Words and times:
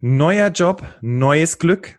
Neuer 0.00 0.50
Job, 0.50 0.86
neues 1.00 1.58
Glück. 1.58 1.98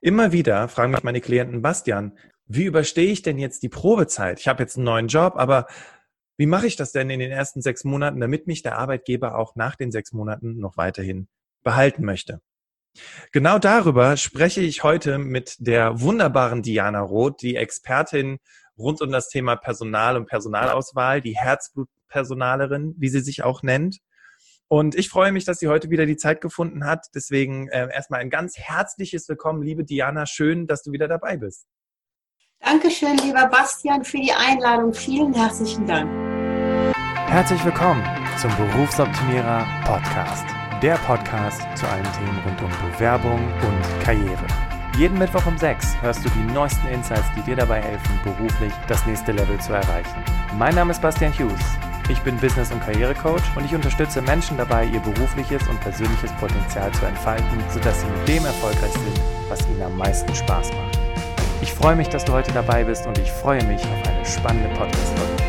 Immer 0.00 0.30
wieder 0.30 0.68
fragen 0.68 0.92
mich 0.92 1.02
meine 1.02 1.20
Klienten, 1.20 1.60
Bastian, 1.60 2.16
wie 2.46 2.62
überstehe 2.62 3.10
ich 3.10 3.22
denn 3.22 3.36
jetzt 3.36 3.64
die 3.64 3.68
Probezeit? 3.68 4.38
Ich 4.38 4.46
habe 4.46 4.62
jetzt 4.62 4.76
einen 4.76 4.84
neuen 4.84 5.08
Job, 5.08 5.32
aber 5.34 5.66
wie 6.36 6.46
mache 6.46 6.68
ich 6.68 6.76
das 6.76 6.92
denn 6.92 7.10
in 7.10 7.18
den 7.18 7.32
ersten 7.32 7.62
sechs 7.62 7.82
Monaten, 7.82 8.20
damit 8.20 8.46
mich 8.46 8.62
der 8.62 8.78
Arbeitgeber 8.78 9.36
auch 9.36 9.56
nach 9.56 9.74
den 9.74 9.90
sechs 9.90 10.12
Monaten 10.12 10.60
noch 10.60 10.76
weiterhin 10.76 11.26
behalten 11.64 12.04
möchte? 12.04 12.40
Genau 13.32 13.58
darüber 13.58 14.16
spreche 14.16 14.60
ich 14.60 14.84
heute 14.84 15.18
mit 15.18 15.56
der 15.58 16.00
wunderbaren 16.00 16.62
Diana 16.62 17.00
Roth, 17.00 17.42
die 17.42 17.56
Expertin 17.56 18.38
rund 18.78 19.00
um 19.00 19.10
das 19.10 19.30
Thema 19.30 19.56
Personal 19.56 20.16
und 20.16 20.26
Personalauswahl, 20.26 21.20
die 21.22 21.36
Herzblutpersonalerin, 21.36 22.94
wie 22.98 23.08
sie 23.08 23.18
sich 23.20 23.42
auch 23.42 23.64
nennt. 23.64 23.98
Und 24.68 24.96
ich 24.96 25.08
freue 25.08 25.30
mich, 25.30 25.44
dass 25.44 25.60
sie 25.60 25.68
heute 25.68 25.90
wieder 25.90 26.06
die 26.06 26.16
Zeit 26.16 26.40
gefunden 26.40 26.84
hat. 26.84 27.06
Deswegen 27.14 27.68
äh, 27.68 27.88
erstmal 27.92 28.20
ein 28.20 28.30
ganz 28.30 28.58
herzliches 28.58 29.28
Willkommen, 29.28 29.62
liebe 29.62 29.84
Diana. 29.84 30.26
Schön, 30.26 30.66
dass 30.66 30.82
du 30.82 30.90
wieder 30.90 31.06
dabei 31.06 31.36
bist. 31.36 31.66
Dankeschön, 32.60 33.16
lieber 33.18 33.46
Bastian, 33.46 34.02
für 34.02 34.16
die 34.16 34.32
Einladung. 34.32 34.92
Vielen 34.92 35.32
herzlichen 35.34 35.86
Dank. 35.86 36.10
Herzlich 37.28 37.64
willkommen 37.64 38.02
zum 38.40 38.50
Berufsoptimierer 38.56 39.66
Podcast. 39.84 40.44
Der 40.82 40.96
Podcast 40.96 41.62
zu 41.76 41.86
allen 41.86 42.12
Themen 42.12 42.38
rund 42.44 42.60
um 42.62 42.90
Bewerbung 42.90 43.40
und 43.60 44.02
Karriere. 44.02 44.46
Jeden 44.98 45.18
Mittwoch 45.18 45.46
um 45.46 45.58
6 45.58 46.00
hörst 46.02 46.24
du 46.24 46.30
die 46.30 46.52
neuesten 46.52 46.88
Insights, 46.88 47.26
die 47.36 47.42
dir 47.42 47.56
dabei 47.56 47.82
helfen, 47.82 48.20
beruflich 48.24 48.72
das 48.88 49.04
nächste 49.06 49.32
Level 49.32 49.60
zu 49.60 49.74
erreichen. 49.74 50.24
Mein 50.58 50.74
Name 50.74 50.92
ist 50.92 51.02
Bastian 51.02 51.32
Hughes. 51.32 51.60
Ich 52.08 52.20
bin 52.20 52.36
Business- 52.36 52.70
und 52.70 52.80
Karrierecoach 52.80 53.42
und 53.56 53.64
ich 53.64 53.74
unterstütze 53.74 54.22
Menschen 54.22 54.56
dabei, 54.56 54.84
ihr 54.84 55.00
berufliches 55.00 55.66
und 55.66 55.80
persönliches 55.80 56.30
Potenzial 56.34 56.92
zu 56.92 57.04
entfalten, 57.04 57.58
sodass 57.68 58.00
sie 58.00 58.06
mit 58.06 58.28
dem 58.28 58.44
erfolgreich 58.44 58.92
sind, 58.92 59.20
was 59.48 59.66
ihnen 59.66 59.82
am 59.82 59.96
meisten 59.96 60.32
Spaß 60.32 60.70
macht. 60.72 60.98
Ich 61.62 61.72
freue 61.72 61.96
mich, 61.96 62.08
dass 62.08 62.24
du 62.24 62.32
heute 62.32 62.52
dabei 62.52 62.84
bist 62.84 63.06
und 63.06 63.18
ich 63.18 63.32
freue 63.32 63.64
mich 63.64 63.82
auf 63.82 64.08
eine 64.08 64.24
spannende 64.24 64.68
Podcast-Folge. 64.78 65.45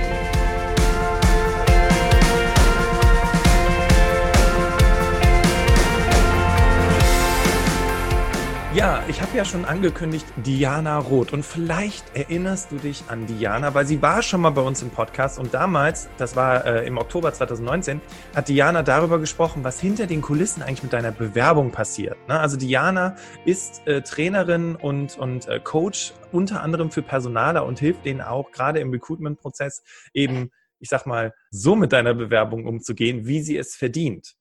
Ja, 8.88 9.04
ich 9.10 9.22
habe 9.22 9.36
ja 9.36 9.44
schon 9.44 9.66
angekündigt, 9.66 10.26
Diana 10.38 10.98
Roth. 10.98 11.34
Und 11.34 11.44
vielleicht 11.44 12.16
erinnerst 12.16 12.72
du 12.72 12.78
dich 12.78 13.04
an 13.10 13.28
Diana, 13.28 13.74
weil 13.74 13.86
sie 13.86 14.02
war 14.02 14.22
schon 14.22 14.40
mal 14.40 14.52
bei 14.52 14.62
uns 14.62 14.82
im 14.82 14.92
Podcast. 14.92 15.40
Und 15.40 15.54
damals, 15.54 16.08
das 16.18 16.38
war 16.38 16.66
äh, 16.66 16.88
im 16.88 16.98
Oktober 16.98 17.34
2019, 17.34 18.00
hat 18.34 18.48
Diana 18.48 18.84
darüber 18.84 19.20
gesprochen, 19.20 19.66
was 19.66 19.82
hinter 19.82 20.08
den 20.08 20.22
Kulissen 20.22 20.64
eigentlich 20.64 20.84
mit 20.84 20.94
deiner 20.94 21.12
Bewerbung 21.12 21.72
passiert. 21.72 22.16
Ne? 22.30 22.40
Also 22.40 22.56
Diana 22.56 23.18
ist 23.44 23.86
äh, 23.88 24.04
Trainerin 24.04 24.78
und, 24.78 25.18
und 25.18 25.50
äh, 25.50 25.60
Coach 25.60 26.14
unter 26.32 26.64
anderem 26.64 26.90
für 26.90 27.02
Personaler 27.02 27.66
und 27.66 27.80
hilft 27.80 28.06
denen 28.06 28.22
auch 28.22 28.52
gerade 28.52 28.80
im 28.80 28.92
Recruitment-Prozess 28.92 29.84
eben, 30.14 30.50
ich 30.80 30.88
sag 30.88 31.06
mal, 31.06 31.34
so 31.52 31.76
mit 31.76 31.92
deiner 31.92 32.14
Bewerbung 32.14 32.66
umzugehen, 32.66 33.28
wie 33.28 33.42
sie 33.42 33.58
es 33.58 33.76
verdient. 33.76 34.38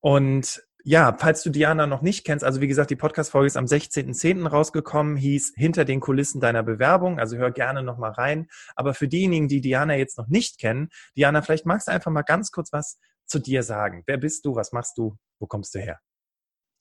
Und 0.00 0.65
ja, 0.88 1.16
falls 1.18 1.42
du 1.42 1.50
Diana 1.50 1.88
noch 1.88 2.00
nicht 2.00 2.24
kennst, 2.24 2.44
also 2.44 2.60
wie 2.60 2.68
gesagt, 2.68 2.90
die 2.90 2.96
Podcast-Folge 2.96 3.48
ist 3.48 3.56
am 3.56 3.64
16.10. 3.64 4.46
rausgekommen, 4.46 5.16
hieß 5.16 5.54
Hinter 5.56 5.84
den 5.84 5.98
Kulissen 5.98 6.40
deiner 6.40 6.62
Bewerbung, 6.62 7.18
also 7.18 7.36
hör 7.36 7.50
gerne 7.50 7.82
nochmal 7.82 8.12
rein. 8.12 8.46
Aber 8.76 8.94
für 8.94 9.08
diejenigen, 9.08 9.48
die 9.48 9.60
Diana 9.60 9.96
jetzt 9.96 10.16
noch 10.16 10.28
nicht 10.28 10.60
kennen, 10.60 10.90
Diana, 11.16 11.42
vielleicht 11.42 11.66
magst 11.66 11.88
du 11.88 11.92
einfach 11.92 12.12
mal 12.12 12.22
ganz 12.22 12.52
kurz 12.52 12.72
was 12.72 13.00
zu 13.26 13.40
dir 13.40 13.64
sagen. 13.64 14.04
Wer 14.06 14.16
bist 14.16 14.44
du? 14.44 14.54
Was 14.54 14.70
machst 14.70 14.96
du? 14.96 15.16
Wo 15.40 15.48
kommst 15.48 15.74
du 15.74 15.80
her? 15.80 15.98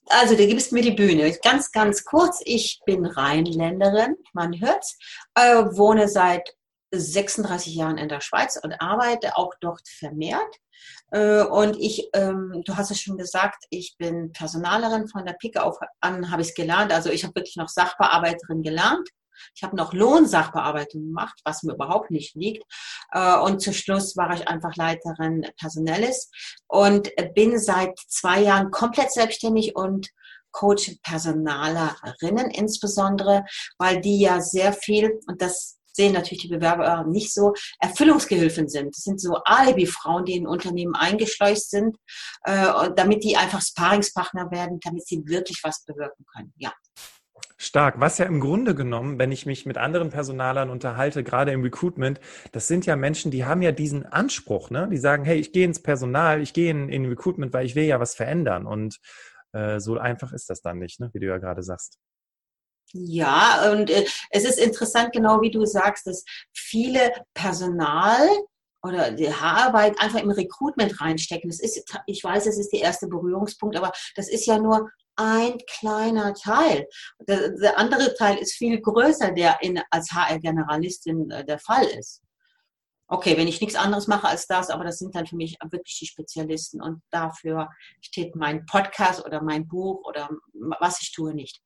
Also, 0.08 0.36
du 0.36 0.45
gibst 0.45 0.72
mir 0.72 0.84
die 0.84 0.92
Bühne. 0.92 1.36
Ganz, 1.44 1.72
ganz 1.72 2.03
kurz. 2.03 2.42
Ich 2.45 2.81
bin 2.86 3.08
Rheinländerin, 3.08 4.17
man 4.34 4.62
hört's, 4.62 5.00
äh, 5.34 5.64
wohne 5.72 6.08
seit 6.09 6.47
36 6.94 7.73
Jahren 7.73 7.97
in 7.97 8.08
der 8.08 8.22
Schweiz 8.22 8.59
und 8.62 8.79
arbeite 8.79 9.35
auch 9.35 9.56
dort 9.62 9.90
vermehrt. 9.90 10.59
Äh, 11.12 11.44
und 11.44 11.78
ich, 11.78 12.09
ähm, 12.13 12.62
du 12.66 12.75
hast 12.75 12.91
es 12.91 13.02
schon 13.02 13.18
gesagt, 13.18 13.66
ich 13.69 13.96
bin 13.97 14.31
Personalerin 14.31 15.08
von 15.08 15.25
der 15.25 15.34
Pike 15.34 15.63
auf 15.63 15.78
an, 16.02 16.31
habe 16.31 16.41
ich 16.41 16.50
es 16.50 16.56
gelernt. 16.56 16.91
Also 16.91 17.09
ich 17.09 17.24
habe 17.24 17.36
wirklich 17.36 17.56
noch 17.56 17.69
Sachbearbeiterin 17.69 18.63
gelernt. 18.63 19.09
Ich 19.53 19.64
habe 19.64 19.75
noch 19.75 19.94
Lohnsachbearbeitung 19.94 21.02
gemacht, 21.08 21.40
was 21.44 21.64
mir 21.64 21.74
überhaupt 21.74 22.09
nicht 22.09 22.35
liegt. 22.35 22.64
Äh, 23.12 23.38
und 23.40 23.62
zu 23.62 23.74
Schluss 23.74 24.16
war 24.16 24.34
ich 24.34 24.47
einfach 24.47 24.75
Leiterin 24.75 25.46
Personelles 25.58 26.30
und 26.68 27.12
bin 27.34 27.59
seit 27.59 27.97
zwei 28.08 28.41
Jahren 28.41 28.72
komplett 28.72 29.12
selbstständig 29.12 29.75
und 29.75 30.09
Coach 30.52 30.96
Personalerinnen 31.03 32.50
insbesondere, 32.50 33.44
weil 33.78 34.00
die 34.00 34.22
ja 34.22 34.40
sehr 34.40 34.72
viel, 34.72 35.19
und 35.28 35.41
das 35.41 35.78
sehen 35.95 36.13
natürlich 36.13 36.44
die 36.44 36.50
Bewerber 36.50 37.06
nicht 37.07 37.33
so, 37.33 37.53
Erfüllungsgehilfen 37.79 38.67
sind. 38.67 38.95
Das 38.95 39.03
sind 39.03 39.19
so 39.19 39.38
Alibi-Frauen, 39.45 40.25
die 40.25 40.35
in 40.35 40.47
Unternehmen 40.47 40.95
eingeschleust 40.95 41.72
sind, 41.72 41.97
äh, 42.44 42.91
damit 42.95 43.23
die 43.23 43.38
einfach 43.38 43.61
Sparingspartner 43.61 44.51
werden, 44.51 44.79
damit 44.81 45.07
sie 45.07 45.23
wirklich 45.25 45.61
was 45.63 45.84
bewirken 45.85 46.25
können. 46.35 46.53
Ja. 46.57 46.73
Stark. 47.57 48.00
Was 48.00 48.17
ja 48.17 48.25
im 48.25 48.41
Grunde 48.41 48.75
genommen, 48.75 49.17
wenn 49.17 49.31
ich 49.31 49.45
mich 49.45 49.66
mit 49.66 49.78
anderen 49.78 50.09
Personalern 50.09 50.69
unterhalte, 50.69 51.23
gerade 51.23 51.51
im 51.51 51.61
Recruitment, 51.61 52.19
das 52.51 52.67
sind 52.67 52.85
ja 52.85 52.95
Menschen, 52.97 53.31
die 53.31 53.45
haben 53.45 53.61
ja 53.61 53.72
diesen 53.72 54.05
Anspruch, 54.05 54.69
ne? 54.69 54.89
Die 54.91 54.97
sagen, 54.97 55.23
hey, 55.23 55.39
ich 55.39 55.53
gehe 55.53 55.66
ins 55.66 55.81
Personal, 55.81 56.41
ich 56.41 56.53
gehe 56.53 56.69
in, 56.69 56.89
in 56.89 57.05
Recruitment, 57.05 57.53
weil 57.53 57.66
ich 57.66 57.75
will 57.75 57.85
ja 57.85 58.00
was 58.00 58.13
verändern. 58.13 58.66
Und 58.66 59.00
äh, 59.53 59.79
so 59.79 59.97
einfach 59.97 60.34
ist 60.34 60.50
das 60.50 60.61
dann 60.61 60.79
nicht, 60.79 61.00
ne? 61.00 61.09
wie 61.13 61.19
du 61.19 61.28
ja 61.28 61.38
gerade 61.38 61.63
sagst. 61.63 61.97
Ja, 62.94 63.72
und 63.72 63.90
äh, 63.90 64.06
es 64.29 64.46
ist 64.46 64.59
interessant, 64.59 65.12
genau 65.12 65.41
wie 65.41 65.51
du 65.51 65.66
sagst, 65.66 66.07
dass 66.07 66.23
viele 66.53 67.12
Personal 67.34 68.29
oder 68.84 69.12
die 69.12 69.34
Haararbeit 69.34 70.00
einfach 70.00 70.19
im 70.19 70.29
Recruitment 70.29 71.01
reinstecken. 71.01 71.50
Das 71.50 71.59
ist, 71.59 71.84
ich 72.06 72.23
weiß, 72.23 72.46
es 72.46 72.57
ist 72.57 72.72
der 72.72 72.81
erste 72.81 73.07
Berührungspunkt, 73.07 73.75
aber 73.75 73.91
das 74.16 74.29
ist 74.29 74.46
ja 74.46 74.59
nur 74.59 74.90
ein 75.16 75.57
kleiner 75.79 76.34
Teil. 76.34 76.88
Der, 77.28 77.50
der 77.51 77.78
andere 77.78 78.13
Teil 78.16 78.38
ist 78.38 78.53
viel 78.53 78.79
größer, 78.79 79.31
der 79.31 79.62
in, 79.62 79.81
als 79.90 80.12
HR-Generalistin 80.12 81.31
äh, 81.31 81.46
der 81.46 81.59
Fall 81.59 81.85
ist. 81.85 82.22
Okay, 83.07 83.38
wenn 83.38 83.47
ich 83.47 83.62
nichts 83.62 83.75
anderes 83.75 84.07
mache 84.07 84.28
als 84.28 84.47
das, 84.47 84.69
aber 84.69 84.84
das 84.84 84.97
sind 84.97 85.13
dann 85.13 85.28
für 85.28 85.35
mich 85.35 85.57
wirklich 85.63 86.00
die 86.00 86.07
Spezialisten 86.07 86.81
und 86.81 87.02
dafür 87.12 87.69
steht 88.02 88.35
mein 88.35 88.66
Podcast 88.66 89.23
oder 89.23 89.44
mein 89.44 89.67
Buch 89.67 90.03
oder 90.06 90.29
was 90.79 91.02
ich 91.02 91.12
tue 91.12 91.35
nicht. 91.35 91.62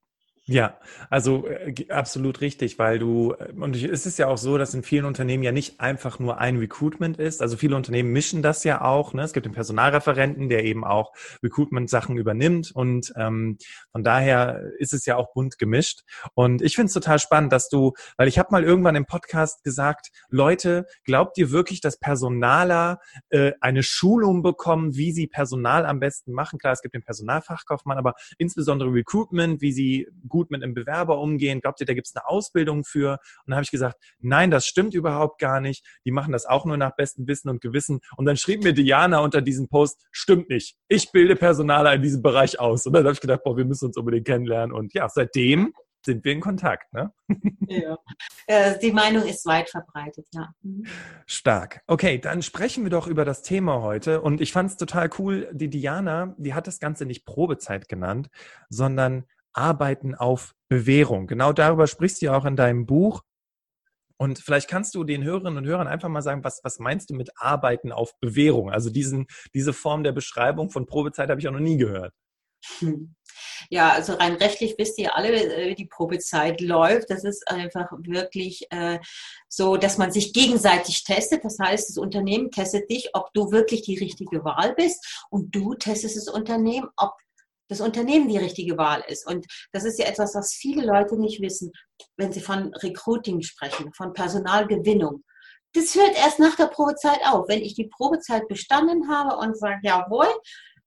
Ja, 0.52 0.80
also 1.12 1.46
äh, 1.46 1.76
absolut 1.90 2.42
richtig, 2.42 2.80
weil 2.80 2.98
du, 2.98 3.34
äh, 3.34 3.52
und 3.52 3.76
es 3.76 4.08
ist 4.08 4.18
ja 4.18 4.26
auch 4.26 4.40
so, 4.40 4.58
dass 4.58 4.74
in 4.74 4.82
vielen 4.82 5.06
Unternehmen 5.06 5.44
ja 5.44 5.52
nicht 5.52 5.80
einfach 5.80 6.18
nur 6.18 6.40
ein 6.40 6.58
Recruitment 6.58 7.20
ist. 7.20 7.44
Also 7.44 7.56
viele 7.56 7.76
Unternehmen 7.76 8.12
mischen 8.12 8.42
das 8.42 8.64
ja 8.64 8.82
auch. 8.82 9.14
Ne? 9.14 9.22
Es 9.22 9.34
gibt 9.34 9.46
den 9.46 9.54
Personalreferenten, 9.54 10.50
der 10.50 10.66
eben 10.66 10.84
auch 10.84 11.14
Recruitment-Sachen 11.44 12.18
übernimmt. 12.18 12.72
Und 12.72 13.14
ähm, 13.16 13.60
von 13.92 14.04
daher 14.04 14.64
ist 14.80 14.92
es 14.92 15.06
ja 15.06 15.18
auch 15.18 15.34
bunt 15.34 15.60
gemischt. 15.60 16.02
Und 16.34 16.64
ich 16.64 16.74
finde 16.74 16.88
es 16.88 16.94
total 16.94 17.20
spannend, 17.20 17.54
dass 17.54 17.70
du, 17.70 17.94
weil 18.18 18.28
ich 18.28 18.40
habe 18.40 18.50
mal 18.50 18.64
irgendwann 18.64 18.96
im 18.96 19.06
Podcast 19.06 19.64
gesagt, 19.64 20.10
Leute, 20.30 20.88
glaubt 21.04 21.38
ihr 21.38 21.52
wirklich, 21.52 21.80
dass 21.80 22.00
Personaler 22.00 23.02
äh, 23.30 23.52
eine 23.62 23.84
Schulung 23.84 24.42
bekommen, 24.42 24.96
wie 24.96 25.12
sie 25.12 25.28
Personal 25.28 25.86
am 25.86 26.00
besten 26.00 26.34
machen? 26.34 26.58
Klar, 26.58 26.74
es 26.74 26.82
gibt 26.82 26.96
den 26.96 27.04
Personalfachkaufmann, 27.04 28.00
aber 28.00 28.16
insbesondere 28.40 28.92
Recruitment, 28.92 29.62
wie 29.62 29.74
sie 29.74 30.08
gut 30.28 30.39
gut 30.40 30.52
mit 30.52 30.64
einem 30.64 30.74
Bewerber 30.74 31.20
umgehen? 31.20 31.60
Glaubt 31.60 31.82
ihr, 31.82 31.86
da 31.86 31.94
gibt 31.94 32.08
es 32.08 32.16
eine 32.16 32.28
Ausbildung 32.28 32.86
für? 32.86 33.12
Und 33.12 33.48
dann 33.48 33.56
habe 33.56 33.64
ich 33.64 33.72
gesagt, 33.72 33.98
nein, 34.20 34.52
das 34.52 34.66
stimmt 34.66 34.94
überhaupt 34.94 35.40
gar 35.40 35.60
nicht. 35.60 35.86
Die 36.06 36.12
machen 36.12 36.32
das 36.32 36.46
auch 36.46 36.66
nur 36.66 36.78
nach 36.78 36.96
bestem 36.96 37.28
Wissen 37.28 37.50
und 37.50 37.60
Gewissen. 37.60 38.00
Und 38.16 38.26
dann 38.26 38.38
schrieb 38.38 38.64
mir 38.64 38.74
Diana 38.74 39.20
unter 39.20 39.42
diesem 39.42 39.68
Post, 39.68 40.08
stimmt 40.12 40.50
nicht. 40.50 40.78
Ich 40.88 41.12
bilde 41.12 41.36
Personaler 41.36 41.94
in 41.94 42.02
diesem 42.02 42.22
Bereich 42.22 42.58
aus. 42.58 42.86
Und 42.86 42.94
dann 42.94 43.04
habe 43.04 43.14
ich 43.14 43.22
gedacht, 43.22 43.44
boah, 43.44 43.58
wir 43.58 43.66
müssen 43.66 43.88
uns 43.88 43.98
unbedingt 43.98 44.26
kennenlernen. 44.26 44.74
Und 44.74 44.94
ja, 44.94 45.10
seitdem 45.10 45.74
sind 46.06 46.24
wir 46.24 46.32
in 46.34 46.42
Kontakt. 46.42 46.94
Ne? 46.94 47.12
Ja. 47.72 48.00
Äh, 48.48 48.80
die 48.80 48.92
Meinung 48.92 49.28
ist 49.28 49.46
weit 49.46 49.70
verbreitet, 49.70 50.26
ja. 50.34 50.50
Mhm. 50.64 50.88
Stark. 51.28 51.82
Okay, 51.86 52.18
dann 52.18 52.42
sprechen 52.42 52.84
wir 52.84 52.90
doch 52.90 53.06
über 53.06 53.26
das 53.26 53.44
Thema 53.44 53.84
heute. 53.84 54.22
Und 54.22 54.42
ich 54.42 54.52
fand 54.52 54.72
es 54.72 54.78
total 54.78 55.12
cool, 55.20 55.48
die 55.54 55.70
Diana, 55.70 56.34
die 56.40 56.56
hat 56.56 56.66
das 56.66 56.80
Ganze 56.80 57.06
nicht 57.06 57.26
Probezeit 57.26 57.88
genannt, 57.88 58.30
sondern 58.68 59.26
Arbeiten 59.54 60.16
auf 60.16 60.54
Bewährung. 60.70 61.28
Genau 61.28 61.54
darüber 61.54 61.88
sprichst 61.88 62.22
du 62.22 62.28
ja 62.28 62.38
auch 62.38 62.46
in 62.46 62.56
deinem 62.56 62.86
Buch. 62.86 63.24
Und 64.18 64.40
vielleicht 64.40 64.70
kannst 64.70 64.96
du 64.96 65.06
den 65.06 65.24
Hörerinnen 65.24 65.58
und 65.58 65.66
Hörern 65.66 65.88
einfach 65.88 66.10
mal 66.10 66.22
sagen, 66.22 66.44
was, 66.44 66.60
was 66.64 66.80
meinst 66.80 67.10
du 67.10 67.16
mit 67.16 67.32
Arbeiten 67.38 67.94
auf 67.94 68.20
Bewährung? 68.20 68.70
Also 68.70 68.90
diesen, 68.90 69.28
diese 69.54 69.72
Form 69.72 70.04
der 70.04 70.12
Beschreibung 70.12 70.70
von 70.70 70.86
Probezeit 70.86 71.30
habe 71.30 71.40
ich 71.40 71.48
auch 71.48 71.54
noch 71.54 71.60
nie 71.60 71.78
gehört. 71.78 72.14
Hm. 72.80 73.16
Ja, 73.70 73.92
also 73.92 74.14
rein 74.14 74.36
rechtlich 74.36 74.76
wisst 74.78 74.98
ihr 74.98 75.16
alle, 75.16 75.32
wie 75.70 75.76
die 75.76 75.86
Probezeit 75.86 76.62
läuft. 76.62 77.10
Das 77.10 77.24
ist 77.24 77.48
einfach 77.48 77.92
wirklich 78.00 78.66
äh, 78.72 79.00
so, 79.48 79.78
dass 79.78 79.98
man 79.98 80.12
sich 80.12 80.34
gegenseitig 80.34 81.04
testet. 81.04 81.44
Das 81.44 81.58
heißt, 81.60 81.90
das 81.90 81.98
Unternehmen 81.98 82.52
testet 82.52 82.90
dich, 82.90 83.10
ob 83.14 83.34
du 83.34 83.52
wirklich 83.52 83.84
die 83.84 83.98
richtige 83.98 84.44
Wahl 84.44 84.74
bist 84.76 85.26
und 85.30 85.54
du 85.54 85.76
testest 85.76 86.18
das 86.18 86.30
Unternehmen, 86.30 86.90
ob 86.98 87.14
das 87.70 87.82
Unternehmen 87.82 88.28
die 88.28 88.38
richtige 88.38 88.78
Wahl 88.78 89.04
ist. 89.08 89.26
Und 89.26 89.46
das 89.72 89.86
ist 89.86 90.00
ja 90.00 90.06
etwas, 90.06 90.36
was 90.36 90.54
viele 90.54 90.86
Leute 90.86 91.18
nicht 91.18 91.42
wissen, 91.42 91.72
wenn 92.18 92.34
sie 92.34 92.42
von 92.42 92.74
Recruiting 92.76 93.42
sprechen, 93.42 93.94
von 93.94 94.14
Personalgewinnung. 94.14 95.24
Das 95.74 95.94
hört 95.94 96.18
erst 96.18 96.40
nach 96.40 96.56
der 96.56 96.66
Probezeit 96.66 97.20
auf. 97.26 97.48
Wenn 97.48 97.62
ich 97.62 97.76
die 97.76 97.88
Probezeit 97.88 98.48
bestanden 98.48 99.08
habe 99.08 99.38
und 99.38 99.58
sage, 99.58 99.80
jawohl, 99.84 100.28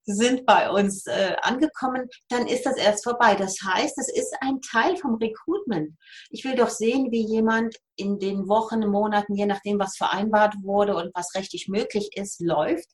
Sie 0.05 0.15
sind 0.15 0.45
bei 0.45 0.69
uns 0.69 1.05
äh, 1.05 1.35
angekommen, 1.41 2.09
dann 2.27 2.45
ist 2.45 2.65
das 2.65 2.75
erst 2.75 3.05
vorbei. 3.05 3.35
Das 3.35 3.55
heißt, 3.63 3.97
es 3.97 4.09
ist 4.09 4.35
ein 4.41 4.59
Teil 4.59 4.97
vom 4.97 5.15
Recruitment. 5.15 5.95
Ich 6.29 6.43
will 6.43 6.55
doch 6.55 6.69
sehen, 6.69 7.09
wie 7.11 7.25
jemand 7.25 7.77
in 7.95 8.19
den 8.19 8.49
Wochen, 8.49 8.81
Monaten, 8.81 9.35
je 9.35 9.45
nachdem, 9.45 9.79
was 9.79 9.95
vereinbart 9.95 10.55
wurde 10.61 10.97
und 10.97 11.11
was 11.13 11.33
rechtlich 11.35 11.69
möglich 11.69 12.09
ist, 12.17 12.41
läuft. 12.41 12.89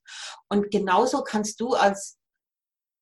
Und 0.49 0.69
genauso 0.69 1.23
kannst 1.23 1.59
du 1.59 1.69
als 1.69 2.18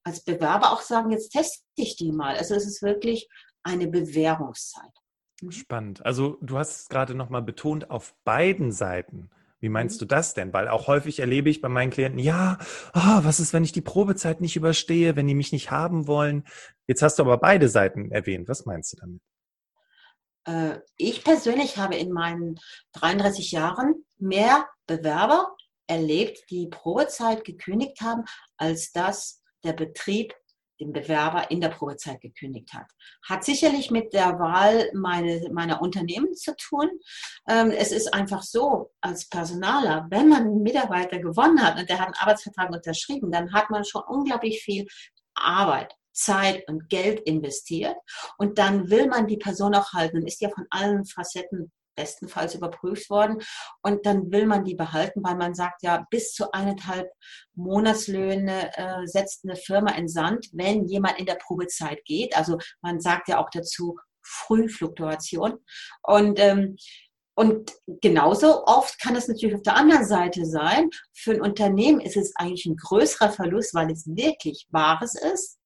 als 0.08 0.22
Bewerber 0.22 0.72
auch 0.72 0.82
sagen, 0.82 1.12
jetzt 1.12 1.32
teste 1.32 1.66
ich 1.76 1.98
die 1.98 2.14
mal. 2.14 2.38
Also 2.38 2.56
es 2.56 2.66
ist 2.66 2.82
wirklich 2.82 3.28
eine 3.62 3.88
Bewährungszeit. 3.88 4.94
Mhm. 5.42 5.52
Spannend. 5.52 6.06
Also 6.06 6.38
du 6.42 6.58
hast 6.58 6.82
es 6.82 6.88
gerade 6.88 7.14
nochmal 7.14 7.42
betont, 7.42 7.92
auf 7.92 8.16
beiden 8.24 8.72
Seiten. 8.72 9.30
Wie 9.60 9.68
meinst 9.68 9.98
mhm. 9.98 10.00
du 10.00 10.06
das 10.06 10.34
denn? 10.34 10.54
Weil 10.54 10.70
auch 10.70 10.88
häufig 10.88 11.20
erlebe 11.20 11.50
ich 11.50 11.60
bei 11.60 11.68
meinen 11.68 11.92
Klienten, 11.92 12.20
ja, 12.20 12.58
oh, 12.94 13.20
was 13.24 13.42
ist, 13.42 13.52
wenn 13.52 13.66
ich 13.66 13.74
die 13.74 13.82
Probezeit 13.82 14.40
nicht 14.40 14.56
überstehe, 14.56 15.18
wenn 15.18 15.28
die 15.28 15.36
mich 15.36 15.52
nicht 15.52 15.72
haben 15.72 16.08
wollen? 16.08 16.48
Jetzt 16.88 17.02
hast 17.02 17.20
du 17.20 17.24
aber 17.24 17.38
beide 17.38 17.68
Seiten 17.68 18.10
erwähnt. 18.10 18.48
Was 18.48 18.66
meinst 18.66 18.94
du 18.94 18.98
damit? 19.02 19.22
Äh, 20.46 20.80
ich 20.96 21.26
persönlich 21.26 21.78
habe 21.78 21.98
in 21.98 22.14
meinen 22.14 22.60
33 22.94 23.52
Jahren 23.52 24.06
mehr 24.18 24.70
Bewerber 24.86 25.54
erlebt, 25.88 26.46
die 26.50 26.68
Probezeit 26.68 27.44
gekündigt 27.44 28.00
haben, 28.00 28.24
als 28.58 28.94
das 28.94 29.37
der 29.64 29.74
Betrieb 29.74 30.34
den 30.80 30.94
Bewerber 30.94 31.50
in 31.50 31.62
der 31.62 31.70
Probezeit 31.70 32.22
gekündigt 32.22 32.74
hat. 32.74 32.86
Hat 33.28 33.44
sicherlich 33.44 33.92
mit 33.92 34.14
der 34.14 34.40
Wahl 34.40 34.90
meine, 34.94 35.50
meiner 35.52 35.82
Unternehmen 35.82 36.36
zu 36.36 36.56
tun. 36.56 36.90
Ähm, 37.48 37.72
es 37.72 37.92
ist 37.92 38.14
einfach 38.14 38.44
so, 38.44 38.92
als 39.02 39.28
Personaler, 39.28 40.08
wenn 40.10 40.30
man 40.30 40.44
einen 40.44 40.64
Mitarbeiter 40.64 41.20
gewonnen 41.20 41.62
hat 41.62 41.80
und 41.80 41.90
der 41.90 42.00
hat 42.00 42.08
einen 42.08 42.16
Arbeitsvertrag 42.16 42.70
unterschrieben, 42.70 43.32
dann 43.32 43.54
hat 43.54 43.70
man 43.70 43.86
schon 43.86 44.04
unglaublich 44.08 44.62
viel 44.62 44.88
Arbeit, 45.34 45.94
Zeit 46.14 46.68
und 46.68 46.90
Geld 46.90 47.22
investiert. 47.22 47.96
Und 48.38 48.58
dann 48.58 48.90
will 48.90 49.08
man 49.08 49.28
die 49.28 49.38
Person 49.38 49.76
auch 49.76 49.94
halten 49.94 50.18
und 50.18 50.28
ist 50.28 50.42
ja 50.42 50.50
von 50.50 50.66
allen 50.70 51.06
Facetten 51.06 51.72
bestenfalls 51.98 52.56
überprüft 52.56 53.10
worden. 53.10 53.42
Und 53.82 54.06
dann 54.06 54.32
will 54.32 54.46
man 54.46 54.64
die 54.64 54.76
behalten, 54.76 55.22
weil 55.24 55.36
man 55.36 55.54
sagt 55.54 55.84
ja, 55.84 56.06
bis 56.10 56.34
zu 56.34 56.52
eineinhalb 56.54 57.10
Monatslöhne 57.56 58.72
äh, 58.78 59.06
setzt 59.06 59.44
eine 59.44 59.58
Firma 59.58 59.92
in 59.92 60.08
Sand, 60.08 60.48
wenn 60.54 60.86
jemand 60.86 61.20
in 61.20 61.26
der 61.26 61.36
Probezeit 61.36 62.06
geht. 62.06 62.38
Also 62.38 62.58
man 62.82 63.02
sagt 63.02 63.28
ja 63.28 63.40
auch 63.40 63.50
dazu 63.50 63.98
Frühfluktuation. 64.22 65.60
Und 66.04 66.40
ähm, 66.40 66.78
und 67.40 67.72
genauso 68.02 68.66
oft 68.66 69.00
kann 69.00 69.16
es 69.16 69.28
natürlich 69.28 69.54
auf 69.54 69.62
der 69.62 69.76
anderen 69.76 70.06
Seite 70.06 70.44
sein. 70.44 70.90
Für 71.14 71.34
ein 71.34 71.42
Unternehmen 71.42 72.02
ist 72.02 72.18
es 72.18 72.36
eigentlich 72.36 72.66
ein 72.66 72.78
größerer 72.78 73.30
Verlust, 73.30 73.76
weil 73.76 73.92
es 73.92 74.08
wirklich 74.08 74.66
Wahres 74.72 75.14
ist. 75.14 75.60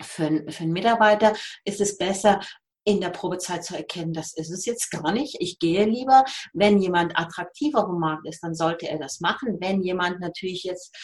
Für, 0.00 0.42
für 0.48 0.62
einen 0.62 0.72
Mitarbeiter 0.72 1.34
ist 1.66 1.82
es 1.82 1.98
besser, 1.98 2.40
in 2.86 3.00
der 3.00 3.10
Probezeit 3.10 3.64
zu 3.64 3.76
erkennen, 3.76 4.12
das 4.12 4.32
ist 4.32 4.50
es 4.50 4.64
jetzt 4.64 4.90
gar 4.90 5.12
nicht. 5.12 5.36
Ich 5.40 5.58
gehe 5.58 5.84
lieber, 5.84 6.24
wenn 6.52 6.78
jemand 6.78 7.18
attraktiver 7.18 7.84
am 7.84 7.98
Markt 7.98 8.26
ist, 8.28 8.42
dann 8.42 8.54
sollte 8.54 8.88
er 8.88 8.98
das 8.98 9.20
machen. 9.20 9.58
Wenn 9.60 9.82
jemand 9.82 10.20
natürlich 10.20 10.62
jetzt 10.62 10.96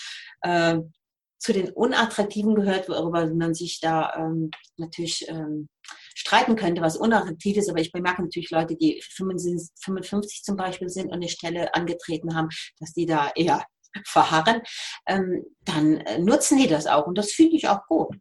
äh, 0.43 0.79
zu 1.41 1.53
den 1.53 1.71
Unattraktiven 1.71 2.55
gehört, 2.55 2.89
worüber 2.89 3.27
man 3.35 3.53
sich 3.53 3.81
da 3.81 4.15
ähm, 4.17 4.53
natürlich 4.77 5.27
ähm, 5.29 5.69
streiten 6.15 6.55
könnte, 6.55 6.83
was 6.83 6.97
unattraktiv 6.97 7.57
ist. 7.57 7.69
Aber 7.69 7.81
ich 7.81 7.91
bemerke 7.91 8.23
natürlich 8.23 8.51
Leute, 8.51 8.77
die 8.77 9.03
55 9.03 10.45
zum 10.45 10.57
Beispiel 10.57 10.89
sind 10.89 11.07
und 11.07 11.15
eine 11.15 11.29
Stelle 11.29 11.75
angetreten 11.75 12.37
haben, 12.37 12.49
dass 12.79 12.93
die 12.93 13.07
da 13.07 13.33
eher 13.35 13.67
verharren, 14.07 14.63
ähm, 15.09 15.45
dann 15.65 15.97
äh, 15.97 16.21
nutzen 16.21 16.59
die 16.59 16.69
das 16.69 16.87
auch. 16.87 17.09
Und 17.09 17.19
das 17.19 17.33
finde 17.33 17.57
ich 17.57 17.67
auch 17.67 17.85
gut. 17.89 18.17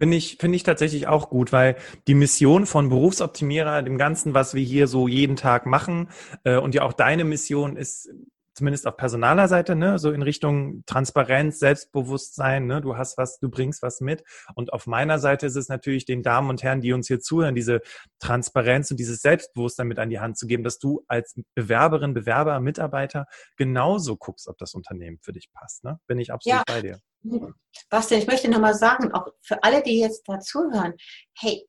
Finde 0.00 0.16
ich, 0.16 0.38
finde 0.40 0.56
ich 0.56 0.62
tatsächlich 0.62 1.08
auch 1.08 1.28
gut, 1.28 1.52
weil 1.52 1.76
die 2.06 2.14
Mission 2.14 2.64
von 2.64 2.88
Berufsoptimierer, 2.88 3.82
dem 3.82 3.98
Ganzen, 3.98 4.32
was 4.32 4.54
wir 4.54 4.62
hier 4.62 4.86
so 4.86 5.08
jeden 5.08 5.36
Tag 5.36 5.66
machen, 5.66 6.08
äh, 6.44 6.56
und 6.56 6.74
ja 6.74 6.82
auch 6.82 6.94
deine 6.94 7.24
Mission 7.24 7.76
ist 7.76 8.08
zumindest 8.60 8.86
auf 8.86 8.98
personaler 8.98 9.48
Seite, 9.48 9.74
ne, 9.74 9.98
so 9.98 10.12
in 10.12 10.20
Richtung 10.20 10.84
Transparenz, 10.84 11.58
Selbstbewusstsein, 11.60 12.66
ne, 12.66 12.82
du 12.82 12.98
hast 12.98 13.16
was, 13.16 13.38
du 13.38 13.48
bringst 13.48 13.82
was 13.82 14.02
mit. 14.02 14.22
Und 14.54 14.74
auf 14.74 14.86
meiner 14.86 15.18
Seite 15.18 15.46
ist 15.46 15.56
es 15.56 15.70
natürlich 15.70 16.04
den 16.04 16.22
Damen 16.22 16.50
und 16.50 16.62
Herren, 16.62 16.82
die 16.82 16.92
uns 16.92 17.06
hier 17.06 17.20
zuhören, 17.20 17.54
diese 17.54 17.80
Transparenz 18.18 18.90
und 18.90 19.00
dieses 19.00 19.22
Selbstbewusstsein 19.22 19.88
mit 19.88 19.98
an 19.98 20.10
die 20.10 20.20
Hand 20.20 20.36
zu 20.36 20.46
geben, 20.46 20.62
dass 20.62 20.78
du 20.78 21.02
als 21.08 21.40
Bewerberin, 21.54 22.12
Bewerber, 22.12 22.60
Mitarbeiter 22.60 23.26
genauso 23.56 24.18
guckst, 24.18 24.46
ob 24.46 24.58
das 24.58 24.74
Unternehmen 24.74 25.18
für 25.22 25.32
dich 25.32 25.50
passt. 25.54 25.82
Ne? 25.82 25.98
Bin 26.06 26.18
ich 26.18 26.30
absolut 26.30 26.58
ja. 26.58 26.74
bei 26.74 26.82
dir. 26.82 27.00
Bastian, 27.88 28.20
ich 28.20 28.26
möchte 28.26 28.50
nochmal 28.50 28.74
sagen, 28.74 29.12
auch 29.12 29.26
für 29.40 29.62
alle, 29.62 29.82
die 29.82 29.98
jetzt 29.98 30.28
dazuhören, 30.28 30.94
hey, 31.38 31.66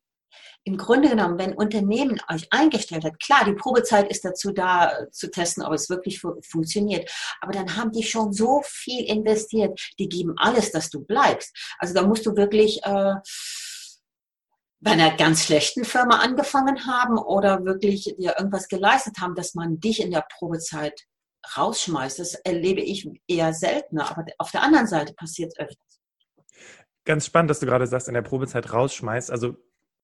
im 0.63 0.78
Grunde 0.78 1.10
genommen, 1.10 1.39
wenn 1.39 1.54
Unternehmen 1.54 2.19
euch 2.31 2.48
eingestellt 2.51 3.04
hat, 3.04 3.19
klar, 3.19 3.45
die 3.45 3.54
Probezeit 3.54 4.10
ist 4.12 4.24
dazu 4.24 4.51
da 4.51 5.07
zu 5.12 5.30
testen, 5.31 5.63
ob 5.63 5.74
es 5.74 5.89
wirklich 5.89 6.19
funktioniert. 6.19 7.10
Aber 7.42 7.51
dann 7.51 7.75
haben 7.75 7.92
die 7.92 8.04
schon 8.04 8.33
so 8.33 8.62
viel 8.63 9.06
investiert, 9.06 9.80
die 10.00 10.10
geben 10.10 10.33
alles, 10.38 10.72
dass 10.72 10.89
du 10.89 11.04
bleibst. 11.04 11.56
Also 11.80 11.94
da 11.94 12.04
musst 12.06 12.25
du 12.25 12.36
wirklich 12.36 12.83
äh, 12.83 13.16
bei 14.81 14.92
einer 14.92 15.16
ganz 15.16 15.45
schlechten 15.45 15.86
Firma 15.86 16.19
angefangen 16.19 16.86
haben 16.88 17.18
oder 17.18 17.63
wirklich 17.66 18.16
dir 18.18 18.36
irgendwas 18.38 18.68
geleistet 18.68 19.18
haben, 19.19 19.36
dass 19.36 19.54
man 19.54 19.80
dich 19.80 20.01
in 20.01 20.12
der 20.12 20.25
Probezeit 20.38 21.00
rausschmeißt. 21.56 22.19
Das 22.19 22.33
erlebe 22.36 22.81
ich 22.81 23.07
eher 23.28 23.54
seltener, 23.54 24.10
aber 24.10 24.25
auf 24.39 24.51
der 24.51 24.63
anderen 24.63 24.88
Seite 24.88 25.13
passiert 25.13 25.54
es 25.56 25.60
öfters. 25.60 26.00
Ganz 27.06 27.25
spannend, 27.25 27.50
dass 27.50 27.60
du 27.60 27.66
gerade 27.66 27.88
sagst, 27.88 28.07
in 28.07 28.13
der 28.13 28.22
Probezeit 28.22 28.74
rausschmeißt. 28.74 29.31
Also 29.31 29.56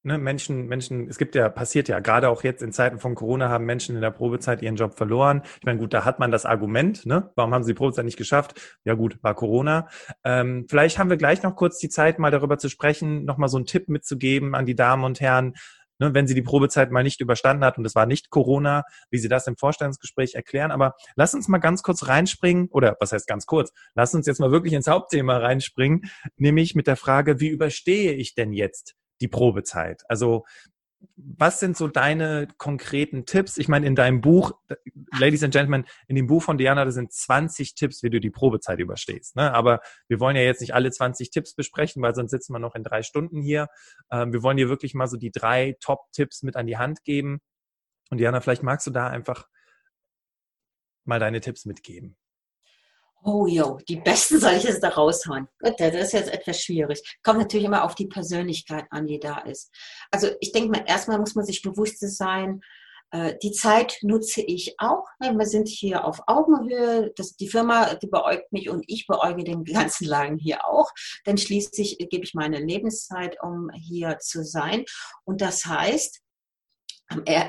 ne, 0.03 0.17
Menschen, 0.17 0.67
Menschen, 0.67 1.07
es 1.09 1.17
gibt 1.17 1.35
ja, 1.35 1.49
passiert 1.49 1.87
ja, 1.89 1.99
gerade 1.99 2.29
auch 2.29 2.43
jetzt 2.43 2.61
in 2.61 2.71
Zeiten 2.71 2.99
von 2.99 3.15
Corona 3.15 3.49
haben 3.49 3.65
Menschen 3.65 3.95
in 3.95 4.01
der 4.01 4.11
Probezeit 4.11 4.61
ihren 4.61 4.75
Job 4.75 4.95
verloren. 4.95 5.41
Ich 5.59 5.65
meine, 5.65 5.79
gut, 5.79 5.93
da 5.93 6.05
hat 6.05 6.19
man 6.19 6.31
das 6.31 6.45
Argument, 6.45 7.05
ne? 7.05 7.31
Warum 7.35 7.53
haben 7.53 7.63
sie 7.63 7.73
die 7.73 7.77
Probezeit 7.77 8.05
nicht 8.05 8.17
geschafft? 8.17 8.79
Ja 8.85 8.93
gut, 8.93 9.17
war 9.21 9.35
Corona. 9.35 9.87
Ähm, 10.23 10.65
vielleicht 10.69 10.97
haben 10.97 11.09
wir 11.09 11.17
gleich 11.17 11.43
noch 11.43 11.55
kurz 11.55 11.77
die 11.79 11.89
Zeit, 11.89 12.19
mal 12.19 12.31
darüber 12.31 12.57
zu 12.57 12.69
sprechen, 12.69 13.25
nochmal 13.25 13.49
so 13.49 13.57
einen 13.57 13.65
Tipp 13.65 13.89
mitzugeben 13.89 14.55
an 14.55 14.65
die 14.65 14.75
Damen 14.75 15.03
und 15.03 15.19
Herren, 15.19 15.53
ne, 15.99 16.13
wenn 16.13 16.27
sie 16.27 16.35
die 16.35 16.41
Probezeit 16.41 16.91
mal 16.91 17.03
nicht 17.03 17.21
überstanden 17.21 17.65
hat 17.65 17.77
und 17.77 17.85
es 17.85 17.95
war 17.95 18.05
nicht 18.05 18.29
Corona, 18.29 18.83
wie 19.09 19.17
sie 19.17 19.29
das 19.29 19.47
im 19.47 19.57
Vorstellungsgespräch 19.57 20.35
erklären. 20.35 20.71
Aber 20.71 20.95
lass 21.15 21.33
uns 21.33 21.47
mal 21.47 21.57
ganz 21.57 21.83
kurz 21.83 22.07
reinspringen, 22.07 22.67
oder 22.71 22.95
was 22.99 23.11
heißt 23.11 23.27
ganz 23.27 23.45
kurz, 23.45 23.71
lass 23.95 24.13
uns 24.13 24.27
jetzt 24.27 24.39
mal 24.39 24.51
wirklich 24.51 24.73
ins 24.73 24.87
Hauptthema 24.87 25.37
reinspringen, 25.37 26.09
nämlich 26.37 26.75
mit 26.75 26.87
der 26.87 26.97
Frage, 26.97 27.39
wie 27.39 27.49
überstehe 27.49 28.13
ich 28.13 28.35
denn 28.35 28.53
jetzt 28.53 28.95
die 29.21 29.27
Probezeit? 29.27 30.03
Also 30.09 30.45
was 31.15 31.59
sind 31.59 31.77
so 31.77 31.87
deine 31.87 32.47
konkreten 32.57 33.25
Tipps? 33.25 33.57
Ich 33.57 33.67
meine, 33.67 33.85
in 33.85 33.95
deinem 33.95 34.21
Buch, 34.21 34.53
Ladies 35.17 35.43
and 35.43 35.53
Gentlemen, 35.53 35.85
in 36.07 36.15
dem 36.15 36.27
Buch 36.27 36.43
von 36.43 36.57
Diana, 36.57 36.85
da 36.85 36.91
sind 36.91 37.11
20 37.11 37.75
Tipps, 37.75 38.03
wie 38.03 38.09
du 38.09 38.19
die 38.19 38.29
Probezeit 38.29 38.79
überstehst. 38.79 39.35
Ne? 39.35 39.53
Aber 39.53 39.81
wir 40.07 40.19
wollen 40.19 40.35
ja 40.35 40.41
jetzt 40.41 40.61
nicht 40.61 40.73
alle 40.73 40.91
20 40.91 41.29
Tipps 41.29 41.53
besprechen, 41.53 42.01
weil 42.01 42.15
sonst 42.15 42.31
sitzen 42.31 42.53
wir 42.53 42.59
noch 42.59 42.75
in 42.75 42.83
drei 42.83 43.03
Stunden 43.03 43.41
hier. 43.41 43.67
Ähm, 44.11 44.33
wir 44.33 44.43
wollen 44.43 44.57
dir 44.57 44.69
wirklich 44.69 44.93
mal 44.93 45.07
so 45.07 45.17
die 45.17 45.31
drei 45.31 45.75
Top-Tipps 45.81 46.43
mit 46.43 46.55
an 46.55 46.67
die 46.67 46.77
Hand 46.77 47.03
geben. 47.03 47.41
Und 48.09 48.19
Diana, 48.19 48.41
vielleicht 48.41 48.63
magst 48.63 48.87
du 48.87 48.91
da 48.91 49.07
einfach 49.07 49.47
mal 51.05 51.19
deine 51.19 51.41
Tipps 51.41 51.65
mitgeben. 51.65 52.17
Oh 53.23 53.45
jo, 53.47 53.77
die 53.87 53.97
besten 53.97 54.39
soll 54.39 54.53
ich 54.53 54.63
jetzt 54.63 54.81
da 54.83 54.89
raushauen. 54.89 55.47
Gut, 55.59 55.73
das 55.79 55.93
ist 55.93 56.13
jetzt 56.13 56.31
etwas 56.31 56.61
schwierig. 56.61 57.17
Kommt 57.23 57.39
natürlich 57.39 57.65
immer 57.65 57.83
auf 57.83 57.95
die 57.95 58.07
Persönlichkeit 58.07 58.85
an, 58.89 59.07
die 59.07 59.19
da 59.19 59.39
ist. 59.39 59.73
Also 60.11 60.29
ich 60.39 60.51
denke 60.51 60.69
mal, 60.69 60.85
erstmal 60.87 61.19
muss 61.19 61.35
man 61.35 61.45
sich 61.45 61.61
bewusst 61.61 61.99
sein, 61.99 62.61
äh, 63.11 63.35
die 63.41 63.51
Zeit 63.51 63.97
nutze 64.01 64.41
ich 64.41 64.75
auch. 64.79 65.05
Wir 65.19 65.45
sind 65.45 65.67
hier 65.67 66.03
auf 66.03 66.21
Augenhöhe. 66.27 67.13
Das, 67.15 67.35
die 67.35 67.47
Firma, 67.47 67.95
die 67.95 68.07
beäugt 68.07 68.51
mich 68.51 68.69
und 68.69 68.83
ich 68.87 69.07
beäuge 69.07 69.43
den 69.43 69.63
ganzen 69.63 70.05
Lagen 70.07 70.37
hier 70.37 70.65
auch. 70.67 70.91
Denn 71.25 71.37
schließlich 71.37 71.97
gebe 72.09 72.23
ich 72.23 72.33
meine 72.33 72.59
Lebenszeit, 72.59 73.37
um 73.41 73.69
hier 73.73 74.19
zu 74.19 74.43
sein. 74.43 74.83
Und 75.23 75.41
das 75.41 75.65
heißt, 75.65 76.21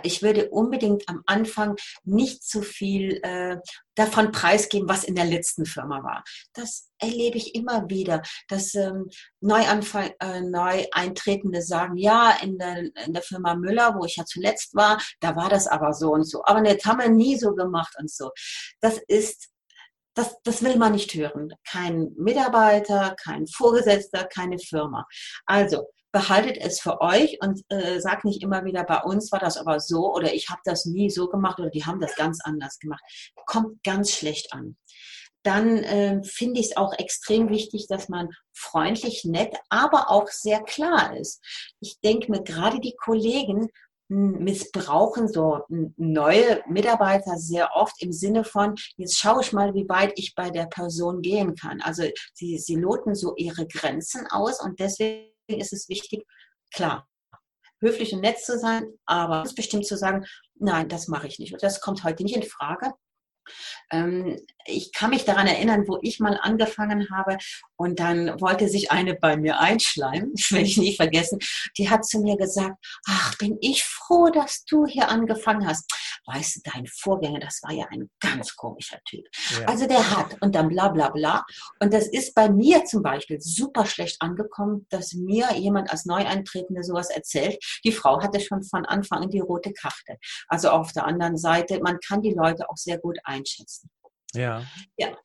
ich 0.02 0.22
würde 0.22 0.50
unbedingt 0.50 1.08
am 1.08 1.22
Anfang 1.26 1.76
nicht 2.04 2.44
zu 2.44 2.62
viel 2.62 3.20
äh, 3.22 3.56
davon 3.96 4.30
preisgeben, 4.30 4.88
was 4.88 5.04
in 5.04 5.16
der 5.16 5.24
letzten 5.24 5.66
Firma 5.66 6.02
war. 6.04 6.22
Das 6.52 6.90
erlebe 6.98 7.38
ich 7.38 7.54
immer 7.54 7.88
wieder, 7.88 8.22
dass 8.48 8.74
ähm, 8.74 9.08
Neuanfang, 9.40 10.10
äh, 10.20 10.40
Neueintretende 10.42 11.62
sagen, 11.62 11.96
ja, 11.96 12.36
in 12.42 12.58
der, 12.58 12.78
in 13.04 13.12
der 13.12 13.22
Firma 13.22 13.56
Müller, 13.56 13.96
wo 13.98 14.04
ich 14.04 14.16
ja 14.16 14.24
zuletzt 14.24 14.74
war, 14.74 14.98
da 15.20 15.34
war 15.34 15.48
das 15.48 15.66
aber 15.66 15.92
so 15.92 16.12
und 16.12 16.24
so. 16.24 16.42
Aber 16.44 16.62
das 16.62 16.84
haben 16.84 17.00
wir 17.00 17.10
nie 17.10 17.36
so 17.36 17.54
gemacht 17.54 17.94
und 17.98 18.10
so. 18.10 18.30
Das 18.80 18.98
ist 19.08 19.48
das, 20.14 20.36
das 20.42 20.64
will 20.64 20.76
man 20.76 20.92
nicht 20.92 21.14
hören. 21.14 21.52
Kein 21.64 22.12
Mitarbeiter, 22.16 23.14
kein 23.22 23.46
Vorgesetzter, 23.46 24.24
keine 24.24 24.58
Firma. 24.58 25.06
Also 25.46 25.86
behaltet 26.12 26.56
es 26.58 26.80
für 26.80 27.00
euch 27.00 27.38
und 27.40 27.62
äh, 27.68 28.00
sagt 28.00 28.24
nicht 28.24 28.42
immer 28.42 28.64
wieder, 28.64 28.84
bei 28.84 29.02
uns 29.02 29.30
war 29.32 29.40
das 29.40 29.56
aber 29.56 29.80
so 29.80 30.14
oder 30.14 30.32
ich 30.32 30.48
habe 30.48 30.60
das 30.64 30.86
nie 30.86 31.10
so 31.10 31.28
gemacht 31.28 31.58
oder 31.58 31.70
die 31.70 31.84
haben 31.84 32.00
das 32.00 32.16
ganz 32.16 32.40
anders 32.42 32.78
gemacht. 32.78 33.02
Kommt 33.46 33.82
ganz 33.84 34.12
schlecht 34.12 34.52
an. 34.52 34.76
Dann 35.42 35.78
äh, 35.78 36.22
finde 36.24 36.60
ich 36.60 36.70
es 36.70 36.76
auch 36.76 36.92
extrem 36.98 37.48
wichtig, 37.48 37.86
dass 37.88 38.08
man 38.08 38.28
freundlich, 38.52 39.24
nett, 39.24 39.54
aber 39.68 40.10
auch 40.10 40.28
sehr 40.28 40.62
klar 40.62 41.16
ist. 41.16 41.42
Ich 41.80 42.00
denke 42.00 42.30
mir, 42.30 42.42
gerade 42.42 42.80
die 42.80 42.96
Kollegen 42.96 43.68
missbrauchen 44.08 45.28
so 45.28 45.60
neue 45.68 46.62
Mitarbeiter 46.66 47.36
sehr 47.36 47.74
oft 47.74 48.02
im 48.02 48.10
Sinne 48.10 48.42
von, 48.42 48.74
jetzt 48.96 49.18
schaue 49.18 49.42
ich 49.42 49.52
mal, 49.52 49.74
wie 49.74 49.88
weit 49.88 50.12
ich 50.16 50.34
bei 50.34 50.50
der 50.50 50.64
Person 50.64 51.20
gehen 51.20 51.54
kann. 51.54 51.82
Also 51.82 52.04
sie, 52.32 52.58
sie 52.58 52.76
loten 52.76 53.14
so 53.14 53.34
ihre 53.36 53.66
Grenzen 53.66 54.26
aus 54.30 54.62
und 54.62 54.80
deswegen 54.80 55.30
ist 55.56 55.72
es 55.72 55.88
wichtig, 55.88 56.26
klar, 56.72 57.08
höflich 57.80 58.12
und 58.12 58.20
nett 58.20 58.38
zu 58.38 58.58
sein, 58.58 58.92
aber 59.06 59.44
bestimmt 59.54 59.86
zu 59.86 59.96
sagen, 59.96 60.26
nein, 60.56 60.88
das 60.88 61.08
mache 61.08 61.26
ich 61.26 61.38
nicht. 61.38 61.52
Und 61.52 61.62
das 61.62 61.80
kommt 61.80 62.04
heute 62.04 62.22
nicht 62.22 62.36
in 62.36 62.42
Frage. 62.42 62.92
Ähm, 63.90 64.38
ich 64.68 64.92
kann 64.92 65.10
mich 65.10 65.24
daran 65.24 65.46
erinnern, 65.46 65.84
wo 65.86 65.98
ich 66.02 66.20
mal 66.20 66.38
angefangen 66.42 67.08
habe 67.10 67.38
und 67.76 68.00
dann 68.00 68.40
wollte 68.40 68.68
sich 68.68 68.90
eine 68.90 69.14
bei 69.14 69.36
mir 69.36 69.58
einschleimen, 69.60 70.32
das 70.36 70.52
werde 70.52 70.66
ich 70.66 70.76
nie 70.76 70.94
vergessen. 70.94 71.38
Die 71.76 71.88
hat 71.88 72.04
zu 72.04 72.20
mir 72.20 72.36
gesagt, 72.36 72.76
ach, 73.06 73.36
bin 73.38 73.56
ich 73.60 73.84
froh, 73.84 74.30
dass 74.30 74.64
du 74.64 74.86
hier 74.86 75.08
angefangen 75.08 75.66
hast. 75.66 75.90
Weißt 76.26 76.56
du, 76.56 76.70
dein 76.72 76.86
Vorgänger, 76.86 77.40
das 77.40 77.60
war 77.62 77.72
ja 77.72 77.86
ein 77.90 78.10
ganz 78.20 78.54
komischer 78.54 78.98
Typ. 79.08 79.24
Ja. 79.58 79.66
Also 79.66 79.86
der 79.86 80.16
hat 80.16 80.36
und 80.42 80.54
dann 80.54 80.68
bla 80.68 80.88
bla 80.88 81.08
bla. 81.08 81.44
Und 81.80 81.94
das 81.94 82.06
ist 82.06 82.34
bei 82.34 82.50
mir 82.50 82.84
zum 82.84 83.02
Beispiel 83.02 83.40
super 83.40 83.86
schlecht 83.86 84.20
angekommen, 84.20 84.86
dass 84.90 85.14
mir 85.14 85.54
jemand 85.54 85.90
als 85.90 86.04
Neueintretende 86.04 86.82
sowas 86.82 87.08
erzählt. 87.08 87.58
Die 87.84 87.92
Frau 87.92 88.20
hatte 88.22 88.40
schon 88.40 88.62
von 88.62 88.84
Anfang 88.84 89.22
an 89.22 89.30
die 89.30 89.40
rote 89.40 89.72
Karte. 89.72 90.18
Also 90.48 90.68
auf 90.68 90.92
der 90.92 91.06
anderen 91.06 91.38
Seite, 91.38 91.80
man 91.80 91.98
kann 92.06 92.20
die 92.20 92.34
Leute 92.34 92.68
auch 92.68 92.76
sehr 92.76 92.98
gut 92.98 93.18
einschätzen. 93.38 93.90
Ja. 94.34 94.64
Ja. 94.96 95.16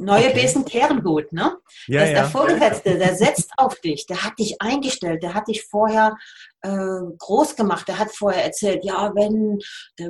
Neue 0.00 0.28
okay. 0.28 0.42
Besen 0.42 0.64
kehren 0.64 1.02
gut, 1.02 1.32
ne? 1.32 1.58
Ja, 1.88 2.00
das 2.00 2.08
ist 2.08 2.14
ja. 2.14 2.22
der 2.22 2.30
Vorgesetzte, 2.30 2.98
der 2.98 3.14
setzt 3.16 3.50
auf 3.56 3.80
dich, 3.80 4.06
der 4.06 4.22
hat 4.22 4.38
dich 4.38 4.60
eingestellt, 4.60 5.22
der 5.24 5.34
hat 5.34 5.48
dich 5.48 5.64
vorher 5.64 6.16
äh, 6.62 7.00
groß 7.18 7.56
gemacht, 7.56 7.88
der 7.88 7.98
hat 7.98 8.14
vorher 8.14 8.44
erzählt, 8.44 8.84
ja, 8.84 9.12
wenn, 9.16 9.58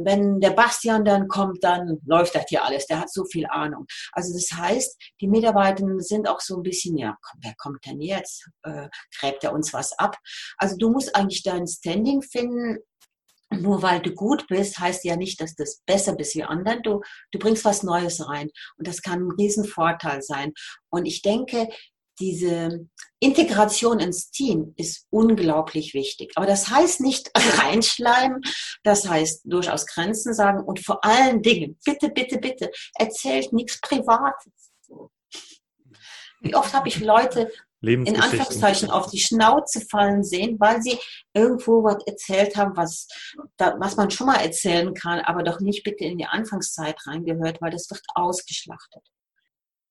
wenn 0.04 0.40
der 0.40 0.50
Bastian 0.50 1.04
dann 1.04 1.26
kommt, 1.28 1.64
dann 1.64 2.00
läuft 2.04 2.34
das 2.34 2.44
hier 2.48 2.64
alles, 2.64 2.86
der 2.86 3.00
hat 3.00 3.10
so 3.10 3.24
viel 3.24 3.46
Ahnung. 3.46 3.86
Also 4.12 4.34
das 4.34 4.50
heißt, 4.52 5.00
die 5.22 5.28
Mitarbeiter 5.28 5.84
sind 5.98 6.28
auch 6.28 6.40
so 6.40 6.56
ein 6.56 6.62
bisschen, 6.62 6.98
ja, 6.98 7.16
komm, 7.22 7.40
wer 7.42 7.54
kommt 7.56 7.86
denn 7.86 8.00
jetzt? 8.00 8.46
Äh, 8.64 8.88
gräbt 9.18 9.42
er 9.44 9.54
uns 9.54 9.72
was 9.72 9.98
ab? 9.98 10.16
Also 10.58 10.76
du 10.76 10.90
musst 10.90 11.16
eigentlich 11.16 11.42
dein 11.42 11.66
Standing 11.66 12.20
finden, 12.20 12.78
nur 13.50 13.82
weil 13.82 14.00
du 14.00 14.12
gut 14.12 14.46
bist, 14.48 14.78
heißt 14.78 15.04
ja 15.04 15.16
nicht, 15.16 15.40
dass 15.40 15.54
du 15.54 15.64
besser 15.86 16.14
bist 16.14 16.34
wie 16.34 16.44
anderen. 16.44 16.82
Du, 16.82 17.00
du 17.32 17.38
bringst 17.38 17.64
was 17.64 17.82
Neues 17.82 18.26
rein. 18.28 18.50
Und 18.76 18.86
das 18.86 19.02
kann 19.02 19.26
ein 19.26 19.32
Riesenvorteil 19.32 20.22
sein. 20.22 20.52
Und 20.90 21.06
ich 21.06 21.22
denke, 21.22 21.68
diese 22.20 22.88
Integration 23.20 24.00
ins 24.00 24.30
Team 24.30 24.74
ist 24.76 25.06
unglaublich 25.10 25.94
wichtig. 25.94 26.32
Aber 26.34 26.46
das 26.46 26.68
heißt 26.68 27.00
nicht 27.00 27.30
reinschleimen, 27.58 28.42
das 28.82 29.08
heißt 29.08 29.42
durchaus 29.44 29.86
Grenzen 29.86 30.34
sagen 30.34 30.62
und 30.64 30.84
vor 30.84 31.04
allen 31.04 31.42
Dingen, 31.42 31.78
bitte, 31.84 32.10
bitte, 32.10 32.38
bitte, 32.38 32.70
erzählt 32.94 33.52
nichts 33.52 33.80
Privates. 33.80 34.52
Wie 36.40 36.54
oft 36.54 36.72
habe 36.72 36.88
ich 36.88 37.00
Leute 37.00 37.50
in 37.80 38.20
Anführungszeichen 38.20 38.90
auf 38.90 39.10
die 39.10 39.20
Schnauze 39.20 39.80
fallen 39.80 40.24
sehen, 40.24 40.58
weil 40.58 40.82
sie 40.82 40.98
irgendwo 41.32 41.84
was 41.84 42.04
erzählt 42.06 42.56
haben, 42.56 42.76
was, 42.76 43.06
da, 43.56 43.76
was 43.78 43.96
man 43.96 44.10
schon 44.10 44.26
mal 44.26 44.40
erzählen 44.40 44.94
kann, 44.94 45.20
aber 45.20 45.42
doch 45.42 45.60
nicht 45.60 45.84
bitte 45.84 46.04
in 46.04 46.18
die 46.18 46.26
Anfangszeit 46.26 46.96
reingehört, 47.06 47.60
weil 47.60 47.70
das 47.70 47.88
wird 47.90 48.02
ausgeschlachtet. 48.14 49.02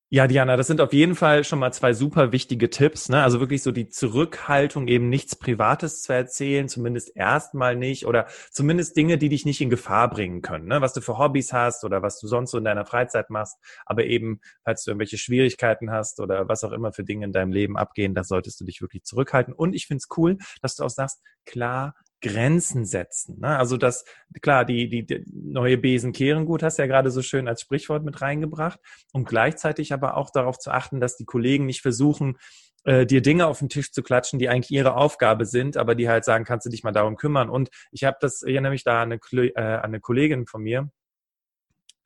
Ja, 0.10 0.26
Diana, 0.26 0.56
das 0.56 0.68
sind 0.68 0.80
auf 0.80 0.94
jeden 0.94 1.16
Fall 1.16 1.44
schon 1.44 1.60
mal 1.60 1.74
zwei 1.74 1.92
super 1.92 2.32
wichtige 2.32 2.70
Tipps. 2.70 3.10
Ne? 3.10 3.22
Also 3.22 3.42
wirklich 3.42 3.62
so 3.62 3.74
die 3.74 3.90
Zurückhaltung, 3.90 4.88
eben 4.88 5.10
nichts 5.10 5.36
Privates 5.36 6.02
zu 6.02 6.14
erzählen, 6.14 6.70
zumindest 6.70 7.14
erstmal 7.14 7.76
nicht 7.76 8.06
oder 8.06 8.28
zumindest 8.50 8.96
Dinge, 8.96 9.18
die 9.18 9.28
dich 9.28 9.44
nicht 9.44 9.60
in 9.60 9.70
Gefahr 9.70 10.10
bringen 10.10 10.42
können. 10.42 10.66
Ne? 10.66 10.80
Was 10.80 10.94
du 10.94 11.02
für 11.02 11.18
Hobbys 11.18 11.52
hast 11.52 11.84
oder 11.84 12.04
was 12.04 12.22
du 12.22 12.28
sonst 12.28 12.52
so 12.52 12.58
in 12.58 12.64
deiner 12.64 12.86
Freizeit 12.86 13.30
machst. 13.30 13.58
Aber 13.86 14.06
eben, 14.06 14.40
falls 14.64 14.86
du 14.86 14.92
irgendwelche 14.92 15.18
Schwierigkeiten 15.18 15.92
hast 15.92 16.22
oder 16.22 16.48
was 16.48 16.64
auch 16.64 16.72
immer 16.72 16.94
für 16.94 17.04
Dinge 17.04 17.26
in 17.26 17.34
deinem 17.34 17.52
Leben 17.52 17.76
abgehen, 17.76 18.16
da 18.16 18.24
solltest 18.24 18.62
du 18.62 18.64
dich 18.64 18.82
wirklich 18.82 19.04
zurückhalten. 19.04 19.54
Und 19.54 19.76
ich 19.76 19.88
finde 19.88 19.98
es 19.98 20.18
cool, 20.18 20.38
dass 20.62 20.78
du 20.78 20.86
auch 20.86 20.90
sagst, 20.90 21.22
klar, 21.46 21.96
Grenzen 22.22 22.86
setzen. 22.86 23.40
Ne? 23.40 23.58
Also 23.58 23.78
das, 23.78 24.06
klar, 24.42 24.66
die, 24.66 24.90
die, 24.90 25.06
die 25.06 25.24
neue 25.32 25.78
Besen 25.78 26.14
kehren 26.14 26.46
gut, 26.46 26.64
hast 26.64 26.78
du 26.78 26.84
ja 26.84 26.88
gerade 26.88 27.12
so 27.12 27.22
schön 27.22 27.48
als 27.48 27.62
Sprichwort 27.62 28.04
mit 28.04 28.22
reingebracht. 28.22 28.80
Und 29.14 29.28
gleichzeitig 29.28 29.94
aber 29.94 30.18
auch 30.18 30.30
darauf 30.32 30.58
zu 30.58 30.72
achten, 30.72 31.00
dass 31.00 31.18
die 31.18 31.26
Kollegen 31.26 31.66
nicht 31.66 31.82
versuchen, 31.82 32.38
äh, 32.86 33.06
dir 33.06 33.22
Dinge 33.22 33.48
auf 33.48 33.60
den 33.60 33.70
Tisch 33.70 33.92
zu 33.92 34.02
klatschen, 34.02 34.40
die 34.40 34.50
eigentlich 34.50 34.72
ihre 34.72 34.96
Aufgabe 34.96 35.46
sind, 35.46 35.78
aber 35.78 35.96
die 35.96 36.10
halt 36.10 36.26
sagen, 36.26 36.46
kannst 36.46 36.66
du 36.66 36.70
dich 36.70 36.84
mal 36.84 36.92
darum 36.92 37.18
kümmern. 37.18 37.50
Und 37.50 37.70
ich 37.92 38.04
habe 38.04 38.18
das, 38.20 38.44
ich 38.44 38.54
erinnere 38.54 38.72
mich 38.72 38.84
da 38.84 39.04
an 39.04 39.12
eine, 39.12 39.46
äh, 39.48 39.60
an 39.60 39.86
eine 39.86 40.00
Kollegin 40.00 40.48
von 40.48 40.64
mir, 40.64 40.90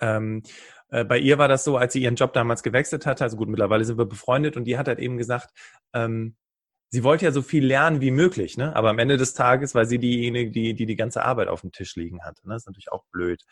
ähm, 0.01 0.41
äh, 0.89 1.05
bei 1.05 1.19
ihr 1.19 1.37
war 1.37 1.47
das 1.47 1.63
so, 1.63 1.77
als 1.77 1.93
sie 1.93 2.01
ihren 2.01 2.15
Job 2.15 2.33
damals 2.33 2.63
gewechselt 2.63 3.05
hatte, 3.05 3.23
also 3.23 3.37
gut, 3.37 3.47
mittlerweile 3.47 3.85
sind 3.85 3.97
wir 3.97 4.05
befreundet 4.05 4.57
und 4.57 4.65
die 4.65 4.77
hat 4.77 4.87
halt 4.87 4.99
eben 4.99 5.17
gesagt, 5.17 5.51
ähm, 5.93 6.35
sie 6.91 7.03
wollte 7.03 7.25
ja 7.25 7.31
so 7.31 7.41
viel 7.41 7.65
lernen 7.65 8.01
wie 8.01 8.12
möglich, 8.12 8.57
ne? 8.57 8.75
Aber 8.75 8.89
am 8.89 9.00
Ende 9.00 9.17
des 9.17 9.33
Tages 9.33 9.74
war 9.74 9.86
sie 9.86 9.98
diejenige, 9.98 10.51
die 10.51 10.74
die, 10.74 10.86
die 10.86 10.95
ganze 10.95 11.24
Arbeit 11.24 11.48
auf 11.48 11.62
dem 11.62 11.71
Tisch 11.71 11.95
liegen 11.95 12.24
hatte. 12.24 12.48
Ne? 12.48 12.53
Das 12.53 12.63
ist 12.63 12.67
natürlich 12.67 12.91
auch 12.91 13.05
blöd. 13.12 13.43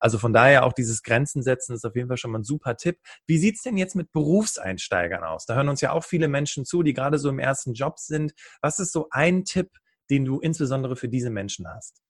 Also 0.00 0.18
von 0.18 0.32
daher 0.32 0.64
auch 0.64 0.72
dieses 0.72 1.02
Grenzen 1.02 1.42
setzen 1.42 1.74
ist 1.74 1.84
auf 1.84 1.94
jeden 1.94 2.08
Fall 2.08 2.16
schon 2.16 2.32
mal 2.32 2.40
ein 2.40 2.44
super 2.44 2.76
Tipp. 2.76 2.98
Wie 3.26 3.38
sieht's 3.38 3.62
denn 3.62 3.76
jetzt 3.76 3.94
mit 3.94 4.12
Berufseinsteigern 4.12 5.22
aus? 5.22 5.46
Da 5.46 5.54
hören 5.54 5.68
uns 5.68 5.80
ja 5.82 5.92
auch 5.92 6.04
viele 6.04 6.26
Menschen 6.26 6.64
zu, 6.64 6.82
die 6.82 6.94
gerade 6.94 7.18
so 7.18 7.28
im 7.28 7.38
ersten 7.38 7.74
Job 7.74 7.98
sind. 7.98 8.32
Was 8.60 8.78
ist 8.80 8.92
so 8.92 9.08
ein 9.10 9.44
Tipp, 9.44 9.70
den 10.08 10.24
du 10.24 10.40
insbesondere 10.40 10.96
für 10.96 11.08
diese 11.08 11.30
Menschen 11.30 11.68
hast? 11.68 12.00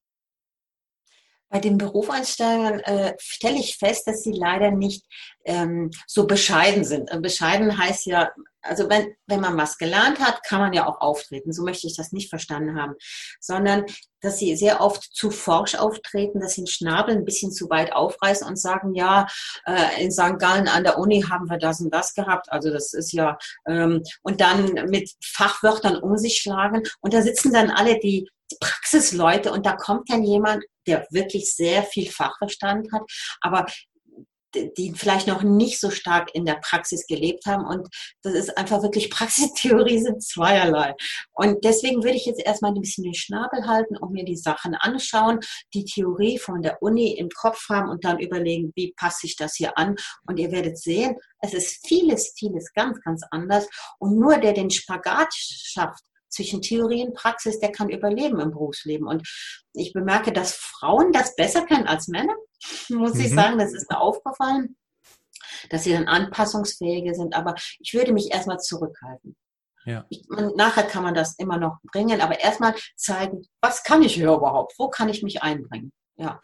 Bei 1.50 1.58
den 1.58 1.78
Berufseinsteigern 1.78 2.78
äh, 2.80 3.14
stelle 3.18 3.58
ich 3.58 3.76
fest, 3.76 4.06
dass 4.06 4.22
sie 4.22 4.32
leider 4.32 4.70
nicht 4.70 5.04
ähm, 5.44 5.90
so 6.06 6.28
bescheiden 6.28 6.84
sind. 6.84 7.10
Bescheiden 7.22 7.76
heißt 7.76 8.06
ja, 8.06 8.30
also 8.62 8.88
wenn, 8.88 9.14
wenn 9.26 9.40
man 9.40 9.56
was 9.56 9.78
gelernt 9.78 10.20
hat, 10.20 10.42
kann 10.44 10.60
man 10.60 10.72
ja 10.72 10.86
auch 10.86 11.00
auftreten. 11.00 11.52
So 11.52 11.62
möchte 11.62 11.86
ich 11.86 11.96
das 11.96 12.12
nicht 12.12 12.28
verstanden 12.28 12.80
haben. 12.80 12.94
Sondern, 13.40 13.84
dass 14.20 14.38
sie 14.38 14.56
sehr 14.56 14.80
oft 14.80 15.02
zu 15.02 15.30
forsch 15.30 15.74
auftreten, 15.74 16.40
dass 16.40 16.54
sie 16.54 16.62
den 16.62 16.66
Schnabel 16.66 17.16
ein 17.16 17.24
bisschen 17.24 17.52
zu 17.52 17.70
weit 17.70 17.92
aufreißen 17.92 18.46
und 18.46 18.58
sagen, 18.58 18.94
ja, 18.94 19.26
äh, 19.66 20.02
in 20.02 20.12
St. 20.12 20.38
Gallen 20.38 20.68
an 20.68 20.84
der 20.84 20.98
Uni 20.98 21.22
haben 21.22 21.48
wir 21.48 21.58
das 21.58 21.80
und 21.80 21.92
das 21.92 22.14
gehabt. 22.14 22.50
Also 22.52 22.70
das 22.70 22.92
ist 22.92 23.12
ja, 23.12 23.38
ähm, 23.66 24.02
und 24.22 24.40
dann 24.40 24.72
mit 24.90 25.10
Fachwörtern 25.24 25.96
um 25.96 26.16
sich 26.16 26.38
schlagen. 26.38 26.82
Und 27.00 27.14
da 27.14 27.22
sitzen 27.22 27.52
dann 27.52 27.70
alle 27.70 27.98
die 27.98 28.28
Praxisleute 28.58 29.52
und 29.52 29.64
da 29.64 29.76
kommt 29.76 30.10
dann 30.10 30.24
jemand, 30.24 30.64
der 30.86 31.06
wirklich 31.10 31.54
sehr 31.54 31.82
viel 31.84 32.10
Fachverstand 32.10 32.92
hat, 32.92 33.02
aber 33.40 33.66
die 34.54 34.92
vielleicht 34.94 35.26
noch 35.26 35.42
nicht 35.42 35.80
so 35.80 35.90
stark 35.90 36.34
in 36.34 36.44
der 36.44 36.54
Praxis 36.56 37.06
gelebt 37.06 37.46
haben. 37.46 37.64
Und 37.64 37.88
das 38.22 38.34
ist 38.34 38.56
einfach 38.56 38.82
wirklich 38.82 39.10
Praxistheorie 39.20 40.00
sind 40.00 40.22
zweierlei. 40.22 40.94
Und 41.32 41.64
deswegen 41.64 42.02
würde 42.02 42.16
ich 42.16 42.26
jetzt 42.26 42.44
erstmal 42.44 42.72
ein 42.72 42.80
bisschen 42.80 43.04
den 43.04 43.14
Schnabel 43.14 43.66
halten 43.66 43.96
und 43.96 44.12
mir 44.12 44.24
die 44.24 44.36
Sachen 44.36 44.74
anschauen, 44.74 45.40
die 45.74 45.84
Theorie 45.84 46.38
von 46.38 46.62
der 46.62 46.82
Uni 46.82 47.12
im 47.12 47.28
Kopf 47.28 47.68
haben 47.68 47.88
und 47.88 48.04
dann 48.04 48.18
überlegen, 48.18 48.72
wie 48.74 48.92
passe 48.96 49.26
ich 49.26 49.36
das 49.36 49.54
hier 49.56 49.76
an. 49.78 49.96
Und 50.26 50.38
ihr 50.38 50.50
werdet 50.52 50.78
sehen, 50.78 51.16
es 51.40 51.54
ist 51.54 51.86
vieles, 51.86 52.34
vieles 52.36 52.72
ganz, 52.72 53.00
ganz 53.02 53.22
anders. 53.30 53.66
Und 53.98 54.18
nur 54.18 54.38
der 54.38 54.52
den 54.52 54.70
Spagat 54.70 55.32
schafft, 55.32 56.02
zwischen 56.30 56.62
Theorie 56.62 57.04
und 57.04 57.14
Praxis, 57.14 57.58
der 57.58 57.72
kann 57.72 57.90
überleben 57.90 58.38
im 58.38 58.52
Berufsleben. 58.52 59.06
Und 59.06 59.28
ich 59.72 59.92
bemerke, 59.92 60.32
dass 60.32 60.54
Frauen 60.54 61.12
das 61.12 61.34
besser 61.34 61.66
können 61.66 61.88
als 61.88 62.06
Männer 62.06 62.36
muss 62.88 63.14
mhm. 63.14 63.20
ich 63.20 63.30
sagen. 63.30 63.58
Das 63.58 63.72
ist 63.72 63.90
mir 63.90 64.00
aufgefallen, 64.00 64.76
dass 65.70 65.84
sie 65.84 65.92
dann 65.92 66.08
anpassungsfähiger 66.08 67.14
sind. 67.14 67.34
Aber 67.34 67.54
ich 67.78 67.94
würde 67.94 68.12
mich 68.12 68.32
erstmal 68.32 68.58
zurückhalten. 68.58 69.36
Ja. 69.84 70.04
Ich, 70.10 70.28
man, 70.28 70.54
nachher 70.56 70.84
kann 70.84 71.02
man 71.02 71.14
das 71.14 71.36
immer 71.36 71.56
noch 71.56 71.78
bringen, 71.84 72.20
aber 72.20 72.38
erstmal 72.38 72.74
zeigen, 72.96 73.42
was 73.60 73.82
kann 73.82 74.02
ich 74.02 74.14
hier 74.14 74.32
überhaupt? 74.32 74.74
Wo 74.78 74.88
kann 74.88 75.08
ich 75.08 75.22
mich 75.22 75.42
einbringen? 75.42 75.92
Ja. 76.16 76.40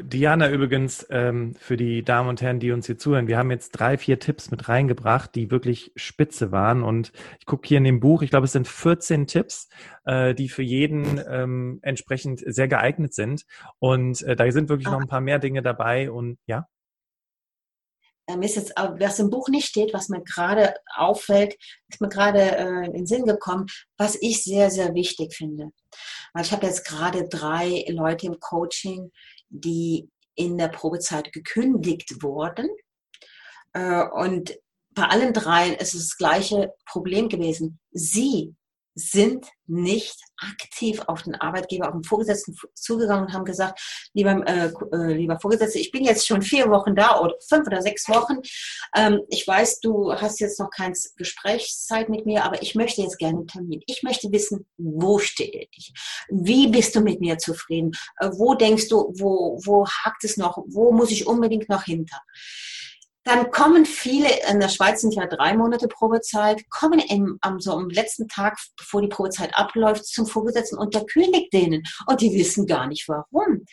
Diana 0.00 0.50
übrigens, 0.50 1.06
ähm, 1.10 1.54
für 1.54 1.76
die 1.76 2.02
Damen 2.02 2.28
und 2.28 2.40
Herren, 2.40 2.60
die 2.60 2.72
uns 2.72 2.86
hier 2.86 2.98
zuhören, 2.98 3.26
wir 3.26 3.36
haben 3.36 3.50
jetzt 3.50 3.72
drei, 3.72 3.98
vier 3.98 4.18
Tipps 4.18 4.50
mit 4.50 4.68
reingebracht, 4.68 5.34
die 5.34 5.50
wirklich 5.50 5.92
spitze 5.96 6.52
waren. 6.52 6.82
Und 6.82 7.12
ich 7.38 7.46
gucke 7.46 7.66
hier 7.68 7.78
in 7.78 7.84
dem 7.84 8.00
Buch, 8.00 8.22
ich 8.22 8.30
glaube, 8.30 8.46
es 8.46 8.52
sind 8.52 8.68
14 8.68 9.26
Tipps, 9.26 9.68
äh, 10.04 10.34
die 10.34 10.48
für 10.48 10.62
jeden 10.62 11.20
ähm, 11.28 11.78
entsprechend 11.82 12.42
sehr 12.46 12.68
geeignet 12.68 13.14
sind. 13.14 13.44
Und 13.78 14.22
äh, 14.22 14.36
da 14.36 14.50
sind 14.50 14.68
wirklich 14.68 14.88
noch 14.88 15.00
ein 15.00 15.08
paar 15.08 15.20
mehr 15.20 15.38
Dinge 15.38 15.62
dabei. 15.62 16.10
Und 16.10 16.38
ja. 16.46 16.68
äh, 18.26 18.36
mir 18.36 18.46
ist 18.46 18.56
jetzt, 18.56 18.74
was 18.76 19.18
im 19.18 19.30
Buch 19.30 19.48
nicht 19.48 19.66
steht, 19.66 19.92
was 19.92 20.08
mir 20.08 20.22
gerade 20.22 20.74
auffällt, 20.94 21.56
ist 21.88 22.00
mir 22.00 22.08
gerade 22.08 22.40
äh, 22.40 22.86
in 22.86 22.92
den 22.92 23.06
Sinn 23.06 23.24
gekommen, 23.24 23.66
was 23.96 24.16
ich 24.20 24.44
sehr, 24.44 24.70
sehr 24.70 24.94
wichtig 24.94 25.34
finde. 25.34 25.70
Weil 26.32 26.44
ich 26.44 26.52
habe 26.52 26.66
jetzt 26.66 26.86
gerade 26.86 27.28
drei 27.28 27.84
Leute 27.88 28.26
im 28.26 28.40
Coaching, 28.40 29.10
die 29.52 30.08
in 30.34 30.58
der 30.58 30.68
Probezeit 30.68 31.32
gekündigt 31.32 32.22
wurden. 32.22 32.68
Äh, 33.72 34.04
und 34.08 34.58
bei 34.94 35.04
allen 35.04 35.32
dreien 35.32 35.74
ist 35.74 35.94
es 35.94 36.08
das 36.08 36.16
gleiche 36.16 36.72
Problem 36.86 37.28
gewesen. 37.28 37.78
Sie 37.92 38.54
sind 38.94 39.46
nicht 39.66 40.16
aktiv 40.36 41.00
auf 41.06 41.22
den 41.22 41.34
Arbeitgeber, 41.34 41.88
auf 41.88 41.94
den 41.94 42.04
Vorgesetzten 42.04 42.54
zugegangen 42.74 43.26
und 43.26 43.32
haben 43.32 43.44
gesagt, 43.44 43.80
lieber, 44.12 44.46
äh, 44.46 44.70
äh, 44.92 45.14
lieber 45.14 45.38
Vorgesetzter, 45.40 45.78
ich 45.78 45.90
bin 45.90 46.04
jetzt 46.04 46.26
schon 46.26 46.42
vier 46.42 46.68
Wochen 46.68 46.94
da 46.94 47.20
oder 47.20 47.34
fünf 47.48 47.66
oder 47.66 47.80
sechs 47.80 48.08
Wochen. 48.08 48.40
Ähm, 48.94 49.20
ich 49.28 49.46
weiß, 49.46 49.80
du 49.80 50.12
hast 50.12 50.40
jetzt 50.40 50.60
noch 50.60 50.70
keine 50.70 50.94
Gesprächszeit 51.16 52.08
mit 52.08 52.26
mir, 52.26 52.44
aber 52.44 52.62
ich 52.62 52.74
möchte 52.74 53.02
jetzt 53.02 53.18
gerne 53.18 53.38
einen 53.38 53.46
Termin. 53.46 53.82
Ich 53.86 54.02
möchte 54.02 54.30
wissen, 54.30 54.66
wo 54.76 55.18
stehe 55.18 55.66
ich? 55.70 55.92
Wie 56.28 56.68
bist 56.68 56.94
du 56.94 57.00
mit 57.00 57.20
mir 57.20 57.38
zufrieden? 57.38 57.92
Äh, 58.18 58.30
wo 58.32 58.54
denkst 58.54 58.88
du, 58.88 59.12
wo, 59.16 59.58
wo 59.64 59.86
hakt 59.86 60.24
es 60.24 60.36
noch? 60.36 60.58
Wo 60.66 60.92
muss 60.92 61.10
ich 61.10 61.26
unbedingt 61.26 61.68
noch 61.68 61.84
hinter? 61.84 62.20
Dann 63.24 63.52
kommen 63.52 63.86
viele, 63.86 64.28
in 64.50 64.58
der 64.58 64.68
Schweiz 64.68 65.00
sind 65.00 65.14
ja 65.14 65.26
drei 65.26 65.56
Monate 65.56 65.86
Probezeit, 65.86 66.68
kommen 66.70 66.98
im, 66.98 67.38
am, 67.40 67.60
so 67.60 67.72
am 67.72 67.88
letzten 67.88 68.26
Tag, 68.26 68.58
bevor 68.76 69.00
die 69.00 69.08
Probezeit 69.08 69.56
abläuft, 69.56 70.06
zum 70.06 70.26
Vorgesetzten 70.26 70.76
und 70.76 70.94
der 70.94 71.04
kündigt 71.04 71.52
denen. 71.52 71.84
Und 72.06 72.20
die 72.20 72.32
wissen 72.32 72.66
gar 72.66 72.88
nicht 72.88 73.08
warum. 73.08 73.64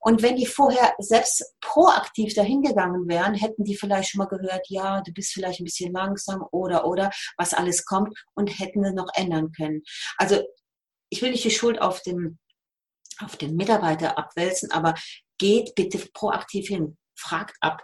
Und 0.00 0.22
wenn 0.22 0.36
die 0.36 0.46
vorher 0.46 0.94
selbst 0.98 1.42
proaktiv 1.60 2.34
dahingegangen 2.34 3.08
wären, 3.08 3.34
hätten 3.34 3.64
die 3.64 3.76
vielleicht 3.76 4.10
schon 4.10 4.18
mal 4.18 4.26
gehört, 4.26 4.66
ja, 4.68 5.00
du 5.00 5.12
bist 5.12 5.32
vielleicht 5.32 5.60
ein 5.60 5.64
bisschen 5.64 5.92
langsam 5.92 6.44
oder, 6.50 6.86
oder, 6.86 7.10
was 7.38 7.54
alles 7.54 7.86
kommt 7.86 8.14
und 8.34 8.58
hätten 8.58 8.84
es 8.84 8.94
noch 8.94 9.08
ändern 9.14 9.52
können. 9.52 9.82
Also, 10.18 10.42
ich 11.10 11.22
will 11.22 11.30
nicht 11.30 11.44
die 11.44 11.50
Schuld 11.50 11.80
auf 11.80 12.02
den, 12.02 12.38
auf 13.20 13.36
den 13.36 13.56
Mitarbeiter 13.56 14.18
abwälzen, 14.18 14.70
aber 14.70 14.94
geht 15.38 15.74
bitte 15.74 15.98
proaktiv 16.12 16.68
hin. 16.68 16.98
Fragt 17.16 17.56
ab, 17.60 17.82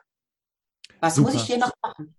was 1.01 1.17
Super. 1.17 1.33
muss 1.33 1.43
ich 1.43 1.47
hier 1.47 1.59
noch 1.59 1.73
machen? 1.83 2.15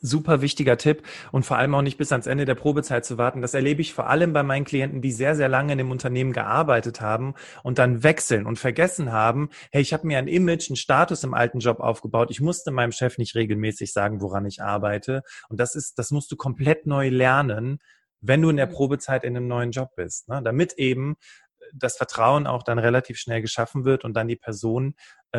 Super 0.00 0.42
wichtiger 0.42 0.76
Tipp 0.76 1.02
und 1.32 1.46
vor 1.46 1.56
allem 1.56 1.74
auch 1.74 1.80
nicht 1.80 1.96
bis 1.96 2.12
ans 2.12 2.26
Ende 2.26 2.44
der 2.44 2.56
Probezeit 2.56 3.06
zu 3.06 3.16
warten. 3.16 3.40
Das 3.40 3.54
erlebe 3.54 3.80
ich 3.80 3.94
vor 3.94 4.06
allem 4.06 4.34
bei 4.34 4.42
meinen 4.42 4.66
Klienten, 4.66 5.00
die 5.00 5.12
sehr, 5.12 5.34
sehr 5.34 5.48
lange 5.48 5.72
in 5.72 5.78
dem 5.78 5.90
Unternehmen 5.90 6.34
gearbeitet 6.34 7.00
haben 7.00 7.34
und 7.62 7.78
dann 7.78 8.02
wechseln 8.02 8.44
und 8.44 8.58
vergessen 8.58 9.12
haben, 9.12 9.48
hey, 9.72 9.80
ich 9.80 9.94
habe 9.94 10.06
mir 10.06 10.18
ein 10.18 10.28
Image, 10.28 10.68
einen 10.68 10.76
Status 10.76 11.24
im 11.24 11.32
alten 11.32 11.60
Job 11.60 11.80
aufgebaut. 11.80 12.30
Ich 12.30 12.42
musste 12.42 12.70
meinem 12.70 12.92
Chef 12.92 13.16
nicht 13.16 13.34
regelmäßig 13.34 13.94
sagen, 13.94 14.20
woran 14.20 14.44
ich 14.44 14.60
arbeite. 14.60 15.22
Und 15.48 15.58
das 15.58 15.74
ist, 15.74 15.98
das 15.98 16.10
musst 16.10 16.30
du 16.30 16.36
komplett 16.36 16.84
neu 16.86 17.08
lernen, 17.08 17.78
wenn 18.20 18.42
du 18.42 18.50
in 18.50 18.56
der 18.56 18.66
mhm. 18.66 18.72
Probezeit 18.72 19.24
in 19.24 19.36
einem 19.36 19.48
neuen 19.48 19.70
Job 19.70 19.94
bist, 19.96 20.28
ne? 20.28 20.42
damit 20.42 20.74
eben 20.74 21.16
das 21.72 21.96
Vertrauen 21.96 22.46
auch 22.46 22.62
dann 22.62 22.78
relativ 22.78 23.18
schnell 23.18 23.40
geschaffen 23.40 23.84
wird 23.84 24.04
und 24.04 24.14
dann 24.14 24.28
die 24.28 24.36
Person, 24.36 24.94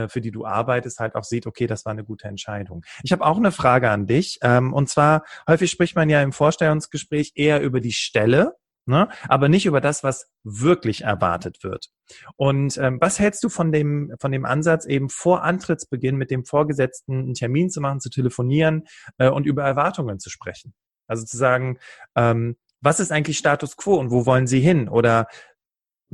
für 0.08 0.22
die 0.22 0.32
du 0.32 0.46
arbeitest, 0.46 1.00
halt 1.00 1.16
auch 1.16 1.24
sieht, 1.24 1.48
okay, 1.48 1.68
das 1.68 1.86
war 1.86 1.92
eine 1.92 2.04
gute 2.04 2.28
Entscheidung. 2.28 2.84
Ich 3.04 3.12
habe 3.12 3.26
auch 3.26 3.38
eine 3.38 3.52
Frage 3.52 3.90
an 3.90 4.08
dich. 4.08 4.40
Ähm, 4.42 4.74
und 4.74 4.90
zwar, 4.90 5.24
häufig 5.48 5.72
spricht 5.72 5.96
man 5.96 6.10
ja 6.10 6.22
im 6.22 6.32
Vorstellungsgespräch 6.32 7.34
eher 7.36 7.62
über 7.62 7.80
die 7.80 7.94
Stelle, 7.94 8.56
ne? 8.86 9.10
aber 9.28 9.50
nicht 9.50 9.66
über 9.66 9.82
das, 9.82 10.04
was 10.04 10.30
wirklich 10.44 11.02
erwartet 11.02 11.64
wird. 11.64 11.90
Und 12.36 12.78
ähm, 12.78 13.00
was 13.02 13.20
hältst 13.20 13.44
du 13.44 13.50
von 13.50 13.72
dem, 13.72 14.14
von 14.20 14.32
dem 14.32 14.46
Ansatz, 14.46 14.86
eben 14.86 15.10
vor 15.10 15.44
Antrittsbeginn 15.44 16.16
mit 16.16 16.32
dem 16.32 16.46
Vorgesetzten 16.46 17.14
einen 17.14 17.34
Termin 17.34 17.70
zu 17.70 17.82
machen, 17.82 18.00
zu 18.00 18.10
telefonieren 18.10 18.84
äh, 19.18 19.30
und 19.30 19.46
über 19.46 19.64
Erwartungen 19.64 20.20
zu 20.20 20.30
sprechen? 20.30 20.74
Also 21.08 21.26
zu 21.26 21.38
sagen, 21.38 21.78
ähm, 22.16 22.58
was 22.82 23.00
ist 23.00 23.12
eigentlich 23.12 23.38
Status 23.38 23.78
quo 23.78 23.96
und 23.96 24.12
wo 24.12 24.26
wollen 24.26 24.48
Sie 24.48 24.60
hin? 24.60 24.90
Oder 24.90 25.28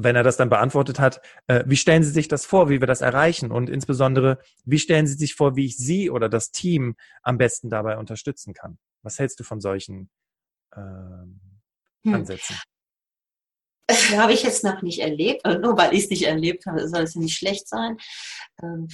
wenn 0.04 0.16
er 0.16 0.24
das 0.24 0.38
dann 0.38 0.50
beantwortet 0.50 1.00
hat, 1.00 1.22
äh, 1.48 1.64
wie 1.66 1.76
stellen 1.76 2.04
Sie 2.04 2.12
sich 2.12 2.28
das 2.28 2.46
vor, 2.46 2.70
wie 2.70 2.80
wir 2.80 2.88
das 2.88 3.02
erreichen? 3.02 3.52
Und 3.52 3.70
insbesondere, 3.70 4.40
wie 4.66 4.80
stellen 4.80 5.08
Sie 5.08 5.16
sich 5.16 5.36
vor, 5.36 5.56
wie 5.56 5.66
ich 5.66 5.78
Sie 5.78 6.10
oder 6.10 6.30
das 6.30 6.52
Team 6.52 6.96
am 7.22 7.38
besten 7.38 7.70
dabei 7.70 7.98
unterstützen 7.98 8.54
kann? 8.54 8.78
Was 9.04 9.20
hältst 9.20 9.40
du 9.40 9.44
von 9.44 9.62
solchen 9.62 10.10
ähm, 10.76 11.40
hm. 12.04 12.14
Ansätzen? 12.14 12.56
Hm. 12.56 12.62
Habe 14.16 14.34
ich 14.34 14.44
jetzt 14.44 14.64
noch 14.64 14.82
nicht 14.82 15.00
erlebt. 15.00 15.46
Nur 15.46 15.78
weil 15.78 15.94
ich 15.94 16.06
es 16.06 16.10
nicht 16.10 16.24
erlebt 16.24 16.66
habe, 16.66 16.88
soll 16.88 17.04
es 17.04 17.16
ja 17.16 17.22
nicht 17.22 17.38
schlecht 17.38 17.68
sein. 17.68 17.98
Ähm, 18.62 18.88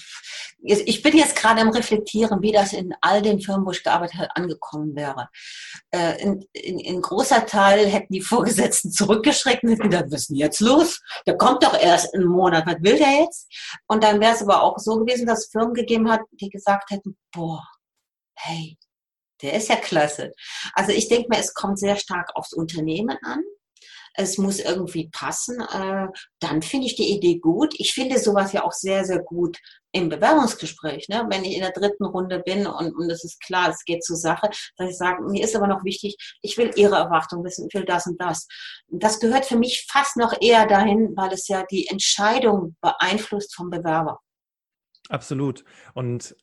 ich 0.63 1.01
bin 1.01 1.17
jetzt 1.17 1.35
gerade 1.35 1.61
am 1.61 1.69
Reflektieren, 1.69 2.41
wie 2.41 2.51
das 2.51 2.73
in 2.73 2.93
all 3.01 3.21
den 3.21 3.39
Firmen, 3.39 3.65
wo 3.65 3.71
ich 3.71 3.83
gearbeitet 3.83 4.17
habe, 4.17 4.35
angekommen 4.35 4.95
wäre. 4.95 5.29
Äh, 5.91 6.21
in, 6.21 6.45
in, 6.53 6.79
in 6.79 7.01
großer 7.01 7.45
Teil 7.45 7.87
hätten 7.87 8.13
die 8.13 8.21
Vorgesetzten 8.21 8.91
zurückgeschreckt 8.91 9.63
und 9.63 9.71
hätten 9.71 9.89
gedacht, 9.89 10.05
was 10.09 10.21
ist 10.21 10.29
denn 10.29 10.37
jetzt 10.37 10.59
los? 10.59 11.01
Der 11.25 11.37
kommt 11.37 11.63
doch 11.63 11.77
erst 11.77 12.13
einen 12.13 12.25
Monat, 12.25 12.65
was 12.65 12.81
will 12.81 12.97
der 12.97 13.21
jetzt? 13.21 13.51
Und 13.87 14.03
dann 14.03 14.19
wäre 14.19 14.33
es 14.33 14.41
aber 14.41 14.63
auch 14.63 14.77
so 14.79 14.97
gewesen, 14.97 15.27
dass 15.27 15.45
es 15.45 15.51
Firmen 15.51 15.73
gegeben 15.73 16.09
hat, 16.09 16.21
die 16.31 16.49
gesagt 16.49 16.89
hätten, 16.89 17.17
boah, 17.31 17.63
hey, 18.35 18.77
der 19.41 19.53
ist 19.53 19.69
ja 19.69 19.75
klasse. 19.75 20.31
Also 20.73 20.91
ich 20.91 21.07
denke 21.07 21.27
mir, 21.29 21.39
es 21.39 21.53
kommt 21.53 21.79
sehr 21.79 21.95
stark 21.95 22.35
aufs 22.35 22.53
Unternehmen 22.53 23.17
an 23.23 23.43
es 24.17 24.37
muss 24.39 24.59
irgendwie 24.59 25.09
passen, 25.09 25.61
äh, 25.61 26.07
dann 26.39 26.61
finde 26.63 26.87
ich 26.87 26.95
die 26.95 27.11
Idee 27.11 27.37
gut. 27.37 27.75
Ich 27.77 27.93
finde 27.93 28.17
sowas 28.17 28.51
ja 28.51 28.63
auch 28.63 28.71
sehr, 28.71 29.05
sehr 29.05 29.19
gut 29.19 29.57
im 29.91 30.09
Bewerbungsgespräch. 30.09 31.07
Ne? 31.07 31.25
Wenn 31.29 31.45
ich 31.45 31.53
in 31.53 31.61
der 31.61 31.71
dritten 31.71 32.03
Runde 32.05 32.39
bin 32.39 32.65
und, 32.65 32.95
und 32.95 33.09
es 33.11 33.23
ist 33.23 33.39
klar, 33.41 33.69
es 33.69 33.85
geht 33.85 34.03
zur 34.03 34.17
Sache, 34.17 34.49
dass 34.75 34.89
ich 34.89 34.97
sage, 34.97 35.23
mir 35.23 35.43
ist 35.43 35.55
aber 35.55 35.67
noch 35.67 35.83
wichtig, 35.83 36.17
ich 36.41 36.57
will 36.57 36.71
Ihre 36.75 36.95
Erwartung 36.95 37.43
wissen, 37.43 37.67
ich 37.67 37.75
will 37.75 37.85
das 37.85 38.07
und 38.07 38.19
das. 38.19 38.47
Das 38.87 39.19
gehört 39.19 39.45
für 39.45 39.57
mich 39.57 39.85
fast 39.89 40.17
noch 40.17 40.33
eher 40.41 40.65
dahin, 40.65 41.13
weil 41.15 41.31
es 41.31 41.47
ja 41.47 41.63
die 41.69 41.87
Entscheidung 41.87 42.75
beeinflusst 42.81 43.55
vom 43.55 43.69
Bewerber. 43.69 44.19
Absolut. 45.09 45.63
Und 45.93 46.35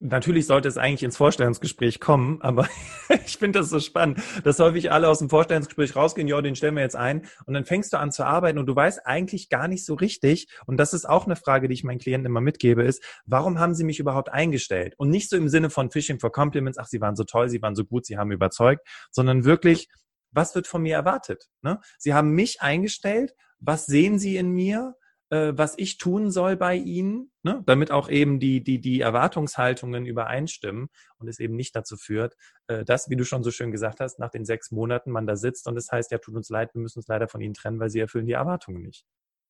natürlich 0.00 0.46
sollte 0.46 0.68
es 0.68 0.78
eigentlich 0.78 1.02
ins 1.02 1.18
Vorstellungsgespräch 1.18 2.00
kommen, 2.00 2.40
aber 2.40 2.68
ich 3.26 3.36
finde 3.36 3.58
das 3.58 3.68
so 3.68 3.78
spannend, 3.80 4.22
dass 4.42 4.58
häufig 4.58 4.90
alle 4.90 5.08
aus 5.08 5.18
dem 5.18 5.28
Vorstellungsgespräch 5.28 5.96
rausgehen, 5.96 6.28
ja, 6.28 6.40
den 6.40 6.56
stellen 6.56 6.74
wir 6.74 6.82
jetzt 6.82 6.96
ein 6.96 7.26
und 7.44 7.54
dann 7.54 7.64
fängst 7.64 7.92
du 7.92 7.98
an 7.98 8.12
zu 8.12 8.24
arbeiten 8.24 8.58
und 8.58 8.66
du 8.66 8.74
weißt 8.74 9.06
eigentlich 9.06 9.48
gar 9.50 9.68
nicht 9.68 9.84
so 9.84 9.94
richtig, 9.94 10.48
und 10.66 10.78
das 10.78 10.94
ist 10.94 11.06
auch 11.06 11.26
eine 11.26 11.36
Frage, 11.36 11.68
die 11.68 11.74
ich 11.74 11.84
meinen 11.84 11.98
Klienten 11.98 12.26
immer 12.26 12.40
mitgebe, 12.40 12.82
ist, 12.82 13.02
warum 13.26 13.58
haben 13.58 13.74
sie 13.74 13.84
mich 13.84 14.00
überhaupt 14.00 14.30
eingestellt? 14.30 14.94
Und 14.96 15.10
nicht 15.10 15.28
so 15.28 15.36
im 15.36 15.48
Sinne 15.48 15.68
von 15.68 15.90
Fishing 15.90 16.18
for 16.18 16.32
Compliments, 16.32 16.78
ach, 16.78 16.86
sie 16.86 17.00
waren 17.00 17.16
so 17.16 17.24
toll, 17.24 17.48
sie 17.48 17.60
waren 17.60 17.74
so 17.74 17.84
gut, 17.84 18.06
sie 18.06 18.16
haben 18.16 18.32
überzeugt, 18.32 18.86
sondern 19.10 19.44
wirklich, 19.44 19.88
was 20.30 20.54
wird 20.54 20.66
von 20.66 20.82
mir 20.82 20.94
erwartet? 20.94 21.48
Ne? 21.62 21.80
Sie 21.98 22.14
haben 22.14 22.30
mich 22.30 22.60
eingestellt, 22.60 23.34
was 23.58 23.86
sehen 23.86 24.18
sie 24.18 24.36
in 24.36 24.50
mir? 24.50 24.94
Äh, 25.30 25.52
was 25.54 25.74
ich 25.76 25.98
tun 25.98 26.30
soll 26.30 26.56
bei 26.56 26.76
ihnen, 26.76 27.30
ne? 27.42 27.62
damit 27.66 27.90
auch 27.90 28.08
eben 28.08 28.38
die, 28.38 28.62
die, 28.62 28.80
die 28.80 29.00
Erwartungshaltungen 29.00 30.06
übereinstimmen 30.06 30.88
und 31.18 31.28
es 31.28 31.38
eben 31.38 31.56
nicht 31.56 31.74
dazu 31.74 31.96
führt, 31.96 32.36
äh, 32.68 32.84
dass, 32.84 33.10
wie 33.10 33.16
du 33.16 33.24
schon 33.24 33.42
so 33.42 33.50
schön 33.50 33.72
gesagt 33.72 34.00
hast, 34.00 34.18
nach 34.18 34.30
den 34.30 34.44
sechs 34.44 34.70
Monaten 34.70 35.10
man 35.10 35.26
da 35.26 35.36
sitzt 35.36 35.66
und 35.66 35.76
es 35.76 35.90
heißt, 35.90 36.10
ja, 36.10 36.18
tut 36.18 36.36
uns 36.36 36.48
leid, 36.48 36.74
wir 36.74 36.80
müssen 36.80 36.98
uns 36.98 37.08
leider 37.08 37.28
von 37.28 37.40
ihnen 37.40 37.54
trennen, 37.54 37.80
weil 37.80 37.90
sie 37.90 38.00
erfüllen 38.00 38.26
die 38.26 38.32
Erwartungen 38.32 38.82
nicht. 38.82 39.04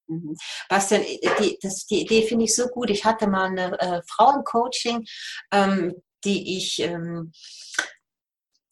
Mhm. 0.09 0.37
Bastian, 0.69 1.03
die, 1.41 1.59
das, 1.61 1.87
die 1.87 2.03
Idee 2.03 2.23
finde 2.23 2.45
ich 2.45 2.55
so 2.55 2.69
gut. 2.69 2.91
Ich 2.91 3.05
hatte 3.05 3.27
mal 3.27 3.47
eine 3.47 3.79
äh, 3.81 4.03
Frauencoaching, 4.09 5.05
ähm, 5.53 5.95
die 6.25 6.57
ich 6.57 6.79
ähm, 6.81 7.33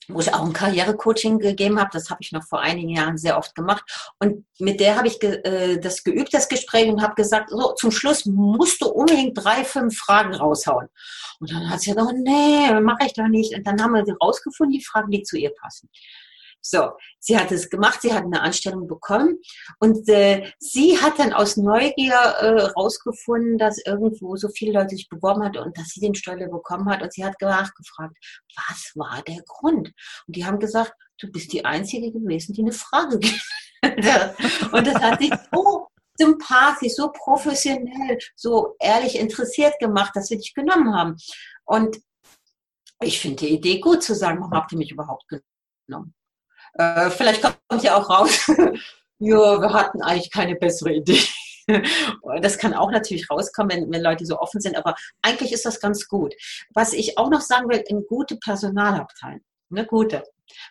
wo 0.09 0.21
ich 0.21 0.33
auch 0.33 0.45
ein 0.45 0.53
Karrierecoaching 0.53 1.39
gegeben 1.39 1.81
habe. 1.81 1.91
Das 1.93 2.11
habe 2.11 2.21
ich 2.23 2.33
noch 2.33 2.45
vor 2.45 2.61
einigen 2.61 2.91
Jahren 2.91 3.19
sehr 3.19 3.39
oft 3.39 3.55
gemacht. 3.55 3.85
Und 4.19 4.45
mit 4.59 4.81
der 4.81 4.97
habe 4.97 5.09
ich 5.09 5.21
ge 5.21 5.41
äh, 5.43 5.79
das 5.79 6.05
geübt, 6.05 6.35
das 6.35 6.49
Gespräch, 6.49 6.89
und 6.89 7.03
habe 7.03 7.15
gesagt, 7.15 7.51
so 7.51 7.73
zum 7.73 7.91
Schluss 7.91 8.27
musst 8.27 8.83
du 8.83 8.87
unbedingt 8.87 9.37
drei, 9.37 9.65
fünf 9.65 9.97
Fragen 9.97 10.35
raushauen. 10.35 10.89
Und 11.41 11.51
dann 11.51 11.71
hat 11.71 11.81
sie 11.81 11.93
gesagt, 11.93 12.09
oh, 12.11 12.17
nee, 12.17 12.81
mache 12.81 13.07
ich 13.07 13.15
doch 13.15 13.29
nicht. 13.29 13.55
Und 13.55 13.67
dann 13.67 13.83
haben 13.83 13.95
wir 13.95 14.05
rausgefunden, 14.21 14.79
die 14.79 14.85
Fragen, 14.85 15.11
die 15.11 15.23
zu 15.23 15.37
ihr 15.37 15.53
passen. 15.61 15.89
So, 16.67 16.93
sie 17.21 17.39
hat 17.39 17.53
es 17.53 17.69
gemacht, 17.69 18.01
sie 18.01 18.15
hat 18.15 18.25
eine 18.25 18.41
Anstellung 18.41 18.89
bekommen 18.89 19.39
und 19.81 20.09
äh, 20.09 20.51
sie 20.59 20.99
hat 20.99 21.19
dann 21.19 21.35
aus 21.35 21.59
Neugier 21.59 22.15
äh, 22.15 22.63
rausgefunden, 22.75 23.59
dass 23.59 23.85
irgendwo 23.85 24.37
so 24.37 24.49
viele 24.49 24.73
Leute 24.73 24.97
sich 24.97 25.11
beworben 25.11 25.45
hatten 25.45 25.59
und 25.59 25.77
dass 25.77 25.89
sie 25.89 26.01
den 26.01 26.15
Stelle 26.15 26.49
bekommen 26.49 26.89
hat 26.89 27.03
und 27.03 27.13
sie 27.13 27.23
hat 27.23 27.35
nachgefragt, 27.43 28.17
was 28.57 28.93
war 28.95 29.23
der 29.29 29.43
Grund? 29.47 29.93
Und 30.27 30.37
die 30.37 30.47
haben 30.47 30.59
gesagt, 30.59 30.95
du 31.19 31.31
bist 31.31 31.53
die 31.53 31.67
Einzige 31.67 32.11
gewesen, 32.11 32.55
die 32.55 32.63
eine 32.63 32.73
Frage 32.73 33.19
gestellt 33.19 34.35
Und 34.73 34.87
das 34.87 34.95
hat 35.03 35.21
sie 35.21 35.31
so 35.53 35.89
sympathisch, 36.17 36.95
so 36.95 37.13
professionell, 37.13 38.19
so 38.37 38.75
ehrlich 38.81 39.19
interessiert 39.19 39.79
gemacht, 39.81 40.13
dass 40.15 40.31
wir 40.31 40.39
dich 40.39 40.55
genommen 40.55 40.95
haben. 40.95 41.17
Und 41.65 41.99
ich 43.03 43.21
finde 43.21 43.45
die 43.45 43.55
Idee 43.55 43.81
gut 43.81 44.03
zu 44.03 44.15
sagen, 44.15 44.41
warum 44.41 44.55
habt 44.55 44.73
ihr 44.73 44.79
mich 44.79 44.93
überhaupt 44.93 45.25
genommen? 45.87 46.15
Äh, 46.75 47.11
vielleicht 47.11 47.43
kommt 47.43 47.83
ja 47.83 47.97
auch 47.97 48.11
raus, 48.11 48.47
ja, 49.19 49.61
wir 49.61 49.73
hatten 49.73 50.03
eigentlich 50.03 50.31
keine 50.31 50.57
bessere 50.57 50.93
Idee. 50.93 51.21
Das 52.43 52.59
kann 52.59 52.75
auch 52.75 52.91
natürlich 52.91 53.31
rauskommen, 53.31 53.71
wenn, 53.71 53.91
wenn 53.91 54.03
Leute 54.03 54.27
so 54.27 54.39
offen 54.39 54.61
sind, 54.61 54.77
aber 54.77 54.95
eigentlich 55.23 55.51
ist 55.51 55.65
das 55.65 55.81
ganz 55.81 56.07
gut. 56.09 56.35
Was 56.75 56.93
ich 56.93 57.17
auch 57.17 57.31
noch 57.31 57.41
sagen 57.41 57.71
will, 57.71 57.83
eine 57.89 58.03
gute 58.03 58.37
Personalabteilung, 58.37 59.41
eine 59.71 59.87
gute, 59.87 60.25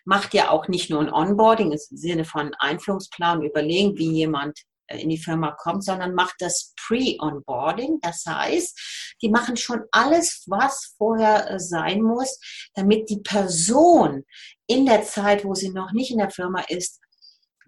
macht 0.06 0.36
ja 0.36 0.52
auch 0.52 0.68
nicht 0.68 0.92
nur 0.92 1.02
ein 1.02 1.12
Onboarding 1.12 1.72
im 1.72 1.80
Sinne 1.80 2.26
von 2.26 2.54
Einführungsplan, 2.60 3.42
überlegen, 3.42 3.98
wie 3.98 4.12
jemand 4.12 4.60
in 4.90 5.10
die 5.10 5.18
Firma 5.18 5.52
kommt, 5.52 5.84
sondern 5.84 6.14
macht 6.14 6.36
das 6.40 6.74
Pre-Onboarding. 6.86 8.00
Das 8.02 8.24
heißt, 8.28 9.16
die 9.22 9.30
machen 9.30 9.58
schon 9.58 9.84
alles, 9.92 10.44
was 10.48 10.94
vorher 10.98 11.50
äh, 11.50 11.60
sein 11.60 12.02
muss, 12.02 12.40
damit 12.76 13.10
die 13.10 13.22
Person 13.22 14.24
in 14.68 14.86
der 14.86 15.04
Zeit, 15.04 15.46
wo 15.46 15.54
sie 15.54 15.70
noch 15.70 15.92
nicht 15.92 16.12
in 16.12 16.18
der 16.18 16.32
Firma 16.32 16.62
ist, 16.68 17.00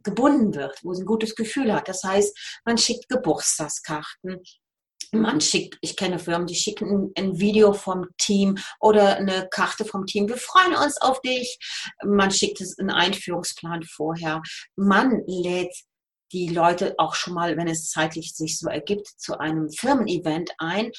gebunden 0.03 0.53
wird, 0.53 0.79
wo 0.83 0.93
sie 0.93 1.03
ein 1.03 1.07
gutes 1.07 1.35
Gefühl 1.35 1.73
hat. 1.73 1.87
Das 1.87 2.03
heißt, 2.03 2.61
man 2.63 2.77
schickt 2.77 3.09
Geburtstagskarten, 3.09 4.41
man 5.11 5.41
schickt, 5.41 5.77
ich 5.81 5.95
kenne 5.95 6.19
Firmen, 6.19 6.47
die 6.47 6.55
schicken 6.55 7.11
ein, 7.17 7.39
Video 7.39 7.73
vom 7.73 8.07
Team 8.17 8.57
oder 8.79 9.17
eine 9.17 9.47
Karte 9.49 9.85
vom 9.85 10.05
Team. 10.05 10.27
Wir 10.27 10.37
freuen 10.37 10.75
uns 10.75 11.01
auf 11.01 11.21
dich. 11.21 11.57
Man 12.03 12.31
schickt 12.31 12.61
einen 12.79 12.91
Einführungsplan 12.91 13.83
vorher. 13.83 14.41
Man 14.75 15.21
lädt 15.25 15.75
die 16.35 16.49
Leute 16.49 16.95
auch 16.97 17.15
schon 17.15 17.33
mal, 17.33 17.55
wenn 17.55 17.69
es 17.69 17.89
zeitlich 17.89 18.35
sich 18.35 18.59
so 18.59 18.67
ergibt, 18.67 19.07
zu 19.07 19.39
einem 19.39 19.71
Firmen-Event 19.71 20.51
ein. 20.57 20.91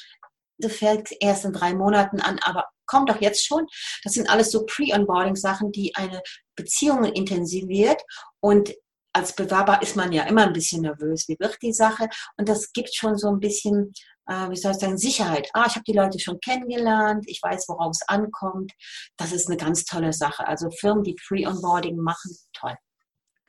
Das 0.57 0.73
fällt 0.73 1.11
erst 1.19 1.45
in 1.45 1.53
drei 1.53 1.75
Monaten 1.75 2.19
an, 2.19 2.39
aber 2.41 2.65
kommt 2.87 3.09
doch 3.09 3.21
jetzt 3.21 3.45
schon. 3.45 3.67
Das 4.03 4.13
sind 4.13 4.29
alles 4.29 4.51
so 4.51 4.65
Pre-Onboarding-Sachen, 4.65 5.71
die 5.71 5.95
eine 5.95 6.23
Beziehung 6.55 7.03
intensiviert 7.03 8.01
und 8.39 8.73
als 9.13 9.35
Bewerber 9.35 9.81
ist 9.81 9.95
man 9.95 10.11
ja 10.11 10.23
immer 10.23 10.43
ein 10.43 10.53
bisschen 10.53 10.81
nervös. 10.81 11.27
Wie 11.27 11.37
wird 11.39 11.57
die 11.61 11.73
Sache? 11.73 12.07
Und 12.37 12.49
das 12.49 12.71
gibt 12.71 12.93
schon 12.93 13.17
so 13.17 13.29
ein 13.29 13.39
bisschen, 13.39 13.91
äh, 14.27 14.49
wie 14.49 14.55
soll 14.55 14.71
ich 14.71 14.77
sagen, 14.77 14.97
Sicherheit. 14.97 15.49
Ah, 15.53 15.65
ich 15.67 15.73
habe 15.73 15.83
die 15.87 15.93
Leute 15.93 16.19
schon 16.19 16.39
kennengelernt. 16.39 17.25
Ich 17.27 17.41
weiß, 17.41 17.65
worauf 17.67 17.91
es 17.91 18.07
ankommt. 18.07 18.73
Das 19.17 19.31
ist 19.31 19.47
eine 19.47 19.57
ganz 19.57 19.85
tolle 19.85 20.13
Sache. 20.13 20.47
Also 20.47 20.69
Firmen, 20.69 21.03
die 21.03 21.15
Pre-Onboarding 21.15 21.97
machen, 21.97 22.31
toll. 22.53 22.75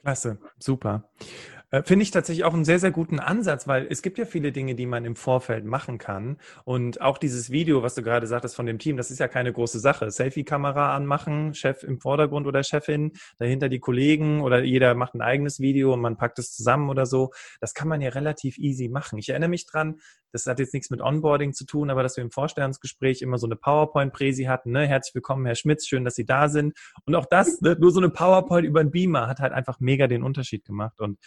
Klasse, 0.01 0.38
super. 0.59 1.11
Äh, 1.70 1.83
finde 1.83 2.02
ich 2.02 2.11
tatsächlich 2.11 2.44
auch 2.44 2.54
einen 2.54 2.64
sehr, 2.64 2.78
sehr 2.78 2.90
guten 2.90 3.20
Ansatz, 3.20 3.68
weil 3.68 3.87
es 3.90 4.00
gibt 4.00 4.16
ja 4.16 4.24
viele 4.24 4.52
Dinge, 4.52 4.74
die 4.74 4.87
man 4.87 5.04
im 5.04 5.16
Vorfeld 5.16 5.66
machen 5.66 5.98
kann. 5.98 6.38
Und 6.64 7.02
auch 7.02 7.18
dieses 7.18 7.50
Video, 7.50 7.83
was 7.83 7.94
du 7.94 8.02
gerade 8.02 8.26
sagtest 8.26 8.57
von 8.57 8.64
dem 8.64 8.78
Team, 8.78 8.96
das 8.96 9.11
ist 9.11 9.18
ja 9.18 9.28
keine 9.28 9.52
große 9.52 9.78
Sache. 9.78 10.11
Selfie-Kamera 10.11 10.96
anmachen, 10.96 11.52
Chef 11.52 11.83
im 11.83 12.00
Vordergrund 12.00 12.46
oder 12.46 12.62
Chefin, 12.62 13.12
dahinter 13.37 13.68
die 13.68 13.81
Kollegen 13.81 14.40
oder 14.40 14.62
jeder 14.64 14.94
macht 14.94 15.14
ein 15.14 15.20
eigenes 15.20 15.61
Video 15.61 15.92
und 15.92 16.00
man 16.00 16.16
packt 16.16 16.38
es 16.38 16.52
zusammen 16.54 16.88
oder 16.88 17.04
so. 17.04 17.33
Das 17.61 17.74
kann 17.74 17.88
man 17.88 18.00
ja 18.00 18.11
relativ 18.11 18.57
easy 18.57 18.88
machen. 18.88 19.18
Ich 19.18 19.28
erinnere 19.28 19.50
mich 19.50 19.66
dran, 19.66 20.00
das 20.33 20.46
hat 20.46 20.61
jetzt 20.61 20.72
nichts 20.72 20.88
mit 20.88 21.02
Onboarding 21.02 21.52
zu 21.52 21.66
tun, 21.66 21.90
aber 21.90 22.02
dass 22.02 22.16
wir 22.16 22.24
im 22.24 22.31
Vorstellungsgespräch 22.31 23.20
immer 23.20 23.37
so 23.37 23.46
eine 23.46 23.57
PowerPoint-Präsi 23.57 24.44
hatten. 24.44 24.72
Ne? 24.72 24.87
Herzlich 24.87 25.14
willkommen, 25.14 25.44
Herr 25.44 25.54
Schmitz, 25.54 25.87
schön, 25.87 26.07
dass 26.07 26.14
Sie 26.14 26.24
da 26.24 26.48
sind. 26.48 26.74
Und 27.04 27.14
auch 27.14 27.26
das, 27.26 27.61
ne? 27.61 27.76
nur 27.78 27.90
so 27.90 28.00
eine 28.00 28.09
PowerPoint 28.09 28.66
über 28.66 28.81
einen 28.81 28.90
Beamer 28.90 29.26
hat 29.26 29.40
halt 29.40 29.52
einfach 29.52 29.81
mega 29.81 30.07
den 30.07 30.22
Unterschied 30.22 30.64
gemacht. 30.64 30.98
Und 31.00 31.18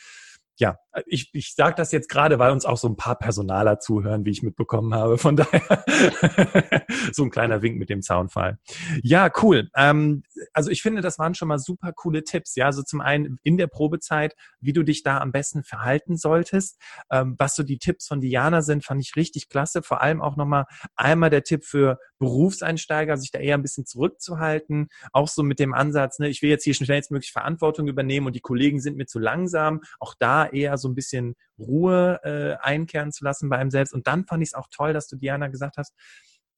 ja, 0.62 0.78
ich, 1.08 1.32
ich 1.34 1.56
sage 1.56 1.74
das 1.76 1.92
jetzt 1.92 2.08
gerade, 2.08 2.38
weil 2.38 2.52
uns 2.52 2.66
auch 2.66 2.78
so 2.78 2.88
ein 2.88 2.96
paar 2.96 3.18
Personaler 3.18 3.80
zuhören, 3.80 4.26
wie 4.26 4.30
ich 4.30 4.44
mitbekommen 4.44 4.94
habe. 4.94 5.18
Von 5.18 5.36
daher 5.38 6.86
so 7.12 7.24
ein 7.24 7.32
kleiner 7.32 7.64
Wink 7.64 7.80
mit 7.80 7.90
dem 7.90 8.04
Zaunfall. 8.04 8.60
Ja, 9.02 9.32
cool. 9.42 9.70
Ähm, 9.76 10.22
also 10.54 10.70
ich 10.70 10.84
finde, 10.84 11.02
das 11.02 11.18
waren 11.18 11.34
schon 11.34 11.48
mal 11.48 11.58
super 11.58 11.94
coole 11.94 12.24
Tipps. 12.24 12.56
Ja, 12.56 12.68
also 12.68 12.84
zum 12.84 13.02
einen 13.02 13.40
in 13.42 13.58
der 13.58 13.68
Probezeit, 13.68 14.36
wie 14.60 14.72
du 14.72 14.84
dich 14.84 15.02
da 15.02 15.20
am 15.20 15.32
besten 15.32 15.64
verhalten 15.64 16.16
solltest. 16.16 16.78
Ähm, 17.10 17.36
was 17.40 17.56
so 17.56 17.64
die 17.64 17.80
Tipps 17.80 18.08
von 18.08 18.22
Diana 18.22 18.62
sind, 18.62 18.86
fand 18.86 19.02
ich 19.02 19.16
richtig 19.16 19.50
klasse. 19.50 19.82
Vor 19.82 20.02
allem 20.02 20.22
auch 20.22 20.36
nochmal 20.36 20.66
einmal 20.96 21.32
der 21.32 21.44
Tipp 21.44 21.66
für 21.66 21.98
Berufseinsteiger, 22.20 23.18
sich 23.18 23.32
da 23.32 23.40
eher 23.40 23.56
ein 23.56 23.64
bisschen 23.64 23.88
zurückzuhalten. 23.88 24.90
Auch 25.12 25.28
so 25.28 25.42
mit 25.42 25.58
dem 25.58 25.74
Ansatz, 25.74 26.20
ne, 26.20 26.30
ich 26.30 26.44
will 26.44 26.52
jetzt 26.52 26.66
hier 26.66 26.76
schnellstmöglich 26.76 27.32
Verantwortung 27.32 27.88
übernehmen 27.88 28.28
und 28.28 28.36
die 28.36 28.42
Kollegen 28.42 28.80
sind 28.80 28.96
mir 28.98 29.08
zu 29.08 29.18
langsam. 29.18 29.82
Auch 30.00 30.14
da 30.20 30.51
eher 30.54 30.78
so 30.78 30.88
ein 30.90 30.96
bisschen 30.96 31.36
Ruhe 31.58 32.20
äh, 32.24 32.56
einkehren 32.66 33.12
zu 33.12 33.24
lassen 33.24 33.50
bei 33.50 33.58
einem 33.58 33.72
selbst. 33.72 33.94
Und 33.94 34.08
dann 34.08 34.26
fand 34.26 34.44
ich 34.44 34.50
es 34.50 34.54
auch 34.54 34.68
toll, 34.72 34.94
dass 34.94 35.08
du 35.08 35.16
Diana 35.16 35.48
gesagt 35.48 35.78
hast, 35.78 35.94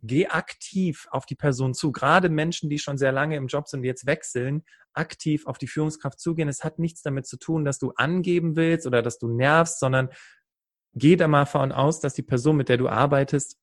geh 0.02 0.28
aktiv 0.28 1.08
auf 1.12 1.26
die 1.26 1.36
Person 1.36 1.74
zu. 1.74 1.92
Gerade 1.92 2.30
Menschen, 2.30 2.70
die 2.70 2.80
schon 2.80 2.98
sehr 2.98 3.12
lange 3.12 3.38
im 3.38 3.48
Job 3.48 3.68
sind 3.68 3.80
und 3.80 3.86
jetzt 3.86 4.06
wechseln, 4.06 4.64
aktiv 4.94 5.48
auf 5.48 5.58
die 5.58 5.68
Führungskraft 5.68 6.20
zugehen. 6.20 6.50
Es 6.50 6.64
hat 6.64 6.78
nichts 6.78 7.02
damit 7.02 7.26
zu 7.26 7.38
tun, 7.38 7.66
dass 7.66 7.80
du 7.80 7.92
angeben 7.96 8.56
willst 8.56 8.86
oder 8.86 9.02
dass 9.02 9.18
du 9.18 9.28
nervst, 9.28 9.80
sondern 9.80 10.10
geh 10.94 11.16
da 11.16 11.28
mal 11.28 11.46
von 11.46 11.72
aus, 11.72 12.00
dass 12.00 12.14
die 12.14 12.22
Person, 12.22 12.58
mit 12.58 12.70
der 12.70 12.78
du 12.78 12.90
arbeitest, 12.90 13.58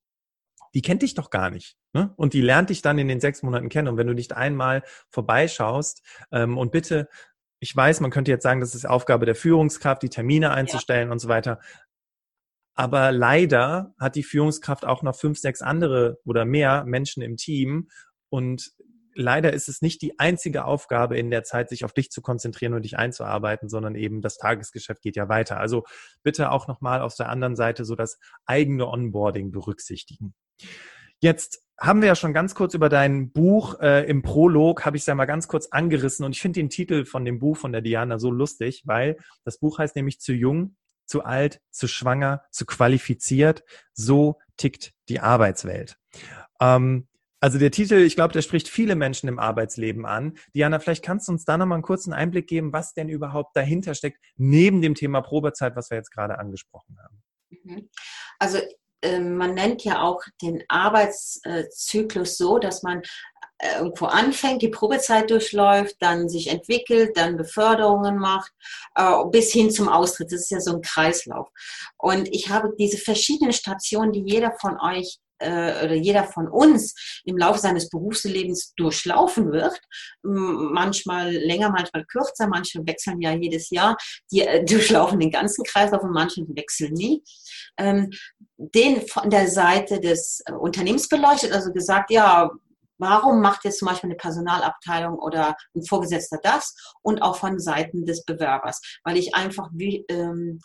die 0.75 0.83
kennt 0.83 1.03
dich 1.03 1.15
doch 1.15 1.31
gar 1.31 1.51
nicht. 1.51 1.77
Ne? 1.93 2.13
Und 2.17 2.33
die 2.33 2.41
lernt 2.41 2.71
dich 2.71 2.83
dann 2.83 2.99
in 2.99 3.09
den 3.09 3.21
sechs 3.21 3.43
Monaten 3.43 3.69
kennen. 3.69 3.89
Und 3.89 3.97
wenn 3.97 4.07
du 4.07 4.15
nicht 4.15 4.37
einmal 4.37 4.83
vorbeischaust 5.11 6.03
ähm, 6.33 6.57
und 6.57 6.71
bitte, 6.71 7.09
ich 7.61 7.77
weiß, 7.77 8.01
man 8.01 8.11
könnte 8.11 8.31
jetzt 8.31 8.43
sagen, 8.43 8.61
das 8.61 8.75
ist 8.75 8.87
Aufgabe 8.87 9.27
der 9.27 9.35
Führungskraft, 9.35 10.03
die 10.03 10.09
Termine 10.09 10.53
einzustellen 10.53 11.09
ja. 11.09 11.13
und 11.13 11.19
so 11.19 11.29
weiter. 11.29 11.61
Aber 12.75 13.13
leider 13.13 13.95
hat 14.01 14.17
die 14.17 14.23
Führungskraft 14.23 14.87
auch 14.87 15.03
noch 15.03 15.15
fünf, 15.15 15.39
sechs 15.39 15.61
andere 15.61 16.19
oder 16.25 16.47
mehr 16.47 16.85
Menschen 16.87 17.23
im 17.23 17.37
Team. 17.37 17.91
Und 18.31 18.73
leider 19.15 19.53
ist 19.53 19.69
es 19.69 19.83
nicht 19.83 20.01
die 20.01 20.19
einzige 20.19 20.65
Aufgabe 20.65 21.19
in 21.19 21.31
der 21.31 21.45
Zeit, 21.45 21.69
sich 21.69 21.85
auf 21.85 21.93
dich 21.93 22.11
zu 22.11 22.23
konzentrieren 22.23 22.73
und 22.73 22.83
dich 22.83 22.97
einzuarbeiten, 22.97 23.69
sondern 23.69 23.95
eben 23.95 24.23
das 24.23 24.39
Tagesgeschäft 24.39 25.03
geht 25.03 25.17
ja 25.17 25.29
weiter. 25.29 25.59
Also 25.59 25.85
bitte 26.23 26.51
auch 26.51 26.67
nochmal 26.67 27.03
auf 27.03 27.15
der 27.15 27.29
anderen 27.29 27.57
Seite 27.57 27.85
so 27.85 27.95
das 27.95 28.19
eigene 28.47 28.89
Onboarding 28.89 29.51
berücksichtigen. 29.51 30.35
Jetzt 31.21 31.63
haben 31.79 32.03
wir 32.03 32.09
ja 32.09 32.15
schon 32.15 32.35
ganz 32.35 32.55
kurz 32.55 32.75
über 32.75 32.89
dein 32.89 33.33
Buch 33.33 33.81
äh, 33.81 34.05
im 34.07 34.23
Prolog, 34.23 34.85
habe 34.85 34.97
ich 34.97 35.03
es 35.03 35.07
ja 35.07 35.15
mal 35.15 35.25
ganz 35.25 35.49
kurz 35.49 35.69
angerissen 35.69 36.25
und 36.27 36.33
ich 36.33 36.43
finde 36.43 36.61
den 36.61 36.69
Titel 36.69 37.05
von 37.07 37.25
dem 37.25 37.39
Buch 37.39 37.57
von 37.57 37.73
der 37.73 37.81
Diana 37.81 38.19
so 38.19 38.31
lustig, 38.31 38.83
weil 38.85 39.17
das 39.45 39.59
Buch 39.59 39.79
heißt 39.79 39.97
nämlich 39.97 40.21
zu 40.21 40.33
jung, 40.33 40.77
zu 41.07 41.25
alt, 41.25 41.61
zu 41.71 41.89
schwanger, 41.89 42.43
zu 42.51 42.67
qualifiziert. 42.67 43.65
So 43.95 44.39
tickt 44.57 44.93
die 45.09 45.21
Arbeitswelt. 45.21 45.97
Ähm, 46.61 47.09
also 47.41 47.59
der 47.59 47.71
Titel, 47.71 47.95
ich 47.95 48.15
glaube, 48.15 48.35
der 48.35 48.43
spricht 48.43 48.69
viele 48.69 48.95
Menschen 48.95 49.29
im 49.29 49.39
Arbeitsleben 49.39 50.05
an. 50.05 50.37
Diana, 50.55 50.79
vielleicht 50.79 51.03
kannst 51.03 51.29
du 51.29 51.33
uns 51.33 51.47
da 51.47 51.57
nochmal 51.57 51.77
einen 51.77 51.83
kurzen 51.83 52.13
Einblick 52.13 52.47
geben, 52.47 52.75
was 52.75 52.93
denn 52.93 53.09
überhaupt 53.09 53.57
dahinter 53.57 53.95
steckt, 53.95 54.19
neben 54.37 54.83
dem 54.83 54.95
Thema 54.95 55.23
Probezeit, 55.23 55.75
was 55.75 55.91
wir 55.91 55.97
jetzt 55.97 56.11
gerade 56.11 56.39
angesprochen 56.39 56.99
haben. 57.03 57.23
Mhm. 57.65 57.89
Also 58.39 58.59
man 59.03 59.55
nennt 59.55 59.85
ja 59.85 60.03
auch 60.03 60.23
den 60.43 60.63
Arbeitszyklus 60.69 62.37
so, 62.37 62.59
dass 62.59 62.83
man 62.83 63.03
äh, 63.63 63.79
irgendwo 63.79 64.07
anfängt, 64.07 64.63
die 64.63 64.69
Probezeit 64.69 65.31
durchläuft, 65.31 65.97
dann 66.01 66.29
sich 66.31 66.49
entwickelt, 66.49 67.17
dann 67.17 67.37
Beförderungen 67.37 68.19
macht, 68.19 68.53
äh, 68.95 69.25
bis 69.31 69.53
hin 69.53 69.71
zum 69.71 69.89
Austritt. 69.89 70.33
Das 70.33 70.43
ist 70.43 70.51
ja 70.51 70.61
so 70.61 70.77
ein 70.77 70.83
Kreislauf. 70.83 71.49
Und 71.99 72.29
ich 72.35 72.49
habe 72.49 72.73
diese 72.79 72.97
verschiedenen 72.97 73.53
Stationen, 73.53 74.13
die 74.13 74.23
jeder 74.25 74.53
von 74.61 74.81
euch 74.81 75.19
äh, 75.41 75.85
oder 75.85 75.95
jeder 75.95 76.25
von 76.25 76.49
uns 76.49 76.95
im 77.25 77.37
Laufe 77.37 77.59
seines 77.59 77.91
Berufslebens 77.91 78.73
durchlaufen 78.77 79.53
wird. 79.53 79.79
Manchmal 80.23 81.33
länger, 81.33 81.71
manchmal 81.71 82.05
kürzer, 82.07 82.47
manche 82.47 82.87
wechseln 82.87 83.21
ja 83.21 83.33
jedes 83.33 83.71
Jahr, 83.71 83.97
die 84.31 84.47
durchlaufen 84.65 85.21
den 85.21 85.31
ganzen 85.31 85.65
Kreislauf 85.65 86.03
und 86.03 86.13
manche 86.13 86.47
wechseln 86.49 86.95
nie. 86.95 87.23
Ähm, 87.81 88.11
den 88.57 89.07
von 89.07 89.31
der 89.31 89.49
Seite 89.49 90.01
des 90.01 90.43
äh, 90.47 90.53
Unternehmens 90.53 91.09
beleuchtet, 91.09 91.53
also 91.53 91.73
gesagt, 91.73 92.11
ja, 92.11 92.51
warum 92.99 93.41
macht 93.41 93.65
jetzt 93.65 93.79
zum 93.79 93.89
Beispiel 93.89 94.11
eine 94.11 94.17
Personalabteilung 94.17 95.19
oder 95.19 95.57
ein 95.75 95.83
Vorgesetzter 95.85 96.39
das? 96.43 96.75
Und 97.03 97.23
auch 97.23 97.37
von 97.37 97.59
Seiten 97.59 98.05
des 98.05 98.25
Bewerbers, 98.25 98.81
weil 99.05 99.17
ich 99.17 99.35
einfach 99.35 99.71
wie, 99.73 100.05
ähm, 100.09 100.61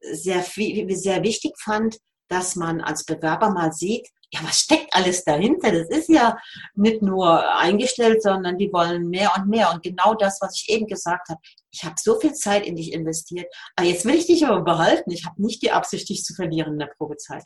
sehr, 0.00 0.42
sehr 0.42 1.22
wichtig 1.22 1.52
fand, 1.62 1.98
dass 2.28 2.56
man 2.56 2.80
als 2.80 3.04
Bewerber 3.04 3.50
mal 3.50 3.72
sieht, 3.72 4.08
ja, 4.32 4.40
was 4.44 4.60
steckt 4.60 4.94
alles 4.94 5.24
dahinter? 5.24 5.72
Das 5.72 5.88
ist 5.88 6.08
ja 6.08 6.38
nicht 6.74 7.02
nur 7.02 7.58
eingestellt, 7.58 8.22
sondern 8.22 8.58
die 8.58 8.72
wollen 8.72 9.08
mehr 9.08 9.32
und 9.36 9.48
mehr. 9.48 9.72
Und 9.72 9.82
genau 9.82 10.14
das, 10.14 10.38
was 10.40 10.56
ich 10.56 10.70
eben 10.70 10.86
gesagt 10.86 11.28
habe, 11.28 11.40
ich 11.72 11.84
habe 11.84 11.96
so 11.98 12.18
viel 12.18 12.32
Zeit 12.32 12.64
in 12.66 12.76
dich 12.76 12.92
investiert, 12.92 13.46
aber 13.76 13.88
jetzt 13.88 14.04
will 14.04 14.14
ich 14.14 14.26
dich 14.26 14.46
aber 14.46 14.62
behalten. 14.62 15.10
Ich 15.10 15.26
habe 15.26 15.42
nicht 15.42 15.62
die 15.62 15.72
Absicht, 15.72 16.08
dich 16.08 16.24
zu 16.24 16.34
verlieren 16.34 16.74
in 16.74 16.78
der 16.78 16.92
Probezeit. 16.96 17.44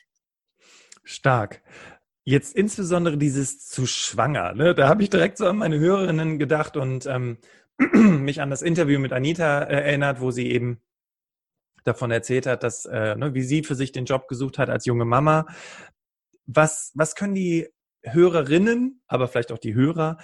Stark. 1.05 1.63
Jetzt 2.25 2.57
insbesondere 2.57 3.19
dieses 3.19 3.67
zu 3.67 3.87
schwanger. 3.87 4.55
Ne? 4.55 4.75
Da 4.75 4.89
habe 4.89 5.03
ich 5.03 5.11
direkt 5.11 5.39
so 5.39 5.47
an 5.47 5.59
meine 5.59 5.79
Hörerinnen 5.79 6.39
gedacht 6.39 6.77
und 6.77 7.07
ähm, 7.07 7.39
mich 7.93 8.41
an 8.41 8.51
das 8.51 8.63
Interview 8.63 8.99
mit 8.99 9.13
Anita 9.13 9.63
äh, 9.63 9.85
erinnert, 9.85 10.21
wo 10.21 10.31
sie 10.31 10.51
eben 10.51 10.81
davon 11.85 12.11
erzählt 12.11 12.47
hat, 12.47 12.63
dass, 12.63 12.87
äh, 12.87 13.15
ne, 13.15 13.35
wie 13.35 13.43
sie 13.43 13.63
für 13.63 13.75
sich 13.75 13.93
den 13.93 14.07
Job 14.07 14.27
gesucht 14.27 14.59
hat 14.59 14.71
als 14.71 14.87
junge 14.87 15.05
Mama. 15.05 15.47
Was, 16.47 16.93
was 16.95 17.15
können 17.15 17.35
die 17.35 17.69
Hörerinnen, 18.03 19.03
aber 19.07 19.29
vielleicht 19.29 19.53
auch 19.53 19.59
die 19.59 19.75
Hörer, 19.75 20.19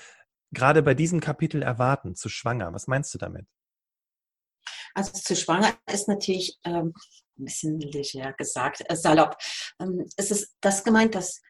gerade 0.53 0.83
bei 0.83 0.95
diesem 0.95 1.21
Kapitel 1.21 1.63
erwarten, 1.63 2.15
zu 2.15 2.29
schwanger? 2.29 2.73
Was 2.73 2.87
meinst 2.87 3.15
du 3.15 3.19
damit? 3.19 3.47
Also 4.95 5.13
zu 5.13 5.37
schwanger 5.37 5.73
ist 5.93 6.09
natürlich 6.09 6.59
ähm, 6.65 6.93
ein 7.39 7.45
bisschen 7.45 7.79
leger 7.81 8.33
gesagt, 8.33 8.83
äh, 8.89 8.97
salopp. 8.97 9.37
Ähm, 9.81 10.07
es 10.17 10.31
ist 10.31 10.57
das 10.61 10.85
gemeint, 10.85 11.15
dass 11.15 11.41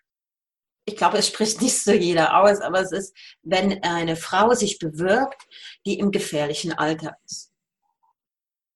ich 0.87 0.97
glaube, 0.97 1.19
es 1.19 1.29
spricht 1.29 1.61
nicht 1.61 1.79
so 1.79 1.93
jeder 1.93 2.43
aus, 2.43 2.61
aber 2.61 2.81
es 2.81 2.91
ist, 2.91 3.17
wenn 3.43 3.83
eine 3.83 4.17
Frau 4.17 4.55
sich 4.55 4.79
bewirbt, 4.79 5.47
die 5.87 5.99
im 5.99 6.11
gefährlichen 6.11 6.73
Alter 6.73 7.17
ist. 7.27 7.50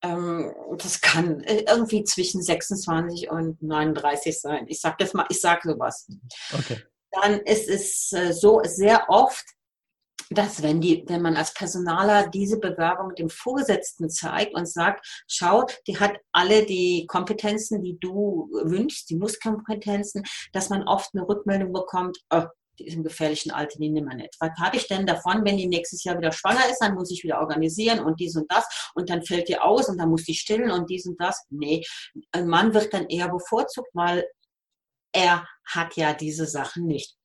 Ähm, 0.05 0.55
das 0.77 1.01
kann 1.01 1.41
äh, 1.41 1.65
irgendwie 1.67 2.05
zwischen 2.05 2.43
26 2.43 3.31
und 3.31 3.63
39 3.63 4.39
sein. 4.39 4.67
Ich 4.69 4.81
sage 4.81 4.97
das 4.99 5.15
mal, 5.15 5.27
ich 5.31 5.41
sage 5.41 5.73
sowas. 5.73 6.07
Okay. 6.53 6.83
Dann 7.11 7.41
ist 7.41 7.69
es 7.69 8.13
äh, 8.13 8.33
so 8.33 8.61
sehr 8.65 9.09
oft, 9.09 9.45
dass 10.31 10.63
wenn, 10.63 10.81
die, 10.81 11.05
wenn 11.07 11.23
man 11.23 11.37
als 11.37 11.55
Personaler 11.55 12.29
diese 12.29 12.59
Bewerbung 12.59 13.15
dem 13.15 13.31
Vorgesetzten 13.31 14.11
zeigt 14.11 14.55
und 14.55 14.69
sagt, 14.69 15.07
schau, 15.29 15.67
die 15.87 15.99
hat 15.99 16.17
alle 16.33 16.67
die 16.67 17.07
Kompetenzen, 17.07 17.83
die 17.83 17.99
du 17.99 18.49
wünschst, 18.65 19.09
die 19.11 19.17
Musskompetenzen, 19.17 20.23
dass 20.53 20.71
man 20.71 20.87
oft 20.87 21.11
eine 21.15 21.27
Rückmeldung 21.27 21.73
bekommt, 21.73 22.19
oh, 22.31 22.45
die 22.79 22.87
ist 22.87 22.95
im 22.95 23.05
gefährlichen 23.05 23.51
Alter, 23.51 23.79
die 23.79 23.89
nimmt 23.89 24.09
man 24.09 24.17
nicht. 24.19 24.35
Was 24.41 24.51
habe 24.61 24.77
ich 24.77 24.87
denn 24.89 25.07
davon, 25.07 25.45
wenn 25.45 25.57
die 25.57 25.67
nächstes 25.67 26.05
Jahr 26.05 26.19
wieder 26.19 26.33
schwanger 26.33 26.69
ist, 26.71 26.79
dann 26.81 26.95
muss 26.95 27.11
ich 27.11 27.23
wieder 27.23 27.41
organisieren 27.41 28.01
und 28.01 28.21
dies 28.21 28.37
und 28.37 28.51
das 28.51 28.65
und 28.95 29.11
dann 29.11 29.23
fällt 29.23 29.49
die 29.49 29.59
aus 29.59 29.89
und 29.89 29.99
dann 29.99 30.11
muss 30.11 30.25
die 30.25 30.35
stillen 30.35 30.71
und 30.71 30.91
dies 30.91 31.07
und 31.07 31.21
das. 31.21 31.45
Nee, 31.51 31.85
ein 32.33 32.47
Mann 32.47 32.75
wird 32.75 32.93
dann 32.93 33.07
eher 33.07 33.29
bevorzugt, 33.29 33.89
weil 33.93 34.25
er 35.13 35.47
hat 35.67 35.97
ja 35.97 36.13
diese 36.13 36.47
Sachen 36.47 36.87
nicht. 36.87 37.17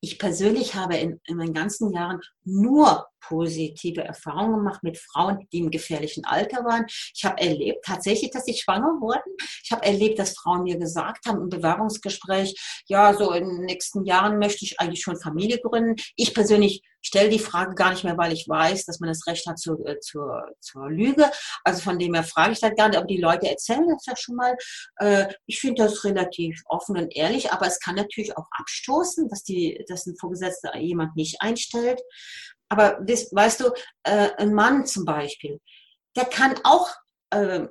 Ich 0.00 0.18
persönlich 0.18 0.74
habe 0.74 0.96
in, 0.96 1.20
in, 1.24 1.36
meinen 1.36 1.54
ganzen 1.54 1.92
Jahren 1.92 2.20
nur 2.46 3.06
positive 3.28 4.02
Erfahrungen 4.02 4.58
gemacht 4.58 4.82
mit 4.82 4.98
Frauen, 4.98 5.46
die 5.52 5.58
im 5.58 5.70
gefährlichen 5.70 6.24
Alter 6.24 6.64
waren. 6.64 6.86
Ich 7.14 7.24
habe 7.24 7.40
erlebt 7.40 7.84
tatsächlich, 7.84 8.30
dass 8.30 8.44
sie 8.44 8.54
schwanger 8.54 9.00
wurden. 9.00 9.32
Ich 9.64 9.72
habe 9.72 9.84
erlebt, 9.84 10.18
dass 10.18 10.36
Frauen 10.36 10.62
mir 10.62 10.78
gesagt 10.78 11.26
haben 11.26 11.40
im 11.40 11.48
Bewerbungsgespräch, 11.48 12.54
ja, 12.86 13.14
so 13.14 13.32
in 13.32 13.48
den 13.48 13.64
nächsten 13.64 14.04
Jahren 14.04 14.38
möchte 14.38 14.64
ich 14.64 14.78
eigentlich 14.80 15.02
schon 15.02 15.20
Familie 15.20 15.58
gründen. 15.58 15.96
Ich 16.14 16.34
persönlich 16.34 16.82
stelle 17.06 17.28
die 17.28 17.38
Frage 17.38 17.74
gar 17.74 17.90
nicht 17.90 18.02
mehr, 18.02 18.18
weil 18.18 18.32
ich 18.32 18.48
weiß, 18.48 18.84
dass 18.84 18.98
man 18.98 19.08
das 19.08 19.26
Recht 19.26 19.46
hat 19.46 19.58
zur, 19.58 19.86
äh, 19.86 20.00
zur, 20.00 20.44
zur 20.60 20.90
Lüge. 20.90 21.30
Also 21.62 21.80
von 21.80 21.98
dem 21.98 22.14
her 22.14 22.24
frage 22.24 22.52
ich 22.52 22.60
das 22.60 22.74
gar 22.76 22.88
nicht, 22.88 22.98
aber 22.98 23.06
die 23.06 23.20
Leute 23.20 23.48
erzählen 23.48 23.86
das 23.88 24.06
ja 24.06 24.16
schon 24.16 24.34
mal. 24.34 24.56
Äh, 24.96 25.32
ich 25.46 25.60
finde 25.60 25.84
das 25.84 26.04
relativ 26.04 26.62
offen 26.66 26.96
und 26.96 27.14
ehrlich, 27.14 27.52
aber 27.52 27.66
es 27.66 27.78
kann 27.78 27.94
natürlich 27.94 28.36
auch 28.36 28.46
abstoßen, 28.50 29.28
dass, 29.28 29.44
die, 29.44 29.84
dass 29.88 30.06
ein 30.06 30.16
Vorgesetzter 30.16 30.76
jemand 30.78 31.14
nicht 31.14 31.40
einstellt. 31.40 32.00
Aber 32.68 32.98
das, 33.02 33.32
weißt 33.32 33.60
du, 33.60 33.70
äh, 34.02 34.30
ein 34.38 34.52
Mann 34.52 34.86
zum 34.86 35.04
Beispiel, 35.04 35.60
der 36.16 36.24
kann 36.24 36.54
auch 36.64 36.90
äh, 37.30 37.66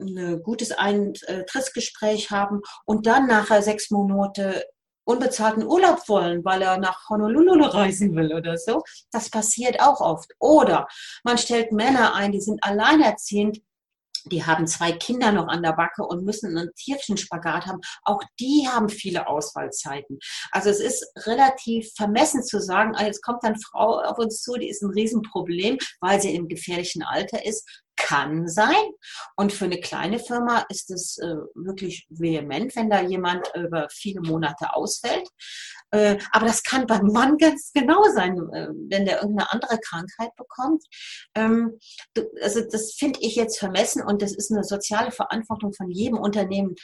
ein 0.00 0.42
gutes 0.42 0.72
Eintrittsgespräch 0.72 2.30
haben 2.30 2.60
und 2.84 3.06
dann 3.06 3.26
nachher 3.26 3.62
sechs 3.62 3.90
Monate 3.90 4.64
unbezahlten 5.04 5.64
Urlaub 5.64 6.06
wollen, 6.08 6.44
weil 6.44 6.60
er 6.60 6.76
nach 6.76 7.08
Honolulu 7.08 7.64
reisen 7.64 8.14
will 8.14 8.34
oder 8.34 8.58
so. 8.58 8.82
Das 9.10 9.30
passiert 9.30 9.80
auch 9.80 10.00
oft. 10.00 10.30
Oder 10.38 10.86
man 11.24 11.38
stellt 11.38 11.72
Männer 11.72 12.14
ein, 12.14 12.30
die 12.30 12.42
sind 12.42 12.62
alleinerziehend, 12.62 13.62
die 14.28 14.44
haben 14.44 14.66
zwei 14.66 14.92
Kinder 14.92 15.32
noch 15.32 15.48
an 15.48 15.62
der 15.62 15.72
Backe 15.72 16.04
und 16.04 16.24
müssen 16.24 16.56
einen 16.56 16.74
tierischen 16.74 17.16
Spagat 17.16 17.66
haben. 17.66 17.80
Auch 18.04 18.22
die 18.40 18.68
haben 18.70 18.88
viele 18.88 19.26
Auswahlzeiten. 19.26 20.18
Also 20.52 20.70
es 20.70 20.80
ist 20.80 21.06
relativ 21.26 21.92
vermessen 21.96 22.42
zu 22.42 22.60
sagen, 22.60 22.92
ah, 22.94 23.04
jetzt 23.04 23.22
kommt 23.22 23.44
eine 23.44 23.58
Frau 23.58 24.00
auf 24.00 24.18
uns 24.18 24.42
zu, 24.42 24.54
die 24.54 24.68
ist 24.68 24.82
ein 24.82 24.90
Riesenproblem, 24.90 25.78
weil 26.00 26.20
sie 26.20 26.34
im 26.34 26.48
gefährlichen 26.48 27.02
Alter 27.02 27.44
ist. 27.44 27.66
Kann 27.98 28.48
sein. 28.48 28.90
Und 29.36 29.52
für 29.52 29.64
eine 29.64 29.80
kleine 29.80 30.18
Firma 30.18 30.64
ist 30.68 30.90
es 30.90 31.18
äh, 31.18 31.34
wirklich 31.54 32.06
vehement, 32.08 32.74
wenn 32.76 32.88
da 32.88 33.02
jemand 33.02 33.46
über 33.56 33.88
viele 33.90 34.20
Monate 34.20 34.72
ausfällt. 34.74 35.28
Äh, 35.90 36.18
aber 36.32 36.46
das 36.46 36.62
kann 36.62 36.86
beim 36.86 37.06
Mann 37.06 37.36
ganz 37.38 37.72
genau 37.74 38.02
sein, 38.14 38.36
äh, 38.52 38.68
wenn 38.88 39.04
der 39.04 39.22
irgendeine 39.22 39.50
andere 39.52 39.78
Krankheit 39.78 40.34
bekommt. 40.36 40.84
Ähm, 41.34 41.78
also 42.42 42.60
das 42.70 42.94
finde 42.94 43.20
ich 43.20 43.36
jetzt 43.36 43.58
vermessen 43.58 44.02
und 44.02 44.22
das 44.22 44.34
ist 44.34 44.52
eine 44.52 44.64
soziale 44.64 45.10
Verantwortung 45.10 45.72
von 45.72 45.90
jedem 45.90 46.18
Unternehmen, 46.18 46.74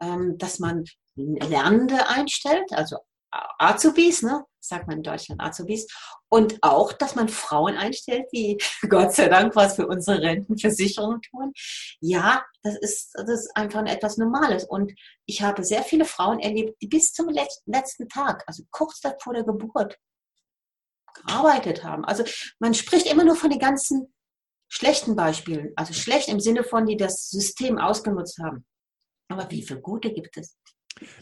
ähm, 0.00 0.36
dass 0.38 0.58
man 0.58 0.84
Lernende 1.16 2.08
einstellt, 2.08 2.72
also 2.72 2.98
Azubis, 3.30 4.22
ne? 4.22 4.44
sagt 4.60 4.86
man 4.86 4.98
in 4.98 5.02
Deutschland 5.02 5.40
Azubis. 5.40 5.86
Und 6.28 6.58
auch, 6.62 6.92
dass 6.92 7.14
man 7.14 7.28
Frauen 7.28 7.76
einstellt, 7.76 8.26
die 8.32 8.58
Gott 8.88 9.14
sei 9.14 9.28
Dank 9.28 9.56
was 9.56 9.76
für 9.76 9.86
unsere 9.86 10.20
Rentenversicherung 10.20 11.20
tun. 11.22 11.52
Ja, 12.00 12.44
das 12.62 12.76
ist, 12.76 13.12
das 13.14 13.28
ist 13.28 13.56
einfach 13.56 13.84
etwas 13.86 14.18
Normales. 14.18 14.64
Und 14.64 14.92
ich 15.26 15.42
habe 15.42 15.64
sehr 15.64 15.82
viele 15.82 16.04
Frauen 16.04 16.38
erlebt, 16.38 16.76
die 16.82 16.88
bis 16.88 17.12
zum 17.12 17.28
letzten 17.28 18.08
Tag, 18.08 18.44
also 18.46 18.64
kurz 18.70 19.00
vor 19.20 19.34
der 19.34 19.44
Geburt, 19.44 19.96
gearbeitet 21.14 21.82
haben. 21.82 22.04
Also 22.04 22.24
man 22.58 22.74
spricht 22.74 23.10
immer 23.10 23.24
nur 23.24 23.36
von 23.36 23.50
den 23.50 23.58
ganzen 23.58 24.12
schlechten 24.68 25.16
Beispielen. 25.16 25.72
Also 25.76 25.94
schlecht 25.94 26.28
im 26.28 26.40
Sinne 26.40 26.62
von, 26.62 26.86
die 26.86 26.96
das 26.96 27.28
System 27.30 27.78
ausgenutzt 27.78 28.38
haben. 28.38 28.64
Aber 29.28 29.50
wie 29.50 29.62
viele 29.62 29.80
gute 29.80 30.12
gibt 30.12 30.36
es? 30.36 30.56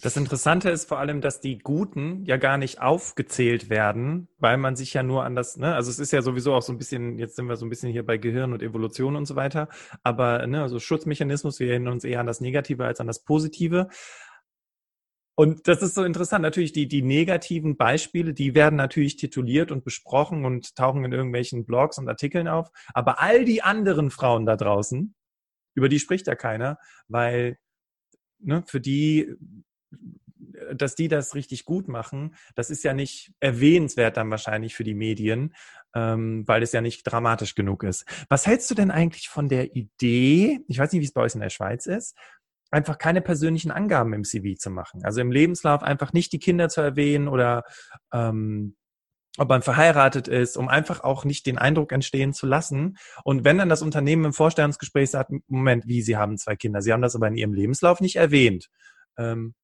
Das 0.03 0.17
Interessante 0.17 0.71
ist 0.71 0.89
vor 0.89 0.99
allem, 0.99 1.21
dass 1.21 1.41
die 1.41 1.59
Guten 1.59 2.25
ja 2.25 2.37
gar 2.37 2.59
nicht 2.59 2.81
aufgezählt 2.81 3.71
werden, 3.71 4.29
weil 4.39 4.57
man 4.57 4.77
sich 4.77 4.95
ja 4.95 5.03
nur 5.03 5.25
an 5.25 5.35
das, 5.35 5.57
ne, 5.57 5.75
also 5.75 5.91
es 5.91 5.99
ist 5.99 6.13
ja 6.13 6.23
sowieso 6.23 6.55
auch 6.55 6.63
so 6.63 6.73
ein 6.73 6.79
bisschen, 6.79 7.19
jetzt 7.19 7.37
sind 7.37 7.49
wir 7.49 7.57
so 7.57 7.67
ein 7.67 7.71
bisschen 7.71 7.93
hier 7.93 8.05
bei 8.05 8.17
Gehirn 8.17 8.53
und 8.53 8.63
Evolution 8.63 9.17
und 9.17 9.27
so 9.27 9.37
weiter, 9.37 9.69
aber 10.03 10.47
ne, 10.47 10.63
also 10.63 10.79
Schutzmechanismus, 10.79 11.61
wir 11.61 11.71
erinnern 11.71 11.95
uns 11.95 12.05
eher 12.05 12.21
an 12.21 12.27
das 12.27 12.41
Negative 12.41 12.85
als 12.85 13.01
an 13.01 13.07
das 13.07 13.23
Positive. 13.25 13.89
Und 15.39 15.69
das 15.69 15.83
ist 15.83 15.95
so 15.95 16.03
interessant. 16.03 16.43
Natürlich, 16.43 16.73
die, 16.73 16.89
die 16.89 17.03
negativen 17.03 17.77
Beispiele, 17.77 18.33
die 18.33 18.55
werden 18.55 18.77
natürlich 18.77 19.17
tituliert 19.17 19.71
und 19.71 19.85
besprochen 19.85 20.47
und 20.47 20.75
tauchen 20.77 21.05
in 21.05 21.13
irgendwelchen 21.13 21.67
Blogs 21.67 21.99
und 21.99 22.09
Artikeln 22.09 22.49
auf. 22.49 22.71
Aber 22.95 23.21
all 23.21 23.45
die 23.45 23.63
anderen 23.63 24.11
Frauen 24.11 24.47
da 24.47 24.57
draußen, 24.57 25.15
über 25.75 25.91
die 25.91 25.99
spricht 25.99 26.27
ja 26.27 26.35
keiner, 26.37 26.79
weil 27.09 27.59
ne, 28.39 28.65
für 28.67 28.81
die 28.81 29.35
dass 30.75 30.95
die 30.95 31.09
das 31.09 31.35
richtig 31.35 31.65
gut 31.65 31.89
machen, 31.89 32.35
das 32.55 32.71
ist 32.71 32.83
ja 32.85 32.95
nicht 32.95 33.33
erwähnenswert 33.41 34.17
dann 34.17 34.31
wahrscheinlich 34.31 34.75
für 34.75 34.85
die 34.85 34.95
Medien, 34.95 35.55
ähm, 35.95 36.47
weil 36.47 36.63
es 36.63 36.73
ja 36.73 36.81
nicht 36.81 37.03
dramatisch 37.05 37.55
genug 37.55 37.83
ist. 37.83 38.05
Was 38.29 38.47
hältst 38.47 38.71
du 38.71 38.75
denn 38.75 38.91
eigentlich 38.91 39.29
von 39.29 39.49
der 39.49 39.75
Idee, 39.77 40.61
ich 40.69 40.79
weiß 40.79 40.93
nicht, 40.93 41.01
wie 41.01 41.07
es 41.07 41.13
bei 41.13 41.23
euch 41.23 41.35
in 41.35 41.41
der 41.41 41.51
Schweiz 41.51 41.87
ist, 41.87 42.17
einfach 42.71 42.99
keine 42.99 43.23
persönlichen 43.23 43.71
Angaben 43.71 44.13
im 44.13 44.25
CV 44.25 44.59
zu 44.59 44.71
machen? 44.71 45.05
Also 45.05 45.21
im 45.21 45.31
Lebenslauf 45.31 45.83
einfach 45.83 46.13
nicht 46.13 46.33
die 46.33 46.39
Kinder 46.39 46.69
zu 46.69 46.81
erwähnen 46.81 47.29
oder 47.29 47.65
ähm, 48.13 48.77
ob 49.39 49.51
man 49.51 49.61
verheiratet 49.61 50.29
ist, 50.29 50.57
um 50.57 50.69
einfach 50.69 51.01
auch 51.01 51.27
nicht 51.27 51.45
den 51.45 51.59
Eindruck 51.59 51.93
entstehen 51.93 52.33
zu 52.33 52.47
lassen. 52.47 52.97
Und 53.23 53.45
wenn 53.45 53.59
dann 53.59 53.69
das 53.69 53.83
Unternehmen 53.83 54.25
im 54.25 54.33
Vorstellungsgespräch 54.33 55.11
sagt, 55.11 55.31
Moment, 55.47 55.87
wie, 55.87 56.01
Sie 56.01 56.17
haben 56.17 56.39
zwei 56.39 56.57
Kinder, 56.57 56.81
Sie 56.81 56.91
haben 56.91 57.03
das 57.03 57.15
aber 57.15 57.29
in 57.29 57.37
Ihrem 57.37 57.53
Lebenslauf 57.53 58.01
nicht 58.01 58.17
erwähnt. 58.17 58.71
Ähm, 59.19 59.55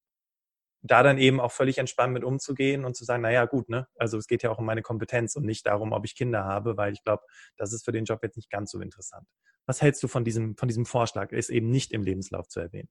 da 0.82 1.02
dann 1.02 1.18
eben 1.18 1.40
auch 1.40 1.52
völlig 1.52 1.78
entspannt 1.78 2.12
mit 2.12 2.24
umzugehen 2.24 2.84
und 2.84 2.96
zu 2.96 3.04
sagen, 3.04 3.22
naja, 3.22 3.44
gut, 3.44 3.68
ne? 3.68 3.86
Also 3.96 4.18
es 4.18 4.26
geht 4.26 4.42
ja 4.42 4.50
auch 4.50 4.58
um 4.58 4.66
meine 4.66 4.82
Kompetenz 4.82 5.36
und 5.36 5.44
nicht 5.44 5.66
darum, 5.66 5.92
ob 5.92 6.04
ich 6.04 6.16
Kinder 6.16 6.44
habe, 6.44 6.76
weil 6.76 6.92
ich 6.92 7.04
glaube, 7.04 7.22
das 7.56 7.72
ist 7.72 7.84
für 7.84 7.92
den 7.92 8.04
Job 8.04 8.20
jetzt 8.22 8.36
nicht 8.36 8.50
ganz 8.50 8.72
so 8.72 8.80
interessant. 8.80 9.26
Was 9.66 9.80
hältst 9.80 10.02
du 10.02 10.08
von 10.08 10.24
diesem, 10.24 10.56
von 10.56 10.68
diesem 10.68 10.84
Vorschlag, 10.86 11.32
es 11.32 11.48
eben 11.50 11.70
nicht 11.70 11.92
im 11.92 12.02
Lebenslauf 12.02 12.48
zu 12.48 12.60
erwähnen? 12.60 12.88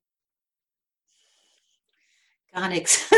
Gar 2.53 2.69
nichts. 2.69 3.09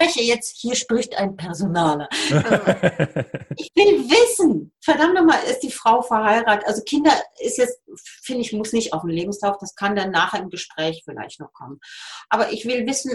ich 0.00 0.10
spreche 0.10 0.26
jetzt, 0.26 0.56
hier 0.56 0.74
spricht 0.74 1.16
ein 1.16 1.36
Personaler. 1.36 2.08
ich 2.20 3.70
will 3.74 4.08
wissen, 4.08 4.72
verdammt 4.80 5.14
nochmal, 5.14 5.42
ist 5.44 5.60
die 5.60 5.70
Frau 5.70 6.00
verheiratet? 6.02 6.66
Also 6.66 6.82
Kinder 6.82 7.12
ist 7.40 7.58
jetzt, 7.58 7.80
finde 8.22 8.42
ich, 8.42 8.52
muss 8.52 8.72
nicht 8.72 8.92
auf 8.92 9.02
den 9.02 9.10
Lebenslauf, 9.10 9.58
das 9.58 9.74
kann 9.74 9.96
dann 9.96 10.10
nachher 10.10 10.40
im 10.40 10.50
Gespräch 10.50 11.02
vielleicht 11.04 11.40
noch 11.40 11.52
kommen. 11.52 11.80
Aber 12.28 12.52
ich 12.52 12.64
will 12.64 12.86
wissen, 12.86 13.10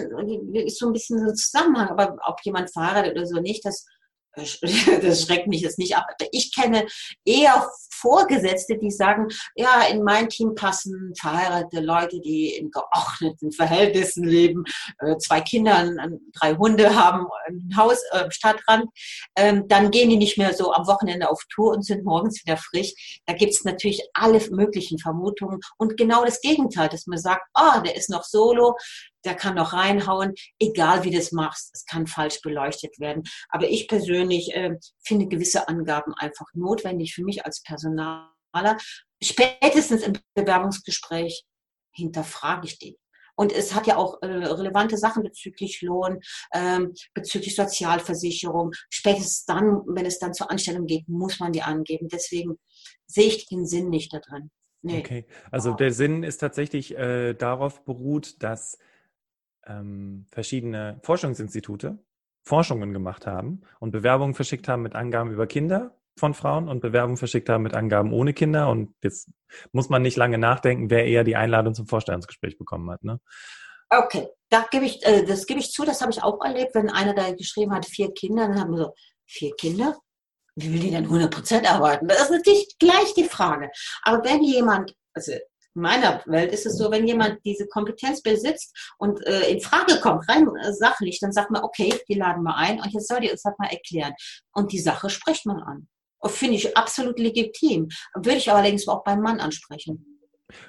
ist 0.54 0.78
so 0.78 0.86
ein 0.86 0.92
bisschen 0.92 1.18
so 1.18 1.30
ein 1.30 1.36
Zusammenhang, 1.36 1.88
aber 1.88 2.18
ob 2.26 2.40
jemand 2.44 2.72
verheiratet 2.72 3.16
oder 3.16 3.26
so 3.26 3.40
nicht, 3.40 3.64
das 3.64 3.86
das 5.02 5.22
schreckt 5.22 5.46
mich 5.46 5.62
jetzt 5.62 5.78
nicht 5.78 5.96
ab. 5.96 6.06
Ich 6.30 6.54
kenne 6.54 6.86
eher 7.24 7.68
Vorgesetzte, 7.90 8.76
die 8.76 8.90
sagen, 8.90 9.28
ja, 9.54 9.84
in 9.90 10.02
mein 10.02 10.28
Team 10.28 10.54
passen 10.54 11.14
verheiratete 11.18 11.82
Leute, 11.82 12.20
die 12.20 12.54
in 12.54 12.70
geordneten 12.70 13.52
Verhältnissen 13.52 14.24
leben, 14.24 14.64
äh, 14.98 15.16
zwei 15.16 15.40
Kinder, 15.40 15.90
drei 16.34 16.54
Hunde 16.54 16.94
haben, 16.94 17.26
ein 17.48 17.74
Haus 17.76 17.98
am 18.12 18.30
Stadtrand. 18.30 18.84
Ähm, 19.36 19.66
dann 19.68 19.90
gehen 19.90 20.10
die 20.10 20.18
nicht 20.18 20.36
mehr 20.36 20.52
so 20.52 20.72
am 20.72 20.86
Wochenende 20.86 21.30
auf 21.30 21.42
Tour 21.48 21.72
und 21.72 21.84
sind 21.84 22.04
morgens 22.04 22.44
wieder 22.44 22.58
frisch. 22.58 23.20
Da 23.24 23.32
gibt 23.32 23.52
es 23.52 23.64
natürlich 23.64 24.02
alle 24.12 24.40
möglichen 24.50 24.98
Vermutungen 24.98 25.60
und 25.78 25.96
genau 25.96 26.24
das 26.24 26.40
Gegenteil, 26.40 26.88
dass 26.88 27.06
man 27.06 27.18
sagt, 27.18 27.48
ah, 27.54 27.80
der 27.80 27.96
ist 27.96 28.10
noch 28.10 28.24
solo, 28.24 28.76
der 29.26 29.34
kann 29.34 29.56
noch 29.56 29.72
reinhauen, 29.72 30.34
egal 30.58 31.04
wie 31.04 31.10
du 31.10 31.18
es 31.18 31.32
machst. 31.32 31.70
Es 31.74 31.84
kann 31.84 32.06
falsch 32.06 32.40
beleuchtet 32.42 32.98
werden. 32.98 33.24
Aber 33.48 33.68
ich 33.68 33.88
persönlich 33.88 34.54
äh, 34.54 34.76
finde 35.04 35.26
gewisse 35.26 35.68
Angaben 35.68 36.14
einfach 36.14 36.46
notwendig 36.54 37.14
für 37.14 37.24
mich 37.24 37.44
als 37.44 37.62
Personaler. 37.62 38.78
Spätestens 39.22 40.02
im 40.02 40.14
Bewerbungsgespräch 40.34 41.44
hinterfrage 41.92 42.66
ich 42.66 42.78
die. 42.78 42.96
Und 43.38 43.52
es 43.52 43.74
hat 43.74 43.86
ja 43.86 43.96
auch 43.96 44.22
äh, 44.22 44.26
relevante 44.26 44.96
Sachen 44.96 45.22
bezüglich 45.22 45.82
Lohn, 45.82 46.20
ähm, 46.54 46.94
bezüglich 47.12 47.54
Sozialversicherung. 47.54 48.72
Spätestens 48.88 49.44
dann, 49.44 49.82
wenn 49.86 50.06
es 50.06 50.18
dann 50.18 50.32
zur 50.32 50.50
Anstellung 50.50 50.86
geht, 50.86 51.06
muss 51.06 51.38
man 51.38 51.52
die 51.52 51.62
angeben. 51.62 52.08
Deswegen 52.08 52.58
sehe 53.06 53.26
ich 53.26 53.46
den 53.46 53.66
Sinn 53.66 53.90
nicht 53.90 54.12
da 54.14 54.20
drin. 54.20 54.50
Nee. 54.82 55.00
Okay, 55.00 55.26
also 55.50 55.74
der 55.74 55.92
Sinn 55.92 56.22
ist 56.22 56.38
tatsächlich 56.38 56.96
äh, 56.96 57.34
darauf 57.34 57.84
beruht, 57.84 58.42
dass 58.42 58.78
ähm, 59.66 60.26
verschiedene 60.30 61.00
Forschungsinstitute 61.02 61.98
Forschungen 62.42 62.92
gemacht 62.92 63.26
haben 63.26 63.62
und 63.80 63.90
Bewerbungen 63.90 64.34
verschickt 64.34 64.68
haben 64.68 64.82
mit 64.82 64.94
Angaben 64.94 65.32
über 65.32 65.46
Kinder 65.46 65.96
von 66.18 66.32
Frauen 66.32 66.68
und 66.68 66.80
Bewerbungen 66.80 67.16
verschickt 67.16 67.48
haben 67.48 67.62
mit 67.62 67.74
Angaben 67.74 68.12
ohne 68.12 68.32
Kinder. 68.32 68.68
Und 68.68 68.94
jetzt 69.02 69.28
muss 69.72 69.88
man 69.88 70.02
nicht 70.02 70.16
lange 70.16 70.38
nachdenken, 70.38 70.88
wer 70.88 71.06
eher 71.06 71.24
die 71.24 71.36
Einladung 71.36 71.74
zum 71.74 71.86
Vorstellungsgespräch 71.86 72.56
bekommen 72.56 72.90
hat. 72.90 73.04
Ne? 73.04 73.20
Okay, 73.90 74.28
da 74.48 74.66
gebe 74.70 74.86
ich, 74.86 75.04
äh, 75.04 75.24
das 75.24 75.46
gebe 75.46 75.60
ich 75.60 75.72
zu, 75.72 75.84
das 75.84 76.00
habe 76.00 76.12
ich 76.12 76.22
auch 76.22 76.42
erlebt, 76.42 76.74
wenn 76.74 76.88
einer 76.88 77.14
da 77.14 77.32
geschrieben 77.32 77.74
hat, 77.74 77.86
vier 77.86 78.12
Kinder, 78.14 78.48
dann 78.48 78.60
haben 78.60 78.72
wir 78.72 78.78
so, 78.78 78.94
vier 79.26 79.54
Kinder? 79.56 79.96
Wie 80.54 80.72
will 80.72 80.80
die 80.80 80.90
denn 80.90 81.06
100% 81.06 81.66
arbeiten? 81.66 82.08
Das 82.08 82.22
ist 82.22 82.30
natürlich 82.30 82.78
gleich 82.78 83.12
die 83.14 83.24
Frage. 83.24 83.70
Aber 84.02 84.24
wenn 84.24 84.42
jemand, 84.42 84.94
also 85.12 85.32
in 85.76 85.82
meiner 85.82 86.22
Welt 86.26 86.52
ist 86.52 86.66
es 86.66 86.78
so, 86.78 86.90
wenn 86.90 87.06
jemand 87.06 87.44
diese 87.44 87.66
Kompetenz 87.68 88.22
besitzt 88.22 88.74
und 88.98 89.24
äh, 89.26 89.50
in 89.50 89.60
Frage 89.60 90.00
kommt, 90.00 90.28
rein 90.28 90.48
äh, 90.56 90.72
sachlich, 90.72 91.20
dann 91.20 91.32
sagt 91.32 91.50
man, 91.50 91.62
okay, 91.62 91.94
die 92.08 92.14
laden 92.14 92.42
wir 92.42 92.56
ein 92.56 92.80
und 92.80 92.92
jetzt 92.92 93.08
soll 93.08 93.20
die 93.20 93.30
uns 93.30 93.42
das 93.42 93.54
mal 93.58 93.68
erklären. 93.68 94.14
Und 94.52 94.72
die 94.72 94.80
Sache 94.80 95.10
spricht 95.10 95.46
man 95.46 95.62
an. 95.62 95.88
Finde 96.24 96.56
ich 96.56 96.76
absolut 96.76 97.18
legitim. 97.18 97.88
Würde 98.14 98.38
ich 98.38 98.50
allerdings 98.50 98.88
auch 98.88 99.04
beim 99.04 99.20
Mann 99.20 99.38
ansprechen. 99.38 100.15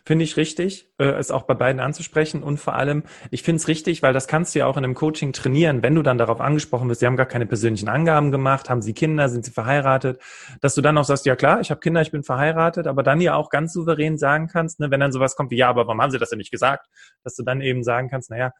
Finde 0.06 0.24
ich 0.24 0.38
richtig, 0.38 0.90
äh, 0.98 1.06
es 1.06 1.30
auch 1.30 1.44
bei 1.44 1.54
beiden 1.54 1.80
anzusprechen. 1.80 2.42
Und 2.42 2.58
vor 2.58 2.74
allem, 2.74 3.04
ich 3.30 3.44
finde 3.44 3.58
es 3.58 3.68
richtig, 3.68 4.02
weil 4.02 4.12
das 4.12 4.28
kannst 4.28 4.56
du 4.56 4.60
ja 4.60 4.66
auch 4.66 4.76
in 4.76 4.84
einem 4.84 4.96
Coaching 4.96 5.34
trainieren, 5.34 5.84
wenn 5.84 5.94
du 5.94 6.02
dann 6.02 6.18
darauf 6.18 6.42
angesprochen 6.42 6.90
wirst, 6.90 7.02
sie 7.02 7.06
haben 7.06 7.16
gar 7.16 7.28
keine 7.28 7.46
persönlichen 7.46 7.88
Angaben 7.88 8.32
gemacht, 8.32 8.72
haben 8.72 8.82
sie 8.82 8.94
Kinder, 8.94 9.30
sind 9.30 9.46
sie 9.46 9.52
verheiratet, 9.52 10.20
dass 10.62 10.74
du 10.74 10.82
dann 10.82 10.98
auch 10.98 11.04
sagst, 11.04 11.28
ja 11.28 11.36
klar, 11.36 11.62
ich 11.62 11.70
habe 11.70 11.80
Kinder, 11.80 12.02
ich 12.02 12.10
bin 12.10 12.24
verheiratet, 12.24 12.88
aber 12.88 13.04
dann 13.04 13.22
ja 13.22 13.36
auch 13.36 13.52
ganz 13.52 13.72
souverän 13.72 14.18
sagen 14.18 14.48
kannst, 14.48 14.80
ne, 14.80 14.90
wenn 14.90 15.00
dann 15.00 15.12
sowas 15.12 15.36
kommt 15.36 15.52
wie, 15.52 15.58
ja, 15.58 15.70
aber 15.70 15.86
warum 15.86 16.02
haben 16.02 16.12
sie 16.12 16.18
das 16.18 16.32
denn 16.32 16.40
nicht 16.40 16.52
gesagt, 16.52 16.88
dass 17.24 17.36
du 17.36 17.44
dann 17.44 17.62
eben 17.62 17.84
sagen 17.84 18.10
kannst, 18.10 18.32
naja, 18.32 18.54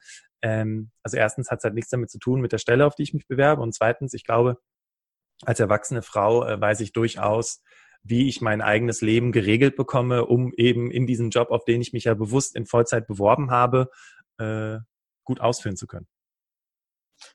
ähm, 0.44 0.92
also 1.02 1.18
erstens 1.18 1.50
hat 1.50 1.60
es 1.60 1.64
halt 1.64 1.74
nichts 1.74 1.90
damit 1.90 2.12
zu 2.12 2.20
tun 2.20 2.42
mit 2.42 2.52
der 2.52 2.60
Stelle, 2.60 2.86
auf 2.86 2.94
die 2.94 3.04
ich 3.04 3.14
mich 3.16 3.28
bewerbe 3.28 3.64
und 3.64 3.74
zweitens, 3.74 4.14
ich 4.14 4.24
glaube, 4.24 4.58
als 5.46 5.60
erwachsene 5.60 6.02
Frau 6.04 6.46
äh, 6.46 6.60
weiß 6.60 6.80
ich 6.82 6.94
durchaus, 6.94 7.64
wie 8.10 8.28
ich 8.28 8.42
mein 8.42 8.62
eigenes 8.62 9.02
Leben 9.02 9.32
geregelt 9.32 9.76
bekomme, 9.76 10.26
um 10.26 10.54
eben 10.56 10.92
in 10.92 11.08
diesem 11.08 11.30
Job, 11.30 11.52
auf 11.52 11.66
den 11.66 11.82
ich 11.82 11.94
mich 11.94 12.06
ja 12.06 12.14
bewusst 12.14 12.56
in 12.56 12.66
Vollzeit 12.66 13.08
beworben 13.08 13.52
habe, 13.52 13.90
äh, 14.38 14.78
gut 15.24 15.42
ausführen 15.42 15.76
zu 15.76 15.88
können. 15.88 16.08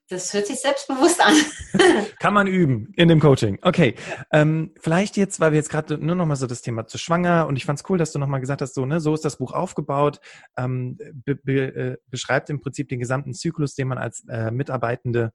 Das 0.09 0.33
hört 0.33 0.47
sich 0.47 0.61
selbstbewusst 0.61 1.21
an. 1.21 1.35
Kann 2.21 2.35
man 2.35 2.47
üben 2.47 2.93
in 2.97 3.09
dem 3.09 3.19
Coaching. 3.19 3.59
Okay, 3.63 3.95
ähm, 4.31 4.73
vielleicht 4.81 5.17
jetzt, 5.17 5.41
weil 5.41 5.53
wir 5.53 5.57
jetzt 5.57 5.71
gerade 5.71 5.99
nur 5.99 6.15
noch 6.15 6.27
mal 6.27 6.37
so 6.37 6.47
das 6.47 6.63
Thema 6.63 6.87
zu 6.87 6.99
schwanger 6.99 7.47
und 7.47 7.57
ich 7.57 7.65
fand 7.65 7.81
es 7.81 7.91
cool, 7.91 7.99
dass 7.99 8.13
du 8.13 8.19
noch 8.19 8.29
mal 8.29 8.39
gesagt 8.39 8.63
hast, 8.63 8.75
so 8.75 8.87
ne, 8.87 9.01
so 9.01 9.15
ist 9.15 9.25
das 9.25 9.39
Buch 9.39 9.53
aufgebaut, 9.53 10.21
ähm, 10.57 10.97
be 10.97 11.35
be 11.37 11.75
äh, 11.75 11.97
beschreibt 12.07 12.51
im 12.51 12.61
Prinzip 12.61 12.89
den 12.89 13.01
gesamten 13.01 13.35
Zyklus, 13.35 13.75
den 13.75 13.89
man 13.89 13.99
als 13.99 14.25
äh, 14.29 14.51
mitarbeitende 14.51 15.33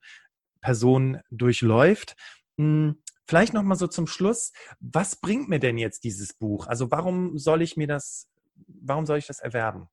Person 0.62 1.20
durchläuft. 1.30 2.16
Hm, 2.58 3.02
vielleicht 3.28 3.54
noch 3.54 3.64
mal 3.64 3.76
so 3.76 3.88
zum 3.88 4.08
Schluss. 4.08 4.52
Was 4.80 5.18
bringt 5.18 5.50
mir 5.50 5.60
denn 5.60 5.78
jetzt 5.78 6.04
dieses 6.04 6.34
Buch? 6.34 6.68
Also 6.68 6.90
warum 6.92 7.38
soll 7.38 7.62
ich 7.62 7.78
mir 7.78 7.88
das, 7.88 8.28
warum 8.68 9.06
soll 9.06 9.18
ich 9.18 9.28
das 9.28 9.40
erwerben? 9.40 9.90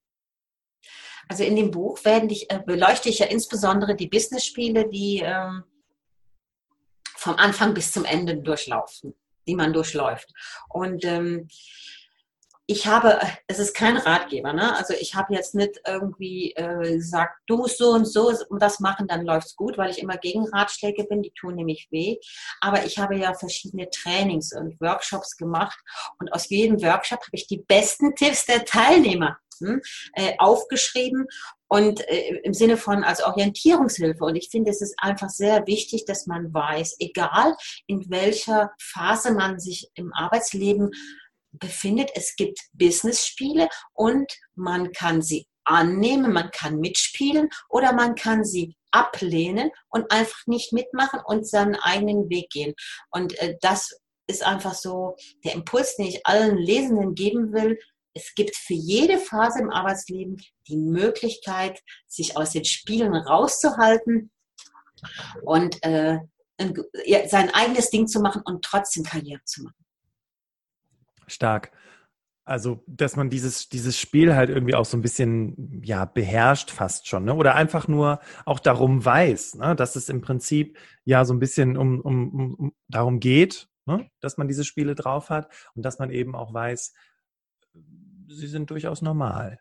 Also 1.29 1.43
in 1.45 1.57
dem 1.57 1.71
Buch 1.71 1.99
dich, 2.05 2.51
äh, 2.51 2.61
beleuchte 2.65 3.09
ich 3.09 3.19
ja 3.19 3.27
insbesondere 3.27 3.97
die 3.97 4.09
Business-Spiele, 4.09 4.89
die 4.89 5.23
ähm, 5.25 5.65
vom 7.17 7.37
Anfang 7.37 7.73
bis 7.73 7.93
zum 7.93 8.05
Ende 8.05 8.37
durchlaufen, 8.37 9.15
die 9.47 9.55
man 9.55 9.73
durchläuft. 9.73 10.33
Und 10.69 11.05
ähm, 11.05 11.49
ich 12.67 12.87
habe, 12.87 13.21
es 13.47 13.59
ist 13.59 13.75
kein 13.75 13.99
Ratgeber, 13.99 14.55
ne? 14.55 14.75
Also 14.75 14.95
ich 14.99 15.15
habe 15.15 15.35
jetzt 15.35 15.55
nicht 15.55 15.81
irgendwie 15.87 16.53
äh, 16.53 16.95
gesagt, 16.95 17.39
du 17.47 17.59
musst 17.59 17.77
so 17.77 17.91
und 17.91 18.07
so 18.07 18.33
und 18.49 18.63
das 18.63 18.81
machen, 18.81 19.07
dann 19.07 19.27
läuft's 19.27 19.55
gut, 19.55 19.77
weil 19.77 19.91
ich 19.91 20.01
immer 20.01 20.17
gegen 20.17 20.49
Ratschläge 20.49 21.05
bin, 21.05 21.23
die 21.23 21.33
tun 21.33 21.57
nämlich 21.57 21.89
weh. 21.91 22.17
Aber 22.61 22.85
ich 22.87 22.99
habe 22.99 23.17
ja 23.17 23.35
verschiedene 23.35 23.91
Trainings 23.91 24.55
und 24.55 24.81
Workshops 24.81 25.37
gemacht 25.37 25.79
und 26.19 26.33
aus 26.33 26.49
jedem 26.49 26.83
Workshop 26.83 27.21
habe 27.21 27.31
ich 27.33 27.47
die 27.47 27.59
besten 27.59 28.15
Tipps 28.15 28.47
der 28.47 28.65
Teilnehmer 28.65 29.37
hm, 29.59 29.83
äh, 30.15 30.33
aufgeschrieben 30.39 31.27
und 31.69 32.01
äh, 32.09 32.41
im 32.45 32.55
Sinne 32.55 32.79
von 32.79 33.05
als 33.05 33.23
Orientierungshilfe. 33.23 34.25
Und 34.25 34.37
ich 34.37 34.49
finde, 34.51 34.71
es 34.71 34.81
ist 34.81 34.95
einfach 34.99 35.29
sehr 35.29 35.67
wichtig, 35.67 36.07
dass 36.07 36.27
man 36.27 36.53
weiß, 36.55 36.97
egal 36.99 37.55
in 37.87 38.09
welcher 38.11 38.73
Phase 38.81 39.33
man 39.33 39.61
sich 39.61 39.91
im 39.95 40.15
Arbeitsleben 40.15 40.91
befindet. 41.59 42.11
Es 42.15 42.37
gibt 42.37 42.59
Business-Spiele 42.73 43.69
und 43.93 44.31
man 44.55 44.93
kann 44.93 45.23
sie 45.23 45.47
annehmen, 45.65 46.33
man 46.33 46.51
kann 46.51 46.79
mitspielen 46.79 47.49
oder 47.69 47.93
man 47.93 48.15
kann 48.15 48.45
sie 48.45 48.77
ablehnen 48.91 49.71
und 49.89 50.11
einfach 50.11 50.47
nicht 50.47 50.73
mitmachen 50.73 51.21
und 51.25 51.49
seinen 51.49 51.75
eigenen 51.77 52.29
Weg 52.29 52.51
gehen. 52.51 52.75
Und 53.11 53.39
äh, 53.39 53.57
das 53.61 53.99
ist 54.27 54.45
einfach 54.45 54.75
so 54.75 55.17
der 55.45 55.55
Impuls, 55.55 55.97
den 55.97 56.07
ich 56.07 56.27
allen 56.27 56.57
Lesenden 56.57 57.15
geben 57.15 57.53
will. 57.53 57.79
Es 58.15 58.35
gibt 58.35 58.57
für 58.57 58.75
jede 58.75 59.19
Phase 59.19 59.61
im 59.61 59.71
Arbeitsleben 59.71 60.41
die 60.69 60.77
Möglichkeit, 60.77 61.81
sich 62.07 62.37
aus 62.37 62.51
den 62.51 62.65
Spielen 62.65 63.15
rauszuhalten 63.15 64.31
und 65.43 65.83
äh, 65.83 66.19
sein 67.27 67.51
eigenes 67.51 67.91
Ding 67.91 68.07
zu 68.07 68.21
machen 68.21 68.43
und 68.45 68.65
trotzdem 68.65 69.03
Karriere 69.03 69.43
zu 69.45 69.65
machen. 69.65 69.84
Stark. 71.27 71.73
Also, 72.47 72.85
dass 72.87 73.17
man 73.17 73.31
dieses, 73.31 73.71
dieses 73.71 73.99
Spiel 73.99 74.35
halt 74.37 74.51
irgendwie 74.51 74.75
auch 74.75 74.85
so 74.85 74.99
ein 74.99 75.03
bisschen, 75.03 75.83
ja, 75.83 76.05
beherrscht 76.05 76.71
fast 76.71 77.09
schon, 77.09 77.25
ne? 77.25 77.35
Oder 77.35 77.55
einfach 77.55 77.89
nur 77.89 78.21
auch 78.45 78.59
darum 78.59 79.03
weiß, 79.03 79.55
ne? 79.55 79.75
Dass 79.75 79.97
es 79.97 80.11
im 80.11 80.21
Prinzip 80.21 80.79
ja 81.05 81.25
so 81.25 81.33
ein 81.33 81.39
bisschen 81.39 81.79
um, 81.79 82.01
um, 82.01 82.55
um 82.55 82.73
darum 82.89 83.19
geht, 83.19 83.69
ne? 83.87 84.11
Dass 84.21 84.37
man 84.37 84.47
diese 84.47 84.65
Spiele 84.65 84.95
drauf 84.95 85.31
hat 85.31 85.51
und 85.75 85.85
dass 85.85 85.99
man 85.99 86.11
eben 86.11 86.37
auch 86.37 86.53
weiß, 86.53 86.93
sie 88.29 88.47
sind 88.47 88.71
durchaus 88.71 89.01
normal. 89.01 89.59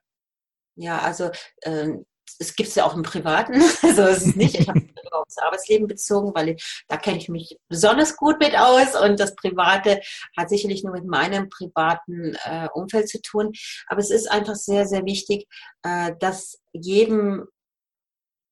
Ja, 0.76 1.00
also 1.00 1.32
äh, 1.62 1.94
es 2.40 2.56
gibt 2.56 2.70
es 2.70 2.76
ja 2.76 2.86
auch 2.86 2.96
im 2.96 3.04
Privaten, 3.04 3.54
also 3.82 4.04
es 4.04 4.26
ist 4.26 4.36
nicht, 4.36 4.60
ich 4.60 4.68
habe 4.68 4.82
aufs 5.12 5.38
Arbeitsleben 5.38 5.88
bezogen, 5.88 6.32
weil 6.34 6.50
ich, 6.50 6.84
da 6.88 6.98
kenne 6.98 7.18
ich 7.18 7.30
mich 7.30 7.58
besonders 7.70 8.16
gut 8.18 8.40
mit 8.40 8.58
aus 8.58 9.00
und 9.00 9.20
das 9.20 9.36
Private 9.36 10.02
hat 10.38 10.50
sicherlich 10.50 10.84
nur 10.84 10.94
mit 10.94 11.06
meinem 11.06 11.50
privaten 11.50 12.36
äh, 12.46 12.68
Umfeld 12.74 13.10
zu 13.10 13.22
tun. 13.22 13.52
Aber 13.88 14.00
es 14.00 14.10
ist 14.10 14.30
einfach 14.30 14.56
sehr, 14.56 14.86
sehr 14.86 15.06
wichtig, 15.06 15.48
äh, 15.84 16.14
dass 16.20 16.60
jedem 16.74 17.48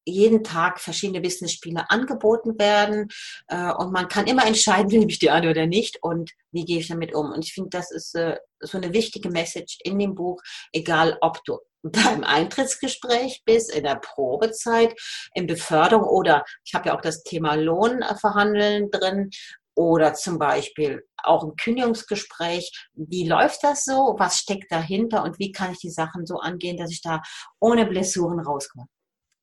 jeden 0.03 0.43
Tag 0.43 0.79
verschiedene 0.79 1.21
Business-Spiele 1.21 1.89
angeboten 1.91 2.57
werden 2.57 3.09
äh, 3.47 3.71
und 3.71 3.91
man 3.91 4.07
kann 4.07 4.25
immer 4.25 4.45
entscheiden, 4.47 4.87
nehme 4.91 5.11
ich 5.11 5.19
die 5.19 5.29
an 5.29 5.47
oder 5.47 5.67
nicht 5.67 6.01
und 6.01 6.31
wie 6.51 6.65
gehe 6.65 6.79
ich 6.79 6.87
damit 6.87 7.13
um. 7.13 7.31
Und 7.31 7.45
ich 7.45 7.53
finde, 7.53 7.69
das 7.69 7.91
ist 7.91 8.15
äh, 8.15 8.37
so 8.59 8.77
eine 8.77 8.93
wichtige 8.93 9.29
Message 9.29 9.77
in 9.83 9.99
dem 9.99 10.15
Buch, 10.15 10.41
egal 10.73 11.17
ob 11.21 11.43
du 11.45 11.59
beim 11.83 12.23
Eintrittsgespräch 12.23 13.41
bist, 13.45 13.73
in 13.73 13.83
der 13.83 13.95
Probezeit, 13.95 14.93
in 15.33 15.47
Beförderung 15.47 16.07
oder 16.07 16.43
ich 16.63 16.73
habe 16.73 16.89
ja 16.89 16.97
auch 16.97 17.01
das 17.01 17.23
Thema 17.23 17.55
Lohnverhandeln 17.55 18.91
drin 18.91 19.29
oder 19.75 20.13
zum 20.13 20.37
Beispiel 20.37 21.03
auch 21.23 21.43
im 21.43 21.55
Kündigungsgespräch. 21.55 22.71
Wie 22.93 23.27
läuft 23.27 23.63
das 23.63 23.85
so? 23.85 24.15
Was 24.17 24.37
steckt 24.37 24.71
dahinter 24.71 25.23
und 25.23 25.39
wie 25.39 25.51
kann 25.51 25.71
ich 25.71 25.79
die 25.79 25.89
Sachen 25.89 26.25
so 26.25 26.37
angehen, 26.37 26.77
dass 26.77 26.91
ich 26.91 27.01
da 27.01 27.21
ohne 27.59 27.85
Blessuren 27.85 28.39
rauskomme? 28.39 28.87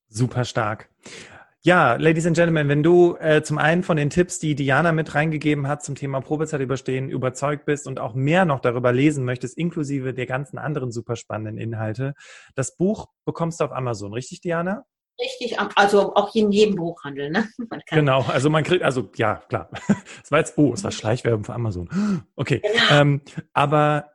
Super 0.09 0.45
stark. 0.45 0.91
Ja, 1.63 1.95
Ladies 1.95 2.25
and 2.25 2.37
Gentlemen, 2.37 2.69
wenn 2.69 2.85
du 2.85 3.17
äh, 3.17 3.43
zum 3.43 3.59
einen 3.59 3.83
von 3.83 3.97
den 3.97 4.11
Tipps, 4.11 4.39
die 4.39 4.55
Diana 4.55 4.93
mit 4.93 5.17
reingegeben 5.17 5.67
hat 5.67 5.83
zum 5.83 5.97
Thema 5.97 6.21
Probezeit 6.21 6.61
überstehen, 6.61 7.11
überzeugt 7.11 7.65
bist 7.65 7.89
und 7.89 7.99
auch 7.99 8.15
mehr 8.15 8.45
noch 8.45 8.61
darüber 8.61 8.93
lesen 8.93 9.25
möchtest, 9.25 9.59
inklusive 9.59 10.15
der 10.15 10.27
ganzen 10.27 10.59
anderen 10.59 10.93
super 10.93 11.17
spannenden 11.17 11.59
Inhalte, 11.59 12.15
das 12.55 12.77
Buch 12.77 13.09
bekommst 13.25 13.59
du 13.59 13.65
auf 13.65 13.73
Amazon, 13.73 14.13
richtig, 14.13 14.41
Diana? 14.41 14.85
Richtig, 15.21 15.59
also 15.75 16.15
auch 16.15 16.33
in 16.37 16.53
jedem 16.53 16.77
Buchhandel, 16.77 17.31
ne? 17.31 17.49
Genau, 17.91 18.23
also 18.23 18.51
man 18.51 18.63
kriegt, 18.63 18.85
also 18.85 19.11
ja, 19.17 19.43
klar. 19.49 19.69
Es 20.23 20.31
war 20.31 20.39
jetzt, 20.39 20.57
oh, 20.59 20.73
es 20.75 20.85
war 20.85 20.93
Schleichwerbung 20.93 21.43
für 21.43 21.55
Amazon. 21.55 22.23
Okay. 22.37 22.61
Genau. 22.61 23.01
Ähm, 23.01 23.21
aber 23.53 24.13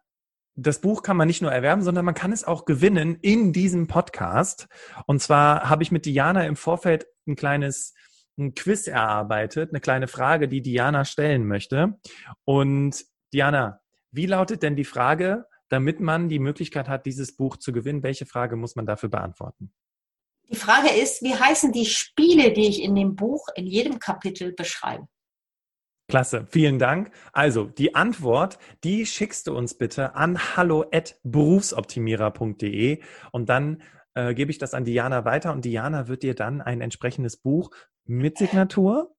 das 0.55 0.81
Buch 0.81 1.01
kann 1.03 1.17
man 1.17 1.27
nicht 1.27 1.41
nur 1.41 1.51
erwerben, 1.51 1.81
sondern 1.81 2.05
man 2.05 2.13
kann 2.13 2.31
es 2.31 2.43
auch 2.43 2.65
gewinnen 2.65 3.17
in 3.21 3.53
diesem 3.53 3.87
Podcast. 3.87 4.67
Und 5.07 5.21
zwar 5.21 5.69
habe 5.69 5.83
ich 5.83 5.91
mit 5.91 6.05
Diana 6.05 6.45
im 6.45 6.55
Vorfeld 6.55 7.07
ein 7.27 7.35
kleines 7.35 7.93
ein 8.37 8.55
Quiz 8.55 8.87
erarbeitet, 8.87 9.69
eine 9.69 9.79
kleine 9.79 10.07
Frage, 10.07 10.47
die 10.47 10.61
Diana 10.61 11.05
stellen 11.05 11.45
möchte. 11.45 11.99
Und 12.45 13.05
Diana, 13.31 13.81
wie 14.11 14.25
lautet 14.25 14.63
denn 14.63 14.75
die 14.75 14.85
Frage, 14.85 15.45
damit 15.69 15.99
man 15.99 16.29
die 16.29 16.39
Möglichkeit 16.39 16.87
hat, 16.89 17.05
dieses 17.05 17.35
Buch 17.35 17.57
zu 17.57 17.71
gewinnen? 17.71 18.03
Welche 18.03 18.25
Frage 18.25 18.55
muss 18.55 18.75
man 18.75 18.85
dafür 18.85 19.09
beantworten? 19.09 19.73
Die 20.49 20.55
Frage 20.55 20.89
ist, 20.89 21.21
wie 21.21 21.35
heißen 21.35 21.71
die 21.71 21.85
Spiele, 21.85 22.51
die 22.53 22.67
ich 22.67 22.81
in 22.81 22.95
dem 22.95 23.15
Buch 23.15 23.47
in 23.55 23.65
jedem 23.65 23.99
Kapitel 23.99 24.53
beschreibe? 24.53 25.07
Klasse, 26.13 26.45
vielen 26.47 26.77
Dank. 26.77 27.09
Also 27.31 27.63
die 27.63 27.95
Antwort, 27.95 28.59
die 28.83 29.07
schickst 29.07 29.47
du 29.47 29.57
uns 29.57 29.73
bitte 29.73 30.13
an 30.13 30.37
hallo@berufsoptimierer.de 30.55 33.01
und 33.31 33.49
dann 33.49 33.81
äh, 34.13 34.35
gebe 34.35 34.51
ich 34.51 34.59
das 34.59 34.75
an 34.75 34.85
Diana 34.85 35.25
weiter 35.25 35.51
und 35.53 35.65
Diana 35.65 36.07
wird 36.07 36.21
dir 36.21 36.35
dann 36.35 36.61
ein 36.61 36.81
entsprechendes 36.81 37.37
Buch 37.37 37.71
mit 38.05 38.37
Signatur 38.37 39.15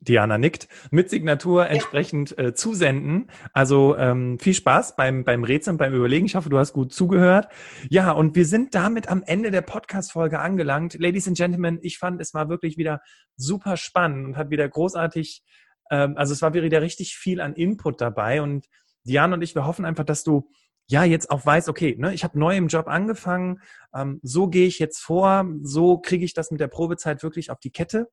Diana 0.00 0.38
nickt, 0.38 0.68
mit 0.90 1.10
Signatur 1.10 1.68
entsprechend 1.68 2.38
äh, 2.38 2.54
zusenden. 2.54 3.28
Also 3.52 3.96
ähm, 3.96 4.38
viel 4.38 4.54
Spaß 4.54 4.96
beim, 4.96 5.24
beim 5.24 5.44
Rätseln, 5.44 5.78
beim 5.78 5.94
Überlegen. 5.94 6.26
Ich 6.26 6.34
hoffe, 6.34 6.50
du 6.50 6.58
hast 6.58 6.74
gut 6.74 6.92
zugehört. 6.92 7.48
Ja, 7.88 8.12
und 8.12 8.36
wir 8.36 8.44
sind 8.44 8.74
damit 8.74 9.08
am 9.08 9.22
Ende 9.24 9.50
der 9.50 9.62
Podcast-Folge 9.62 10.38
angelangt. 10.38 10.94
Ladies 10.98 11.26
and 11.26 11.36
Gentlemen, 11.36 11.78
ich 11.82 11.98
fand, 11.98 12.20
es 12.20 12.34
war 12.34 12.48
wirklich 12.48 12.76
wieder 12.76 13.00
super 13.36 13.76
spannend 13.76 14.26
und 14.26 14.36
hat 14.36 14.50
wieder 14.50 14.68
großartig, 14.68 15.42
ähm, 15.90 16.16
also 16.16 16.32
es 16.32 16.42
war 16.42 16.54
wieder 16.54 16.82
richtig 16.82 17.16
viel 17.16 17.40
an 17.40 17.54
Input 17.54 18.00
dabei. 18.00 18.42
Und 18.42 18.66
Diana 19.04 19.34
und 19.34 19.42
ich, 19.42 19.54
wir 19.54 19.66
hoffen 19.66 19.84
einfach, 19.84 20.04
dass 20.04 20.24
du 20.24 20.48
ja 20.88 21.04
jetzt 21.04 21.30
auch 21.30 21.44
weißt, 21.44 21.68
okay, 21.68 21.96
ne, 21.98 22.14
ich 22.14 22.24
habe 22.24 22.38
neu 22.38 22.56
im 22.56 22.68
Job 22.68 22.86
angefangen, 22.86 23.60
ähm, 23.94 24.20
so 24.22 24.48
gehe 24.48 24.66
ich 24.66 24.78
jetzt 24.78 25.00
vor, 25.00 25.46
so 25.62 25.98
kriege 25.98 26.24
ich 26.24 26.34
das 26.34 26.50
mit 26.50 26.60
der 26.60 26.68
Probezeit 26.68 27.22
wirklich 27.22 27.50
auf 27.50 27.58
die 27.58 27.72
Kette 27.72 28.08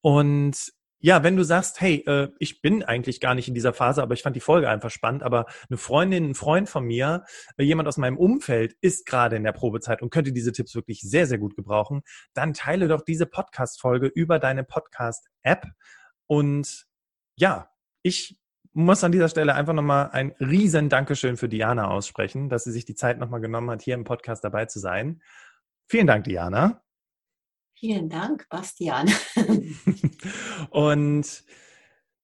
und 0.00 0.72
ja, 0.98 1.22
wenn 1.22 1.36
du 1.36 1.44
sagst, 1.44 1.80
hey, 1.80 2.02
äh, 2.06 2.30
ich 2.38 2.62
bin 2.62 2.82
eigentlich 2.82 3.20
gar 3.20 3.34
nicht 3.34 3.48
in 3.48 3.54
dieser 3.54 3.74
Phase, 3.74 4.02
aber 4.02 4.14
ich 4.14 4.22
fand 4.22 4.34
die 4.34 4.40
Folge 4.40 4.68
einfach 4.68 4.90
spannend, 4.90 5.22
aber 5.22 5.46
eine 5.68 5.76
Freundin, 5.76 6.30
ein 6.30 6.34
Freund 6.34 6.68
von 6.70 6.84
mir, 6.84 7.24
äh, 7.58 7.64
jemand 7.64 7.86
aus 7.86 7.98
meinem 7.98 8.16
Umfeld 8.16 8.74
ist 8.80 9.04
gerade 9.06 9.36
in 9.36 9.44
der 9.44 9.52
Probezeit 9.52 10.00
und 10.00 10.10
könnte 10.10 10.32
diese 10.32 10.52
Tipps 10.52 10.74
wirklich 10.74 11.02
sehr, 11.02 11.26
sehr 11.26 11.38
gut 11.38 11.54
gebrauchen, 11.54 12.02
dann 12.32 12.54
teile 12.54 12.88
doch 12.88 13.02
diese 13.02 13.26
Podcast-Folge 13.26 14.06
über 14.06 14.38
deine 14.38 14.64
Podcast-App. 14.64 15.66
Und 16.26 16.86
ja, 17.38 17.70
ich 18.02 18.38
muss 18.72 19.02
an 19.04 19.12
dieser 19.12 19.28
Stelle 19.28 19.54
einfach 19.54 19.72
nochmal 19.72 20.10
ein 20.10 20.32
riesen 20.38 20.88
Dankeschön 20.88 21.36
für 21.36 21.48
Diana 21.48 21.88
aussprechen, 21.88 22.48
dass 22.48 22.64
sie 22.64 22.72
sich 22.72 22.84
die 22.84 22.94
Zeit 22.94 23.18
nochmal 23.18 23.40
genommen 23.40 23.70
hat, 23.70 23.82
hier 23.82 23.94
im 23.94 24.04
Podcast 24.04 24.44
dabei 24.44 24.66
zu 24.66 24.78
sein. 24.78 25.22
Vielen 25.88 26.06
Dank, 26.06 26.24
Diana. 26.24 26.82
Vielen 27.78 28.08
Dank, 28.08 28.46
Bastian. 28.48 29.10
und 30.70 31.44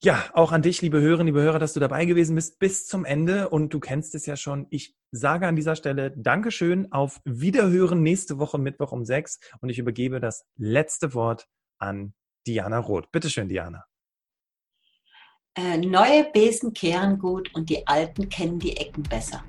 ja, 0.04 0.30
auch 0.32 0.50
an 0.50 0.62
dich, 0.62 0.82
liebe 0.82 1.00
Hörerinnen, 1.00 1.28
liebe 1.28 1.42
Hörer, 1.42 1.58
dass 1.58 1.74
du 1.74 1.80
dabei 1.80 2.06
gewesen 2.06 2.34
bist 2.34 2.58
bis 2.58 2.86
zum 2.86 3.04
Ende. 3.04 3.48
Und 3.50 3.72
du 3.72 3.78
kennst 3.78 4.14
es 4.14 4.26
ja 4.26 4.36
schon. 4.36 4.66
Ich 4.70 4.96
sage 5.10 5.46
an 5.46 5.54
dieser 5.56 5.76
Stelle 5.76 6.10
Dankeschön, 6.10 6.90
auf 6.90 7.20
Wiederhören 7.24 8.02
nächste 8.02 8.38
Woche 8.38 8.58
Mittwoch 8.58 8.92
um 8.92 9.04
sechs. 9.04 9.38
Und 9.60 9.68
ich 9.68 9.78
übergebe 9.78 10.20
das 10.20 10.44
letzte 10.56 11.14
Wort 11.14 11.46
an 11.78 12.14
Diana 12.46 12.78
Roth. 12.78 13.12
Bitte 13.12 13.30
schön, 13.30 13.48
Diana. 13.48 13.84
Äh, 15.54 15.76
neue 15.76 16.24
Besen 16.32 16.72
kehren 16.72 17.18
gut 17.18 17.54
und 17.54 17.68
die 17.68 17.86
alten 17.86 18.30
kennen 18.30 18.58
die 18.58 18.74
Ecken 18.74 19.02
besser. 19.02 19.44